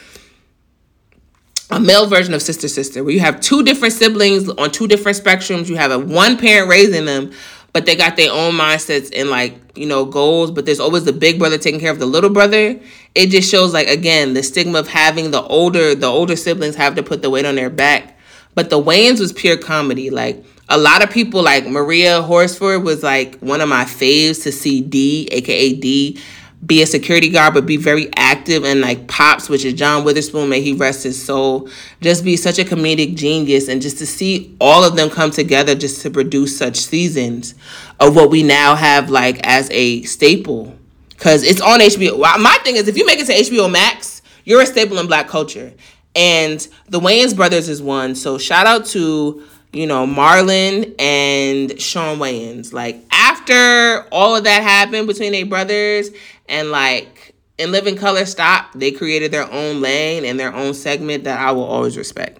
a 1.69 1.79
male 1.79 2.07
version 2.07 2.33
of 2.33 2.41
sister 2.41 2.67
sister, 2.67 3.03
where 3.03 3.13
you 3.13 3.19
have 3.19 3.39
two 3.39 3.63
different 3.63 3.93
siblings 3.93 4.49
on 4.49 4.71
two 4.71 4.87
different 4.87 5.17
spectrums. 5.17 5.69
You 5.69 5.77
have 5.77 5.91
a 5.91 5.99
one 5.99 6.37
parent 6.37 6.69
raising 6.69 7.05
them, 7.05 7.31
but 7.75 7.85
they 7.85 7.93
got 7.97 8.15
their 8.15 8.31
own 8.31 8.53
mindsets 8.53 9.11
and 9.13 9.29
like 9.29 9.53
you 9.77 9.85
know 9.85 10.05
goals 10.05 10.49
but 10.49 10.65
there's 10.65 10.79
always 10.79 11.03
the 11.03 11.11
big 11.11 11.37
brother 11.37 11.57
taking 11.57 11.81
care 11.81 11.91
of 11.91 11.99
the 11.99 12.05
little 12.05 12.29
brother. 12.29 12.79
It 13.15 13.31
just 13.31 13.51
shows 13.51 13.73
like 13.73 13.89
again 13.89 14.33
the 14.33 14.43
stigma 14.43 14.79
of 14.79 14.87
having 14.87 15.31
the 15.31 15.41
older 15.41 15.93
the 15.93 16.07
older 16.07 16.37
siblings 16.37 16.77
have 16.77 16.95
to 16.95 17.03
put 17.03 17.21
the 17.21 17.29
weight 17.29 17.43
on 17.43 17.55
their 17.55 17.69
back. 17.69 18.17
But 18.53 18.69
the 18.69 18.81
wayans 18.81 19.19
was 19.19 19.33
pure 19.33 19.57
comedy. 19.57 20.09
Like 20.09 20.41
a 20.69 20.77
lot 20.77 21.03
of 21.03 21.11
people 21.11 21.43
like 21.43 21.67
maria 21.67 22.21
horsford 22.21 22.81
was 22.83 23.03
like 23.03 23.37
one 23.39 23.59
of 23.59 23.67
my 23.67 23.83
faves 23.83 24.41
to 24.43 24.53
see 24.53 24.79
d 24.79 25.27
aka 25.33 25.73
d 25.73 26.17
be 26.65 26.81
a 26.81 26.87
security 26.87 27.29
guard, 27.29 27.53
but 27.53 27.65
be 27.65 27.77
very 27.77 28.09
active 28.15 28.63
and 28.63 28.81
like 28.81 29.07
Pops, 29.07 29.49
which 29.49 29.65
is 29.65 29.73
John 29.73 30.03
Witherspoon, 30.03 30.49
may 30.49 30.61
he 30.61 30.73
rest 30.73 31.03
his 31.03 31.21
soul, 31.21 31.69
just 32.01 32.23
be 32.23 32.37
such 32.37 32.57
a 32.59 32.63
comedic 32.63 33.15
genius. 33.15 33.67
And 33.67 33.81
just 33.81 33.97
to 33.99 34.05
see 34.05 34.55
all 34.59 34.83
of 34.83 34.95
them 34.95 35.09
come 35.09 35.31
together 35.31 35.75
just 35.75 36.01
to 36.01 36.09
produce 36.09 36.57
such 36.57 36.77
seasons 36.77 37.55
of 37.99 38.15
what 38.15 38.29
we 38.29 38.41
now 38.41 38.75
have 38.75 39.09
like 39.09 39.45
as 39.45 39.69
a 39.71 40.03
staple. 40.03 40.75
Cause 41.17 41.43
it's 41.43 41.61
on 41.61 41.79
HBO. 41.79 42.19
My 42.19 42.57
thing 42.63 42.75
is 42.75 42.87
if 42.87 42.97
you 42.97 43.05
make 43.05 43.19
it 43.19 43.27
to 43.27 43.33
HBO 43.33 43.71
Max, 43.71 44.21
you're 44.43 44.61
a 44.61 44.65
staple 44.65 44.97
in 44.97 45.07
black 45.07 45.27
culture. 45.27 45.73
And 46.15 46.65
the 46.87 46.99
Wayans 46.99 47.35
brothers 47.35 47.69
is 47.69 47.81
one. 47.81 48.15
So 48.15 48.37
shout 48.37 48.67
out 48.67 48.85
to 48.87 49.43
you 49.75 49.85
know, 49.85 50.07
Marlon 50.07 50.95
and 50.99 51.79
Shawn 51.79 52.17
Wayans. 52.17 52.71
Like 52.71 53.03
after 53.11 54.07
all 54.11 54.35
of 54.35 54.45
that 54.45 54.63
happened 54.63 55.05
between 55.05 55.33
their 55.33 55.45
brothers 55.45 56.09
and 56.47 56.71
like 56.71 57.35
in 57.57 57.71
Living 57.71 57.95
Color 57.95 58.25
Stop, 58.25 58.73
they 58.73 58.91
created 58.91 59.31
their 59.31 59.49
own 59.51 59.81
lane 59.81 60.25
and 60.25 60.39
their 60.39 60.53
own 60.53 60.73
segment 60.73 61.23
that 61.23 61.39
I 61.39 61.51
will 61.51 61.63
always 61.63 61.97
respect. 61.97 62.39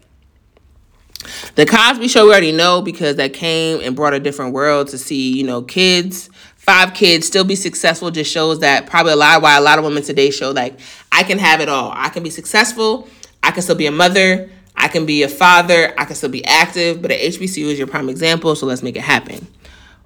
The 1.56 1.66
Cosby 1.66 2.08
Show 2.08 2.26
we 2.26 2.32
already 2.32 2.52
know 2.52 2.82
because 2.82 3.16
that 3.16 3.34
came 3.34 3.80
and 3.82 3.96
brought 3.96 4.14
a 4.14 4.20
different 4.20 4.54
world 4.54 4.90
to 4.90 4.98
see, 4.98 5.36
you 5.36 5.44
know, 5.44 5.62
kids, 5.62 6.30
five 6.56 6.94
kids 6.94 7.26
still 7.26 7.44
be 7.44 7.56
successful 7.56 8.12
just 8.12 8.32
shows 8.32 8.60
that 8.60 8.88
probably 8.88 9.14
a 9.14 9.16
lot 9.16 9.42
why 9.42 9.58
a 9.58 9.62
lot 9.62 9.80
of 9.80 9.86
women 9.86 10.04
today 10.04 10.32
show 10.32 10.52
like 10.52 10.80
I 11.12 11.24
can 11.24 11.40
have 11.40 11.62
it 11.62 11.70
all. 11.70 11.92
I 11.96 12.10
can 12.10 12.24
be 12.24 12.30
successful, 12.30 13.08
I 13.42 13.52
can 13.52 13.64
still 13.64 13.76
be 13.76 13.88
a 13.88 13.92
mother, 13.92 14.50
I 14.76 14.88
can 14.88 15.06
be 15.06 15.24
a 15.24 15.30
father, 15.30 15.94
I 15.98 16.06
can 16.06 16.16
still 16.16 16.30
be 16.30 16.46
active, 16.46 17.02
but 17.02 17.12
at 17.12 17.20
HBCU 17.20 17.66
is 17.66 17.78
your 17.78 17.88
prime 17.88 18.10
example, 18.10 18.56
so 18.56 18.66
let's 18.66 18.84
make 18.84 18.96
it 18.96 19.04
happen. 19.04 19.48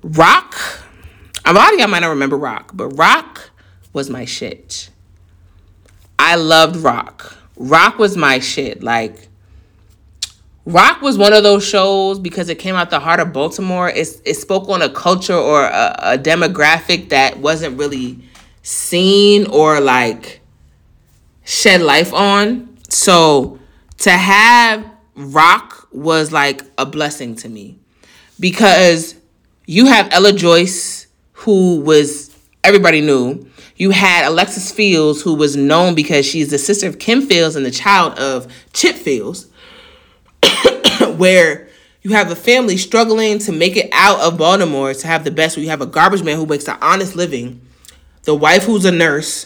Roc, 0.04 0.56
a 1.46 1.54
lot 1.54 1.74
of 1.74 1.80
y'all 1.80 1.88
might 1.88 2.00
not 2.00 2.10
remember 2.10 2.38
Roc, 2.38 2.72
but 2.74 2.88
Roc 2.90 3.50
was 3.94 4.10
my 4.10 4.26
shit. 4.26 4.90
I 6.18 6.36
loved 6.36 6.78
Roc. 6.78 7.38
Roc 7.56 7.98
was 7.98 8.16
my 8.16 8.40
shit. 8.40 8.84
Like, 8.84 9.30
Roc 10.66 11.02
was 11.02 11.18
one 11.18 11.34
of 11.34 11.44
those 11.44 11.66
shows 11.66 12.20
because 12.20 12.50
it 12.50 12.60
came 12.60 12.76
out 12.76 12.90
the 12.90 13.00
heart 13.00 13.20
of 13.20 13.34
Baltimore. 13.34 13.90
It, 13.90 14.22
it 14.26 14.36
spoke 14.36 14.70
on 14.70 14.82
a 14.82 14.90
culture 14.90 15.34
or 15.36 15.64
a, 15.64 16.00
a 16.02 16.18
demographic 16.18 17.10
that 17.10 17.40
wasn't 17.40 17.80
really 17.80 18.20
seen 18.62 19.48
or 19.48 19.80
like 19.80 20.42
shed 21.44 21.82
life 21.82 22.14
on. 22.14 22.78
So 22.90 23.60
to 24.00 24.12
have 24.12 24.86
Roc 25.16 25.88
was 25.92 26.32
like 26.32 26.62
a 26.78 26.86
blessing 26.86 27.36
to 27.38 27.50
me 27.50 27.80
because 28.40 29.16
you 29.66 29.88
have 29.88 30.08
Ella 30.12 30.34
Joyce, 30.34 31.08
who 31.34 31.80
was 31.82 32.36
everybody 32.64 33.02
knew 33.02 33.49
you 33.80 33.92
had 33.92 34.26
Alexis 34.26 34.72
Fields, 34.72 35.22
who 35.22 35.34
was 35.34 35.56
known 35.56 35.96
because 35.96 36.26
she's 36.26 36.50
the 36.50 36.58
sister 36.58 36.86
of 36.86 37.00
Kim 37.00 37.22
Fields 37.22 37.56
and 37.56 37.66
the 37.66 37.72
child 37.72 38.20
of 38.20 38.54
Chip 38.74 38.96
Fields, 38.96 39.48
where 41.16 41.70
you 42.02 42.12
have 42.12 42.30
a 42.30 42.36
family 42.36 42.76
struggling 42.76 43.40
to 43.40 43.54
make 43.54 43.78
it 43.78 43.90
out 43.94 44.20
of 44.20 44.38
Baltimore 44.38 44.94
to 44.94 45.08
have 45.08 45.24
the 45.24 45.32
best. 45.32 45.58
You 45.58 45.70
have 45.70 45.82
a 45.82 45.86
garbage 45.86 46.24
man 46.24 46.36
who 46.36 46.46
makes 46.46 46.68
an 46.68 46.78
honest 46.82 47.16
living, 47.16 47.62
the 48.24 48.36
wife 48.36 48.64
who's 48.64 48.84
a 48.84 48.92
nurse, 48.92 49.46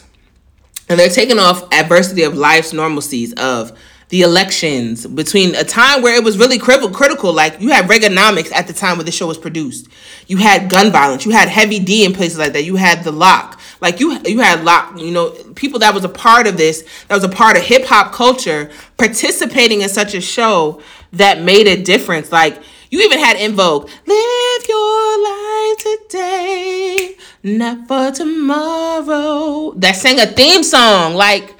and 0.89 0.99
they're 0.99 1.09
taking 1.09 1.37
off 1.37 1.71
adversity 1.71 2.23
of 2.23 2.35
life's 2.35 2.73
normalcies 2.73 3.37
of 3.37 3.77
the 4.13 4.21
elections, 4.21 5.07
between 5.07 5.55
a 5.55 5.63
time 5.63 6.03
where 6.03 6.15
it 6.15 6.23
was 6.23 6.37
really 6.37 6.59
critical. 6.59 7.33
Like 7.33 7.59
you 7.59 7.69
had 7.69 7.89
Reaganomics 7.89 8.51
at 8.53 8.67
the 8.67 8.73
time 8.73 8.97
where 8.97 9.03
the 9.03 9.11
show 9.11 9.25
was 9.25 9.39
produced. 9.39 9.87
You 10.27 10.37
had 10.37 10.69
gun 10.69 10.91
violence. 10.91 11.25
You 11.25 11.31
had 11.31 11.49
Heavy 11.49 11.79
D 11.79 12.05
in 12.05 12.13
places 12.13 12.37
like 12.37 12.53
that. 12.53 12.63
You 12.63 12.75
had 12.75 13.03
The 13.03 13.11
Lock. 13.11 13.59
Like 13.81 13.99
you, 13.99 14.19
you 14.23 14.39
had 14.41 14.63
lock. 14.63 14.99
You 14.99 15.09
know, 15.09 15.31
people 15.55 15.79
that 15.79 15.95
was 15.95 16.05
a 16.05 16.09
part 16.09 16.45
of 16.45 16.57
this, 16.57 16.83
that 17.07 17.15
was 17.15 17.23
a 17.23 17.27
part 17.27 17.57
of 17.57 17.63
hip 17.63 17.85
hop 17.85 18.13
culture, 18.13 18.69
participating 18.97 19.81
in 19.81 19.89
such 19.89 20.13
a 20.13 20.21
show 20.21 20.79
that 21.13 21.41
made 21.41 21.65
a 21.65 21.81
difference. 21.81 22.31
Like 22.31 22.61
you 22.91 23.01
even 23.01 23.17
had 23.17 23.37
En 23.37 23.53
Vogue, 23.53 23.89
live 24.05 24.69
your 24.69 25.23
life 25.23 25.77
today, 26.07 27.15
not 27.41 27.87
for 27.87 28.11
tomorrow. 28.11 29.73
That 29.75 29.95
sang 29.95 30.19
a 30.19 30.27
theme 30.27 30.61
song. 30.61 31.15
Like 31.15 31.55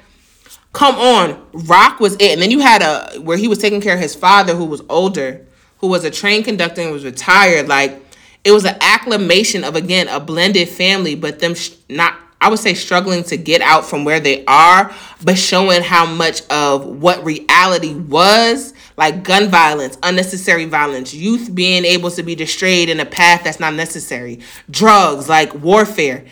Come 0.74 0.96
on, 0.96 1.46
Roc 1.52 2.00
was 2.00 2.14
it, 2.14 2.32
and 2.32 2.42
then 2.42 2.50
you 2.50 2.58
had 2.58 2.82
a 2.82 3.20
where 3.20 3.38
he 3.38 3.46
was 3.46 3.58
taking 3.58 3.80
care 3.80 3.94
of 3.94 4.00
his 4.00 4.14
father 4.14 4.56
who 4.56 4.64
was 4.64 4.82
older, 4.88 5.46
who 5.78 5.86
was 5.86 6.04
a 6.04 6.10
train 6.10 6.42
conductor 6.42 6.82
and 6.82 6.90
was 6.90 7.04
retired. 7.04 7.68
Like 7.68 8.02
it 8.42 8.50
was 8.50 8.64
an 8.64 8.76
acclamation 8.80 9.62
of 9.62 9.76
again 9.76 10.08
a 10.08 10.18
blended 10.18 10.68
family, 10.68 11.14
but 11.14 11.38
them 11.38 11.54
sh- 11.54 11.70
not 11.88 12.18
I 12.40 12.50
would 12.50 12.58
say 12.58 12.74
struggling 12.74 13.22
to 13.24 13.36
get 13.36 13.62
out 13.62 13.86
from 13.86 14.04
where 14.04 14.18
they 14.18 14.44
are, 14.46 14.92
but 15.22 15.38
showing 15.38 15.82
how 15.82 16.06
much 16.06 16.42
of 16.48 16.84
what 16.84 17.24
reality 17.24 17.94
was 17.94 18.74
like 18.96 19.22
gun 19.22 19.48
violence, 19.48 19.96
unnecessary 20.02 20.64
violence, 20.64 21.14
youth 21.14 21.54
being 21.54 21.84
able 21.84 22.10
to 22.10 22.22
be 22.22 22.44
strayed 22.46 22.88
in 22.88 22.98
a 22.98 23.06
path 23.06 23.44
that's 23.44 23.60
not 23.60 23.74
necessary, 23.74 24.40
drugs, 24.70 25.28
like 25.28 25.54
warfare. 25.54 26.24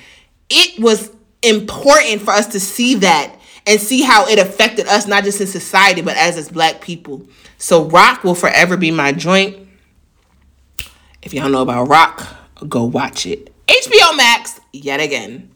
It 0.51 0.82
was 0.82 1.11
important 1.43 2.22
for 2.22 2.32
us 2.32 2.49
to 2.49 2.61
see 2.61 2.97
that 2.97 3.36
and 3.66 3.80
see 3.80 4.02
how 4.02 4.26
it 4.26 4.38
affected 4.38 4.86
us, 4.86 5.06
not 5.06 5.24
just 5.24 5.40
in 5.40 5.46
society, 5.46 6.02
but 6.02 6.16
as 6.16 6.36
as 6.36 6.48
black 6.48 6.80
people. 6.80 7.26
So 7.58 7.84
Roc 7.84 8.24
will 8.24 8.34
forever 8.34 8.76
be 8.76 8.90
my 8.90 9.12
joint. 9.12 9.56
If 11.22 11.32
y'all 11.32 11.48
know 11.48 11.62
about 11.62 11.88
Roc, 11.88 12.26
go 12.68 12.84
watch 12.84 13.26
it. 13.26 13.52
HBO 13.68 14.16
Max, 14.16 14.60
yet 14.72 15.00
again. 15.00 15.50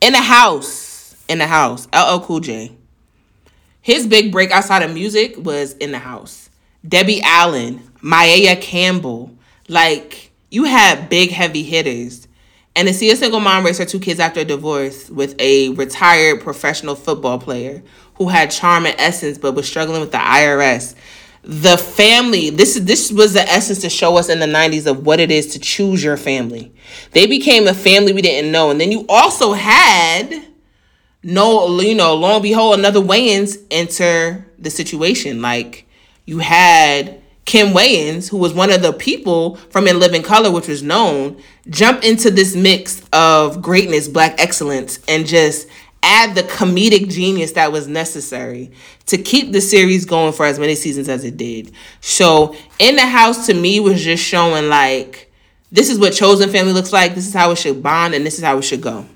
In 0.00 0.12
the 0.12 0.20
house. 0.20 1.16
In 1.28 1.38
the 1.38 1.46
house. 1.46 1.86
LL 1.94 2.20
Cool 2.20 2.40
J. 2.40 2.72
His 3.80 4.06
big 4.06 4.32
break 4.32 4.50
outside 4.50 4.82
of 4.82 4.92
music 4.92 5.34
was 5.38 5.74
in 5.74 5.92
the 5.92 6.00
house. 6.00 6.50
Debbie 6.86 7.22
Allen, 7.22 7.88
Maia 8.00 8.56
Campbell. 8.56 9.30
Like, 9.68 10.32
you 10.50 10.64
had 10.64 11.08
big 11.08 11.30
heavy 11.30 11.62
hitters 11.62 12.25
and 12.76 12.86
to 12.86 12.94
see 12.94 13.10
a 13.10 13.16
single 13.16 13.40
mom 13.40 13.64
raise 13.64 13.78
her 13.78 13.86
two 13.86 13.98
kids 13.98 14.20
after 14.20 14.40
a 14.40 14.44
divorce 14.44 15.08
with 15.08 15.34
a 15.40 15.70
retired 15.70 16.42
professional 16.42 16.94
football 16.94 17.38
player 17.38 17.82
who 18.16 18.28
had 18.28 18.50
charm 18.50 18.84
and 18.84 18.94
essence 18.98 19.38
but 19.38 19.52
was 19.52 19.66
struggling 19.66 20.00
with 20.00 20.12
the 20.12 20.18
IRS. 20.18 20.94
The 21.42 21.78
family, 21.78 22.50
this 22.50 22.78
this 22.78 23.10
was 23.10 23.32
the 23.32 23.42
essence 23.42 23.80
to 23.80 23.88
show 23.88 24.18
us 24.18 24.28
in 24.28 24.40
the 24.40 24.46
90s 24.46 24.86
of 24.86 25.06
what 25.06 25.20
it 25.20 25.30
is 25.30 25.52
to 25.54 25.58
choose 25.58 26.04
your 26.04 26.16
family. 26.16 26.72
They 27.12 27.26
became 27.26 27.66
a 27.66 27.74
family 27.74 28.12
we 28.12 28.20
didn't 28.20 28.52
know. 28.52 28.70
And 28.70 28.80
then 28.80 28.92
you 28.92 29.06
also 29.08 29.52
had 29.52 30.44
no, 31.22 31.80
you 31.80 31.94
know, 31.94 32.14
lo 32.14 32.34
and 32.34 32.42
behold, 32.42 32.78
another 32.78 33.00
Wayans 33.00 33.56
enter 33.70 34.46
the 34.58 34.70
situation. 34.70 35.40
Like 35.40 35.88
you 36.26 36.40
had 36.40 37.22
Kim 37.46 37.68
Wayans, 37.68 38.28
who 38.28 38.36
was 38.36 38.52
one 38.52 38.70
of 38.70 38.82
the 38.82 38.92
people 38.92 39.54
from 39.70 39.86
In 39.86 39.98
Living 39.98 40.22
Color, 40.22 40.50
which 40.50 40.68
was 40.68 40.82
known, 40.82 41.40
jump 41.70 42.04
into 42.04 42.30
this 42.30 42.54
mix 42.54 43.02
of 43.12 43.62
greatness, 43.62 44.08
black 44.08 44.38
excellence, 44.40 44.98
and 45.08 45.26
just 45.26 45.68
add 46.02 46.34
the 46.34 46.42
comedic 46.42 47.08
genius 47.08 47.52
that 47.52 47.72
was 47.72 47.86
necessary 47.86 48.70
to 49.06 49.16
keep 49.16 49.52
the 49.52 49.60
series 49.60 50.04
going 50.04 50.32
for 50.32 50.44
as 50.44 50.58
many 50.58 50.74
seasons 50.74 51.08
as 51.08 51.24
it 51.24 51.36
did. 51.36 51.72
So, 52.00 52.56
In 52.80 52.96
the 52.96 53.06
House 53.06 53.46
to 53.46 53.54
me 53.54 53.80
was 53.80 54.02
just 54.02 54.24
showing 54.24 54.68
like 54.68 55.32
this 55.70 55.88
is 55.88 55.98
what 55.98 56.12
chosen 56.12 56.50
family 56.50 56.72
looks 56.72 56.92
like, 56.92 57.14
this 57.14 57.26
is 57.26 57.34
how 57.34 57.52
it 57.52 57.58
should 57.58 57.82
bond, 57.82 58.14
and 58.14 58.26
this 58.26 58.38
is 58.38 58.44
how 58.44 58.58
it 58.58 58.62
should 58.62 58.80
go. 58.80 59.06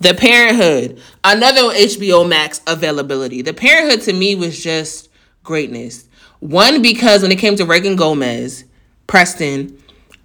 The 0.00 0.14
Parent 0.14 0.56
'Hood, 0.56 1.00
another 1.24 1.72
HBO 1.74 2.24
Max 2.24 2.60
availability. 2.66 3.40
The 3.40 3.54
Parent 3.54 3.90
'Hood 3.90 4.02
to 4.02 4.12
me 4.12 4.34
was 4.34 4.62
just 4.62 5.08
greatness. 5.42 6.04
One, 6.42 6.82
because 6.82 7.22
when 7.22 7.30
it 7.30 7.38
came 7.38 7.54
to 7.54 7.64
Reagan 7.64 7.94
Gomez, 7.94 8.64
Preston, 9.06 9.80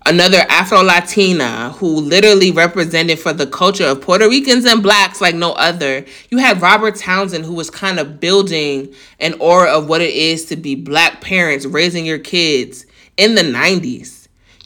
another 0.08 0.40
Afro 0.50 0.82
Latina 0.82 1.74
who 1.74 1.88
literally 1.88 2.50
represented 2.50 3.20
for 3.20 3.34
the 3.34 3.46
culture 3.46 3.86
of 3.86 4.02
Puerto 4.02 4.28
Ricans 4.28 4.66
and 4.66 4.82
blacks 4.82 5.22
like 5.22 5.36
no 5.36 5.52
other. 5.52 6.06
You 6.32 6.40
had 6.40 6.60
Robert 6.60 6.96
Townsend 6.96 7.46
who 7.46 7.54
was 7.54 7.70
kind 7.70 8.00
of 8.00 8.20
building 8.20 8.92
an 9.20 9.36
aura 9.40 9.70
of 9.70 9.88
what 9.88 10.02
it 10.02 10.12
is 10.12 10.46
to 10.46 10.56
be 10.56 10.74
black 10.74 11.22
parents 11.22 11.68
raising 11.68 12.04
your 12.04 12.18
kids 12.18 12.88
in 13.18 13.36
the 13.36 13.44
90s 13.44 14.17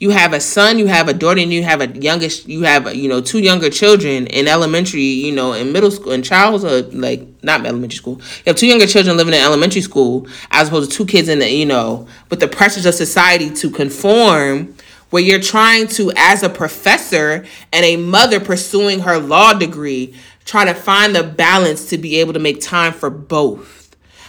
you 0.02 0.10
have 0.10 0.34
a 0.34 0.40
son, 0.40 0.80
you 0.80 0.88
have 0.88 1.08
a 1.08 1.14
daughter, 1.14 1.40
and 1.40 1.54
you 1.54 1.62
have 1.62 1.80
a 1.80 1.88
youngest, 1.88 2.50
you 2.50 2.64
have 2.64 2.94
you 2.96 3.08
know 3.08 3.22
two 3.22 3.38
younger 3.38 3.70
children 3.70 4.26
in 4.26 4.48
elementary, 4.48 5.04
you 5.04 5.32
know, 5.32 5.54
in 5.54 5.72
middle 5.72 5.92
school, 5.92 6.12
in 6.12 6.24
childhood, 6.24 6.92
like 6.92 7.22
not 7.44 7.64
elementary 7.68 7.98
school. 7.98 8.16
You 8.16 8.48
have 8.48 8.56
two 8.56 8.66
younger 8.66 8.88
children 8.88 9.16
living 9.16 9.36
in 9.36 9.40
elementary 9.40 9.82
school, 9.82 10.28
as 10.50 10.70
opposed 10.70 10.90
to 10.90 10.98
two 10.98 11.06
kids 11.06 11.30
in 11.30 11.38
the 11.38 11.52
you 11.52 11.68
know 11.68 12.08
with 12.32 12.40
the 12.40 12.48
pressures 12.48 12.88
of 12.88 12.96
society 12.96 13.52
to 13.52 13.70
conform. 13.70 14.76
Where 15.12 15.22
you're 15.22 15.42
trying 15.42 15.88
to, 15.88 16.14
as 16.16 16.42
a 16.42 16.48
professor 16.48 17.46
and 17.74 17.86
a 17.86 17.98
mother 17.98 18.40
pursuing 18.40 19.02
her 19.02 19.20
law 19.20 19.52
degree, 19.52 20.16
try 20.46 20.64
to 20.64 20.74
find 20.74 21.14
the 21.14 21.22
balance 21.22 21.90
to 21.90 21.98
be 21.98 22.22
able 22.22 22.32
to 22.32 22.40
make 22.40 22.62
time 22.62 22.94
for 22.94 23.10
both 23.10 23.81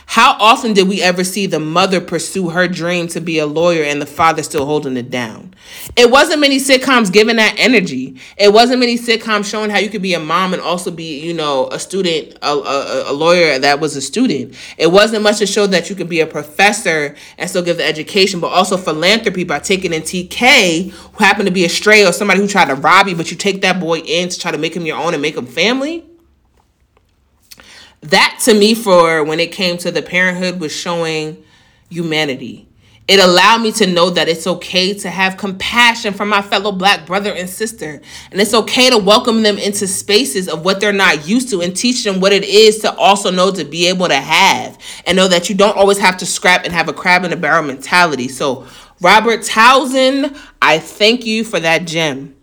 how 0.07 0.33
often 0.39 0.73
did 0.73 0.89
we 0.89 1.01
ever 1.01 1.25
see 1.25 1.47
the 1.47 1.61
mother 1.61 2.01
pursue 2.01 2.51
her 2.51 2.69
dream 2.69 3.09
to 3.09 3.21
be 3.21 3.39
a 3.39 3.47
lawyer 3.47 3.83
and 3.83 4.01
the 4.01 4.07
father 4.07 4.43
still 4.43 4.67
holding 4.67 4.97
it 4.97 5.11
down? 5.11 5.55
It 5.97 6.11
wasn't 6.11 6.41
many 6.41 6.59
sitcoms 6.59 7.13
giving 7.13 7.37
that 7.37 7.55
energy. 7.57 8.19
It 8.37 8.53
wasn't 8.53 8.81
many 8.81 8.99
sitcoms 8.99 9.49
showing 9.49 9.71
how 9.71 9.79
you 9.79 9.89
could 9.89 10.03
be 10.03 10.15
a 10.15 10.21
mom 10.21 10.53
and 10.53 10.63
also 10.63 10.91
be, 10.91 11.21
you 11.21 11.33
know, 11.33 11.69
a 11.69 11.79
student, 11.79 12.37
a, 12.43 12.53
a, 12.53 13.13
a 13.13 13.15
lawyer 13.15 13.59
that 13.59 13.81
was 13.81 13.97
a 13.97 14.03
student. 14.03 14.55
It 14.77 14.89
wasn't 14.89 15.23
much 15.23 15.39
to 15.39 15.47
show 15.47 15.67
that 15.69 15.89
you 15.89 15.97
could 15.97 16.09
be 16.09 16.21
a 16.21 16.27
professor 16.27 17.15
and 17.39 17.49
still 17.49 17.63
give 17.63 17.77
the 17.77 17.87
education, 17.87 18.41
but 18.41 18.49
also 18.49 18.77
philanthropy 18.77 19.45
by 19.45 19.61
taking 19.61 19.93
in 19.93 20.03
TK, 20.03 20.91
who 20.91 21.25
happened 21.25 21.47
to 21.47 21.55
be 21.55 21.65
a 21.65 21.69
stray 21.69 22.07
or 22.07 22.13
somebody 22.13 22.41
who 22.41 22.49
tried 22.49 22.69
to 22.69 22.75
rob 22.75 23.09
you, 23.09 23.17
but 23.17 23.31
you 23.31 23.37
take 23.37 23.63
that 23.63 23.81
boy 23.81 23.99
in 24.01 24.29
to 24.29 24.39
try 24.39 24.51
to 24.51 24.59
make 24.59 24.75
him 24.75 24.85
your 24.85 24.99
own 24.99 25.15
and 25.15 25.23
make 25.23 25.37
him 25.37 25.47
family 25.47 26.05
that 28.03 28.41
to 28.45 28.55
me 28.55 28.75
for 28.75 29.25
when 29.25 29.41
it 29.41 29.53
came 29.53 29.79
to 29.79 29.91
the 29.91 30.03
Parent 30.03 30.39
'Hood 30.39 30.61
was 30.61 30.73
showing 30.73 31.43
humanity 31.89 32.69
it 33.09 33.19
allowed 33.19 33.59
me 33.59 33.73
to 33.73 33.87
know 33.87 34.11
that 34.11 34.29
it's 34.29 34.47
okay 34.47 34.95
to 34.95 35.11
have 35.11 35.37
compassion 35.37 36.15
for 36.15 36.25
my 36.25 36.41
fellow 36.41 36.71
black 36.71 37.05
brother 37.05 37.33
and 37.33 37.51
sister. 37.51 38.01
And 38.31 38.41
it's 38.41 38.55
okay 38.55 38.91
to 38.91 38.99
welcome 38.99 39.43
them 39.43 39.59
into 39.59 39.89
spaces 39.89 40.49
of 40.49 40.65
what 40.65 40.81
they're 40.81 40.93
not 40.93 41.29
used 41.29 41.51
to 41.51 41.61
and 41.63 41.77
teach 41.77 42.05
them 42.05 42.21
what 42.21 42.33
it 42.33 42.45
is 42.45 42.79
to 42.79 42.95
also 42.95 43.31
know 43.31 43.51
to 43.51 43.65
be 43.65 43.89
able 43.89 44.07
to 44.07 44.17
have 44.17 44.79
and 45.05 45.17
know 45.17 45.27
that 45.29 45.49
you 45.49 45.55
don't 45.57 45.77
always 45.77 45.99
have 45.99 46.17
to 46.19 46.27
scrap 46.27 46.65
and 46.65 46.73
have 46.73 46.89
a 46.89 46.93
crab 46.93 47.25
in 47.25 47.33
a 47.33 47.37
barrel 47.37 47.65
mentality. 47.65 48.29
So, 48.29 48.67
Robert 49.01 49.43
Townsend, 49.43 50.37
I 50.61 50.79
thank 50.79 51.27
you 51.27 51.43
for 51.43 51.59
that 51.59 51.87
gem. 51.87 52.37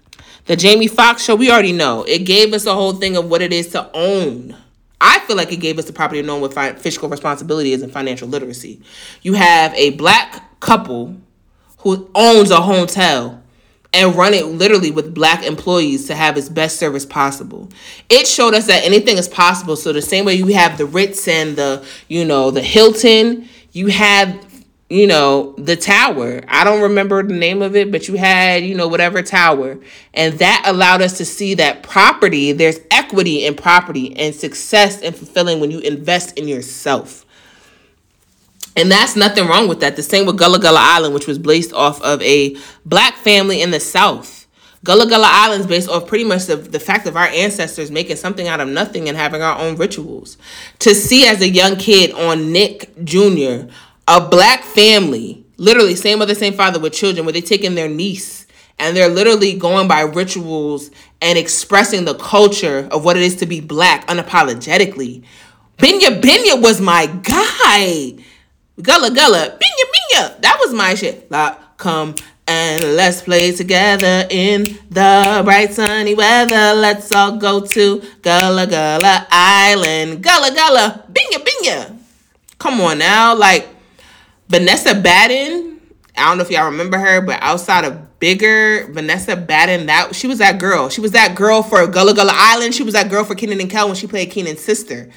The 0.45 0.57
Jamie 0.57 0.88
Foxx 0.88 1.24
show, 1.24 1.36
we 1.36 1.49
already 1.49 1.72
know. 1.72 2.03
It 2.03 2.26
gave 2.26 2.53
us 2.53 2.66
a 2.66 2.74
whole 2.74 2.93
thing 2.93 3.16
of 3.16 3.30
what 3.30 3.41
it 3.41 3.53
is 3.53 3.68
to 3.70 3.89
own 3.93 4.57
I 5.02 5.20
feel 5.20 5.36
like 5.38 5.52
it 5.52 5.58
gave 5.58 5.80
us 5.80 5.86
the 5.86 5.93
property 5.93 6.20
of 6.20 6.26
knowing 6.26 6.41
what 6.41 6.54
fi- 6.54 6.74
fiscal 6.74 7.10
responsibility 7.10 7.72
is 7.74 7.82
and 7.82 7.91
financial 7.91 8.28
literacy. 8.28 8.82
You 9.22 9.34
have 9.34 9.74
a 9.76 9.91
black 9.91 10.60
couple 10.60 11.16
who 11.80 12.10
owns 12.16 12.52
a 12.52 12.62
hotel 12.62 13.41
and 13.93 14.16
run 14.16 14.34
it 14.34 14.45
literally 14.45 14.91
with 14.91 15.14
black 15.16 15.43
employees 15.43 16.08
to 16.08 16.16
have 16.16 16.38
its 16.38 16.50
best 16.50 16.78
service 16.78 17.06
possible. 17.06 17.70
It 18.10 18.28
showed 18.28 18.54
us 18.54 18.68
that 18.68 18.84
anything 18.84 19.18
is 19.18 19.28
possible. 19.28 19.76
So 19.76 19.93
the 19.93 20.02
same 20.02 20.26
way 20.26 20.36
you 20.36 20.47
have 20.47 20.78
the 20.78 20.86
Ritz 20.86 21.28
and 21.28 21.56
the, 21.56 21.86
you 22.08 22.24
know, 22.26 22.52
the 22.52 22.62
Hilton, 22.62 23.47
you 23.72 23.88
have 23.88 24.49
you 24.89 25.05
know, 25.05 25.53
the 25.57 25.75
tower. 25.75 26.41
I 26.47 26.63
don't 26.63 26.81
remember 26.81 27.21
the 27.21 27.33
name 27.33 27.61
of 27.61 27.75
it, 27.75 27.91
but 27.91 28.07
you 28.07 28.15
had, 28.15 28.63
you 28.63 28.73
know, 28.73 28.87
whatever 28.87 29.21
tower. 29.21 29.77
And 30.15 30.39
that 30.39 30.63
allowed 30.65 31.03
us 31.03 31.17
to 31.19 31.25
see 31.25 31.53
that 31.55 31.83
property, 31.83 32.51
there's 32.51 32.79
equity 32.89 33.45
in 33.45 33.55
property 33.55 34.17
and 34.17 34.33
success 34.33 35.01
and 35.01 35.15
fulfilling 35.15 35.59
when 35.59 35.69
you 35.69 35.79
invest 35.79 36.37
in 36.39 36.47
yourself. 36.47 37.25
And 38.75 38.91
that's 38.91 39.15
nothing 39.15 39.47
wrong 39.47 39.67
with 39.67 39.79
that. 39.81 39.95
The 39.95 40.03
same 40.03 40.25
with 40.25 40.37
Gullah 40.37 40.59
Gullah 40.59 40.79
Island, 40.81 41.13
which 41.13 41.27
was 41.27 41.37
based 41.37 41.73
off 41.73 42.01
of 42.01 42.21
a 42.23 42.55
black 42.85 43.15
family 43.15 43.61
in 43.61 43.71
the 43.71 43.79
South. 43.79 44.47
Gullah 44.83 45.07
Gullah 45.07 45.29
Island 45.29 45.61
is 45.61 45.67
based 45.67 45.89
off 45.89 46.07
pretty 46.07 46.23
much 46.23 46.45
the, 46.45 46.55
the 46.55 46.79
fact 46.79 47.05
of 47.05 47.17
our 47.17 47.27
ancestors 47.27 47.91
making 47.91 48.15
something 48.15 48.47
out 48.47 48.61
of 48.61 48.69
nothing 48.69 49.09
and 49.09 49.17
having 49.17 49.41
our 49.41 49.59
own 49.59 49.75
rituals. 49.75 50.37
To 50.79 50.95
see 50.95 51.27
as 51.27 51.41
a 51.41 51.49
young 51.49 51.75
kid 51.75 52.11
on 52.13 52.53
Nick 52.53 52.89
Jr., 53.03 53.69
a 54.10 54.28
black 54.28 54.64
family, 54.64 55.45
literally 55.55 55.95
same 55.95 56.20
mother, 56.20 56.36
same 56.36 56.53
father 56.53 56.80
with 56.80 56.91
children, 56.91 57.26
where 57.26 57.32
they 57.32 57.41
taking 57.41 57.76
their 57.76 57.88
niece 57.88 58.45
and 58.78 58.95
they're 58.95 59.10
literally 59.10 59.53
going 59.57 59.88
by 59.88 60.01
rituals 60.01 60.91
and 61.22 61.38
expressing 61.38 62.03
the 62.03 62.16
culture 62.16 62.88
of 62.91 63.05
what 63.05 63.16
it 63.16 63.24
is 63.24 63.38
to 63.38 63.45
be 63.45 63.62
black 63.62 64.05
unapologetically 64.07 65.24
Binyah 65.80 66.20
Binyah 66.20 66.62
was 66.62 66.82
my 66.82 67.05
guy. 67.05 68.14
Gullah 68.82 69.12
Gullah, 69.12 69.57
Binyah 69.57 69.89
Binyah. 69.93 70.41
That 70.41 70.57
was 70.60 70.74
my 70.74 70.93
shit. 70.93 71.32
Like, 71.32 71.55
come 71.78 72.16
and 72.45 72.97
let's 72.97 73.22
play 73.22 73.53
together 73.53 74.28
in 74.30 74.64
the 74.89 75.41
bright 75.45 75.74
sunny 75.74 76.16
weather. 76.16 76.74
Let's 76.76 77.10
all 77.14 77.38
go 77.38 77.66
to 77.66 78.03
Gullah 78.22 78.68
Gullah 78.68 79.26
Island. 79.32 80.22
Gullah 80.22 80.53
Gullah, 80.53 81.05
Binyah 81.10 81.45
Binyah. 81.47 81.97
Come 82.57 82.82
on 82.82 82.97
now. 82.97 83.34
Like, 83.34 83.70
Vanessa 84.50 84.95
Baden, 84.95 85.80
I 86.18 86.26
don't 86.26 86.38
know 86.39 86.43
if 86.43 86.50
y'all 86.50 86.66
remember 86.66 86.97
her, 86.97 87.22
but 87.22 87.39
outside 87.41 87.86
of 87.86 88.20
bigger 88.20 88.91
Vanessa 88.91 89.36
Baden, 89.36 89.86
that 89.86 90.16
she 90.16 90.26
was 90.26 90.39
that 90.39 90.60
girl. 90.60 90.89
She 90.89 91.02
was 91.02 91.12
that 91.12 91.36
girl 91.36 91.62
for 91.62 91.86
Gullah 91.86 92.16
Gullah 92.16 92.34
Island. 92.34 92.74
She 92.74 92.82
was 92.82 92.95
that 92.95 93.10
girl 93.10 93.24
for 93.24 93.36
Kenan 93.36 93.62
and 93.62 93.70
Kel 93.70 93.88
when 93.88 93.95
she 93.95 94.08
played 94.08 94.32
Kenan's 94.32 94.60
sister. 94.60 95.12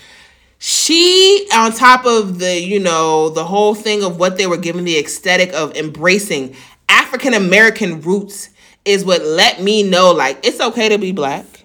She, 0.59 1.49
on 1.53 1.73
top 1.73 2.05
of 2.05 2.39
the, 2.39 2.61
you 2.61 2.79
know, 2.79 3.31
the 3.31 3.45
whole 3.45 3.75
thing 3.75 4.05
of 4.05 4.19
what 4.19 4.37
they 4.37 4.47
were 4.47 4.59
giving 4.59 4.85
the 4.85 4.99
aesthetic 4.99 5.53
of 5.55 5.75
embracing 5.75 6.55
African 6.89 7.33
American 7.33 8.03
roots 8.03 8.51
is 8.85 9.05
what 9.05 9.25
let 9.25 9.63
me 9.63 9.83
know 9.83 10.13
like 10.13 10.39
it's 10.45 10.61
okay 10.61 10.91
to 10.91 10.99
be 10.99 11.11
black. 11.11 11.65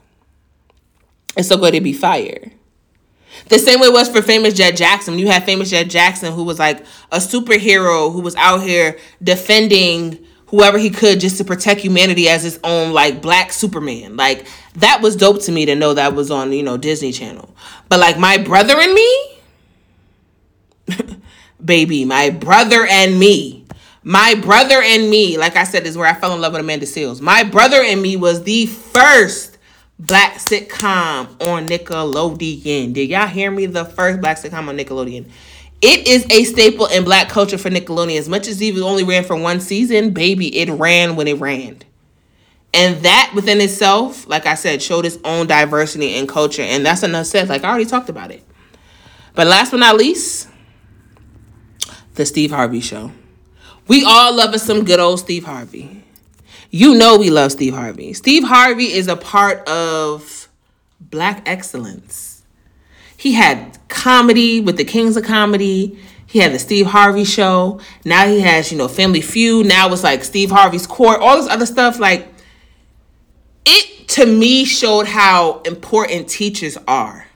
It's 1.35 1.51
okay 1.51 1.71
to 1.71 1.81
be 1.81 1.93
fire. 1.93 2.51
The 3.49 3.59
same 3.59 3.79
way 3.79 3.87
it 3.87 3.93
was 3.93 4.09
for 4.09 4.21
famous 4.21 4.53
Jett 4.53 4.75
Jackson. 4.75 5.17
You 5.19 5.27
had 5.27 5.43
famous 5.43 5.69
Jett 5.69 5.89
Jackson 5.89 6.33
who 6.33 6.43
was 6.43 6.59
like 6.59 6.79
a 7.11 7.17
superhero 7.17 8.11
who 8.11 8.21
was 8.21 8.35
out 8.35 8.61
here 8.61 8.97
defending 9.21 10.25
whoever 10.47 10.77
he 10.77 10.89
could 10.89 11.19
just 11.19 11.37
to 11.37 11.43
protect 11.43 11.81
humanity 11.81 12.29
as 12.29 12.43
his 12.43 12.59
own 12.63 12.93
like 12.93 13.21
black 13.21 13.51
Superman. 13.51 14.17
Like 14.17 14.47
that 14.75 15.01
was 15.01 15.15
dope 15.15 15.41
to 15.43 15.51
me 15.51 15.65
to 15.65 15.75
know 15.75 15.93
that 15.93 16.13
was 16.13 16.31
on, 16.31 16.51
you 16.51 16.63
know, 16.63 16.77
Disney 16.77 17.11
Channel. 17.11 17.53
But 17.89 17.99
like 17.99 18.17
my 18.17 18.37
brother 18.37 18.75
and 18.77 18.93
me, 18.93 19.37
baby, 21.63 22.05
my 22.05 22.29
brother 22.29 22.85
and 22.85 23.19
me 23.19 23.67
my 24.07 24.35
Brother 24.35 24.81
and 24.81 25.09
Me, 25.09 25.37
like 25.37 25.57
I 25.57 25.65
said, 25.65 25.85
is 25.85 25.97
where 25.97 26.07
I 26.07 26.13
fell 26.13 26.33
in 26.33 26.39
love 26.39 26.53
with 26.53 26.61
Amanda 26.61 26.85
Seales. 26.85 27.19
My 27.19 27.43
Brother 27.43 27.81
and 27.81 28.01
Me 28.01 28.15
was 28.15 28.41
the 28.43 28.65
first 28.65 29.46
black 29.99 30.35
sitcom 30.35 31.27
on 31.41 31.67
Nickelodeon. 31.67 32.93
Did 32.93 33.09
y'all 33.09 33.27
hear 33.27 33.49
me? 33.51 33.65
The 33.65 33.85
first 33.85 34.21
black 34.21 34.37
sitcom 34.37 34.67
on 34.67 34.77
Nickelodeon. 34.77 35.29
It 35.81 36.07
is 36.07 36.25
a 36.29 36.43
staple 36.43 36.87
in 36.87 37.03
black 37.03 37.29
culture 37.29 37.57
for 37.57 37.69
Nickelodeon. 37.69 38.17
As 38.17 38.29
much 38.29 38.47
as 38.47 38.61
it 38.61 38.79
only 38.79 39.03
ran 39.03 39.23
for 39.23 39.35
one 39.35 39.59
season, 39.59 40.11
baby, 40.11 40.55
it 40.57 40.69
ran 40.71 41.15
when 41.15 41.27
it 41.27 41.39
ran. 41.39 41.79
And 42.73 43.03
that 43.03 43.31
within 43.33 43.61
itself, 43.61 44.27
like 44.27 44.45
I 44.45 44.55
said, 44.55 44.81
showed 44.81 45.05
its 45.05 45.17
own 45.23 45.47
diversity 45.47 46.15
and 46.15 46.27
culture. 46.27 46.61
And 46.61 46.85
that's 46.85 47.03
enough 47.03 47.27
said. 47.27 47.47
Like 47.47 47.63
I 47.63 47.69
already 47.69 47.85
talked 47.85 48.09
about 48.09 48.31
it. 48.31 48.43
But 49.35 49.47
last 49.47 49.71
but 49.71 49.77
not 49.77 49.95
least, 49.97 50.49
the 52.15 52.25
Steve 52.25 52.51
Harvey 52.51 52.81
Show. 52.81 53.11
We 53.87 54.03
all 54.03 54.35
love 54.35 54.53
us 54.53 54.63
some 54.63 54.83
good 54.83 54.99
old 54.99 55.19
Steve 55.19 55.45
Harvey. 55.45 56.03
You 56.69 56.95
know 56.95 57.17
we 57.17 57.29
love 57.29 57.51
Steve 57.51 57.73
Harvey. 57.73 58.13
Steve 58.13 58.43
Harvey 58.43 58.91
is 58.93 59.07
a 59.07 59.15
part 59.15 59.67
of 59.67 60.49
black 60.99 61.47
excellence. 61.47 62.43
He 63.15 63.33
had 63.33 63.77
comedy 63.87 64.59
with 64.59 64.77
the 64.77 64.83
Kings 64.83 65.17
of 65.17 65.23
Comedy. 65.23 65.99
He 66.25 66.39
had 66.39 66.51
the 66.51 66.59
Steve 66.59 66.87
Harvey 66.87 67.23
show. 67.23 67.79
Now 68.03 68.27
he 68.27 68.41
has, 68.41 68.71
you 68.71 68.77
know, 68.77 68.87
Family 68.87 69.21
Feud. 69.21 69.65
Now 69.65 69.91
it's 69.91 70.03
like 70.03 70.23
Steve 70.23 70.51
Harvey's 70.51 70.85
Court, 70.85 71.19
all 71.21 71.37
this 71.37 71.49
other 71.49 71.65
stuff. 71.65 71.99
Like, 71.99 72.27
it 73.65 74.07
to 74.09 74.25
me 74.25 74.65
showed 74.65 75.07
how 75.07 75.61
important 75.61 76.27
teachers 76.27 76.77
are. 76.87 77.27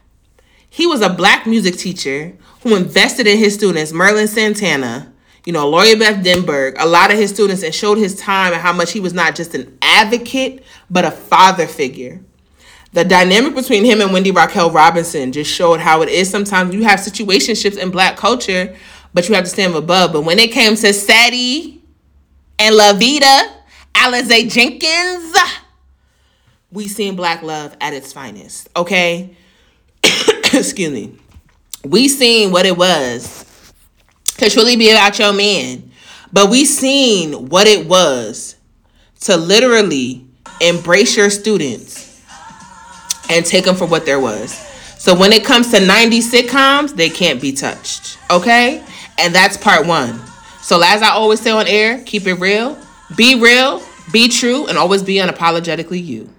He 0.69 0.85
was 0.85 1.01
a 1.01 1.09
black 1.09 1.47
music 1.47 1.77
teacher 1.77 2.33
who 2.63 2.75
invested 2.75 3.27
in 3.27 3.37
his 3.37 3.53
students, 3.53 3.91
Merlin 3.91 4.27
Santana, 4.27 5.10
you 5.45 5.53
know, 5.53 5.67
Lori 5.67 5.95
Beth 5.95 6.23
Denberg, 6.23 6.75
a 6.77 6.85
lot 6.85 7.11
of 7.11 7.17
his 7.17 7.31
students, 7.31 7.63
and 7.63 7.73
showed 7.73 7.97
his 7.97 8.15
time 8.15 8.53
and 8.53 8.61
how 8.61 8.73
much 8.73 8.91
he 8.91 8.99
was 8.99 9.13
not 9.13 9.35
just 9.35 9.55
an 9.55 9.77
advocate, 9.81 10.63
but 10.89 11.03
a 11.03 11.11
father 11.11 11.65
figure. 11.65 12.21
The 12.93 13.05
dynamic 13.05 13.55
between 13.55 13.85
him 13.85 14.01
and 14.01 14.11
Wendy 14.11 14.31
Raquel 14.31 14.69
Robinson 14.69 15.31
just 15.31 15.51
showed 15.51 15.79
how 15.79 16.01
it 16.01 16.09
is 16.09 16.29
sometimes 16.29 16.73
you 16.75 16.83
have 16.83 16.99
situationships 16.99 17.77
in 17.77 17.89
black 17.89 18.17
culture, 18.17 18.75
but 19.13 19.27
you 19.27 19.35
have 19.35 19.45
to 19.45 19.49
stand 19.49 19.73
above. 19.73 20.13
But 20.13 20.21
when 20.21 20.37
it 20.39 20.51
came 20.51 20.75
to 20.75 20.93
Sadie 20.93 21.81
and 22.59 22.75
Lovita, 22.75 23.53
Alize 23.93 24.51
Jenkins, 24.51 25.35
we 26.71 26.87
seen 26.87 27.15
black 27.15 27.41
love 27.41 27.75
at 27.81 27.93
its 27.93 28.13
finest, 28.13 28.69
okay? 28.75 29.35
Excuse 30.03 30.91
me. 30.91 31.17
We 31.83 32.07
seen 32.09 32.51
what 32.51 32.65
it 32.65 32.77
was 32.77 33.50
to 34.41 34.49
truly 34.49 34.75
be 34.75 34.89
about 34.89 35.19
your 35.19 35.33
man. 35.33 35.91
But 36.33 36.49
we 36.49 36.65
seen 36.65 37.49
what 37.49 37.67
it 37.67 37.87
was 37.87 38.55
to 39.21 39.37
literally 39.37 40.25
embrace 40.59 41.15
your 41.15 41.29
students 41.29 42.25
and 43.29 43.45
take 43.45 43.65
them 43.65 43.75
for 43.75 43.85
what 43.85 44.05
there 44.05 44.19
was. 44.19 44.51
So 44.97 45.15
when 45.15 45.31
it 45.31 45.45
comes 45.45 45.69
to 45.71 45.85
90 45.85 46.19
sitcoms, 46.21 46.95
they 46.95 47.09
can't 47.09 47.39
be 47.39 47.51
touched. 47.51 48.17
Okay? 48.31 48.83
And 49.19 49.33
that's 49.33 49.57
part 49.57 49.85
one. 49.85 50.19
So 50.61 50.81
as 50.81 51.03
I 51.03 51.09
always 51.09 51.39
say 51.39 51.51
on 51.51 51.67
air, 51.67 52.03
keep 52.03 52.25
it 52.25 52.35
real, 52.35 52.77
be 53.15 53.39
real, 53.39 53.83
be 54.11 54.27
true, 54.27 54.65
and 54.67 54.77
always 54.77 55.03
be 55.03 55.15
unapologetically 55.15 56.03
you. 56.03 56.29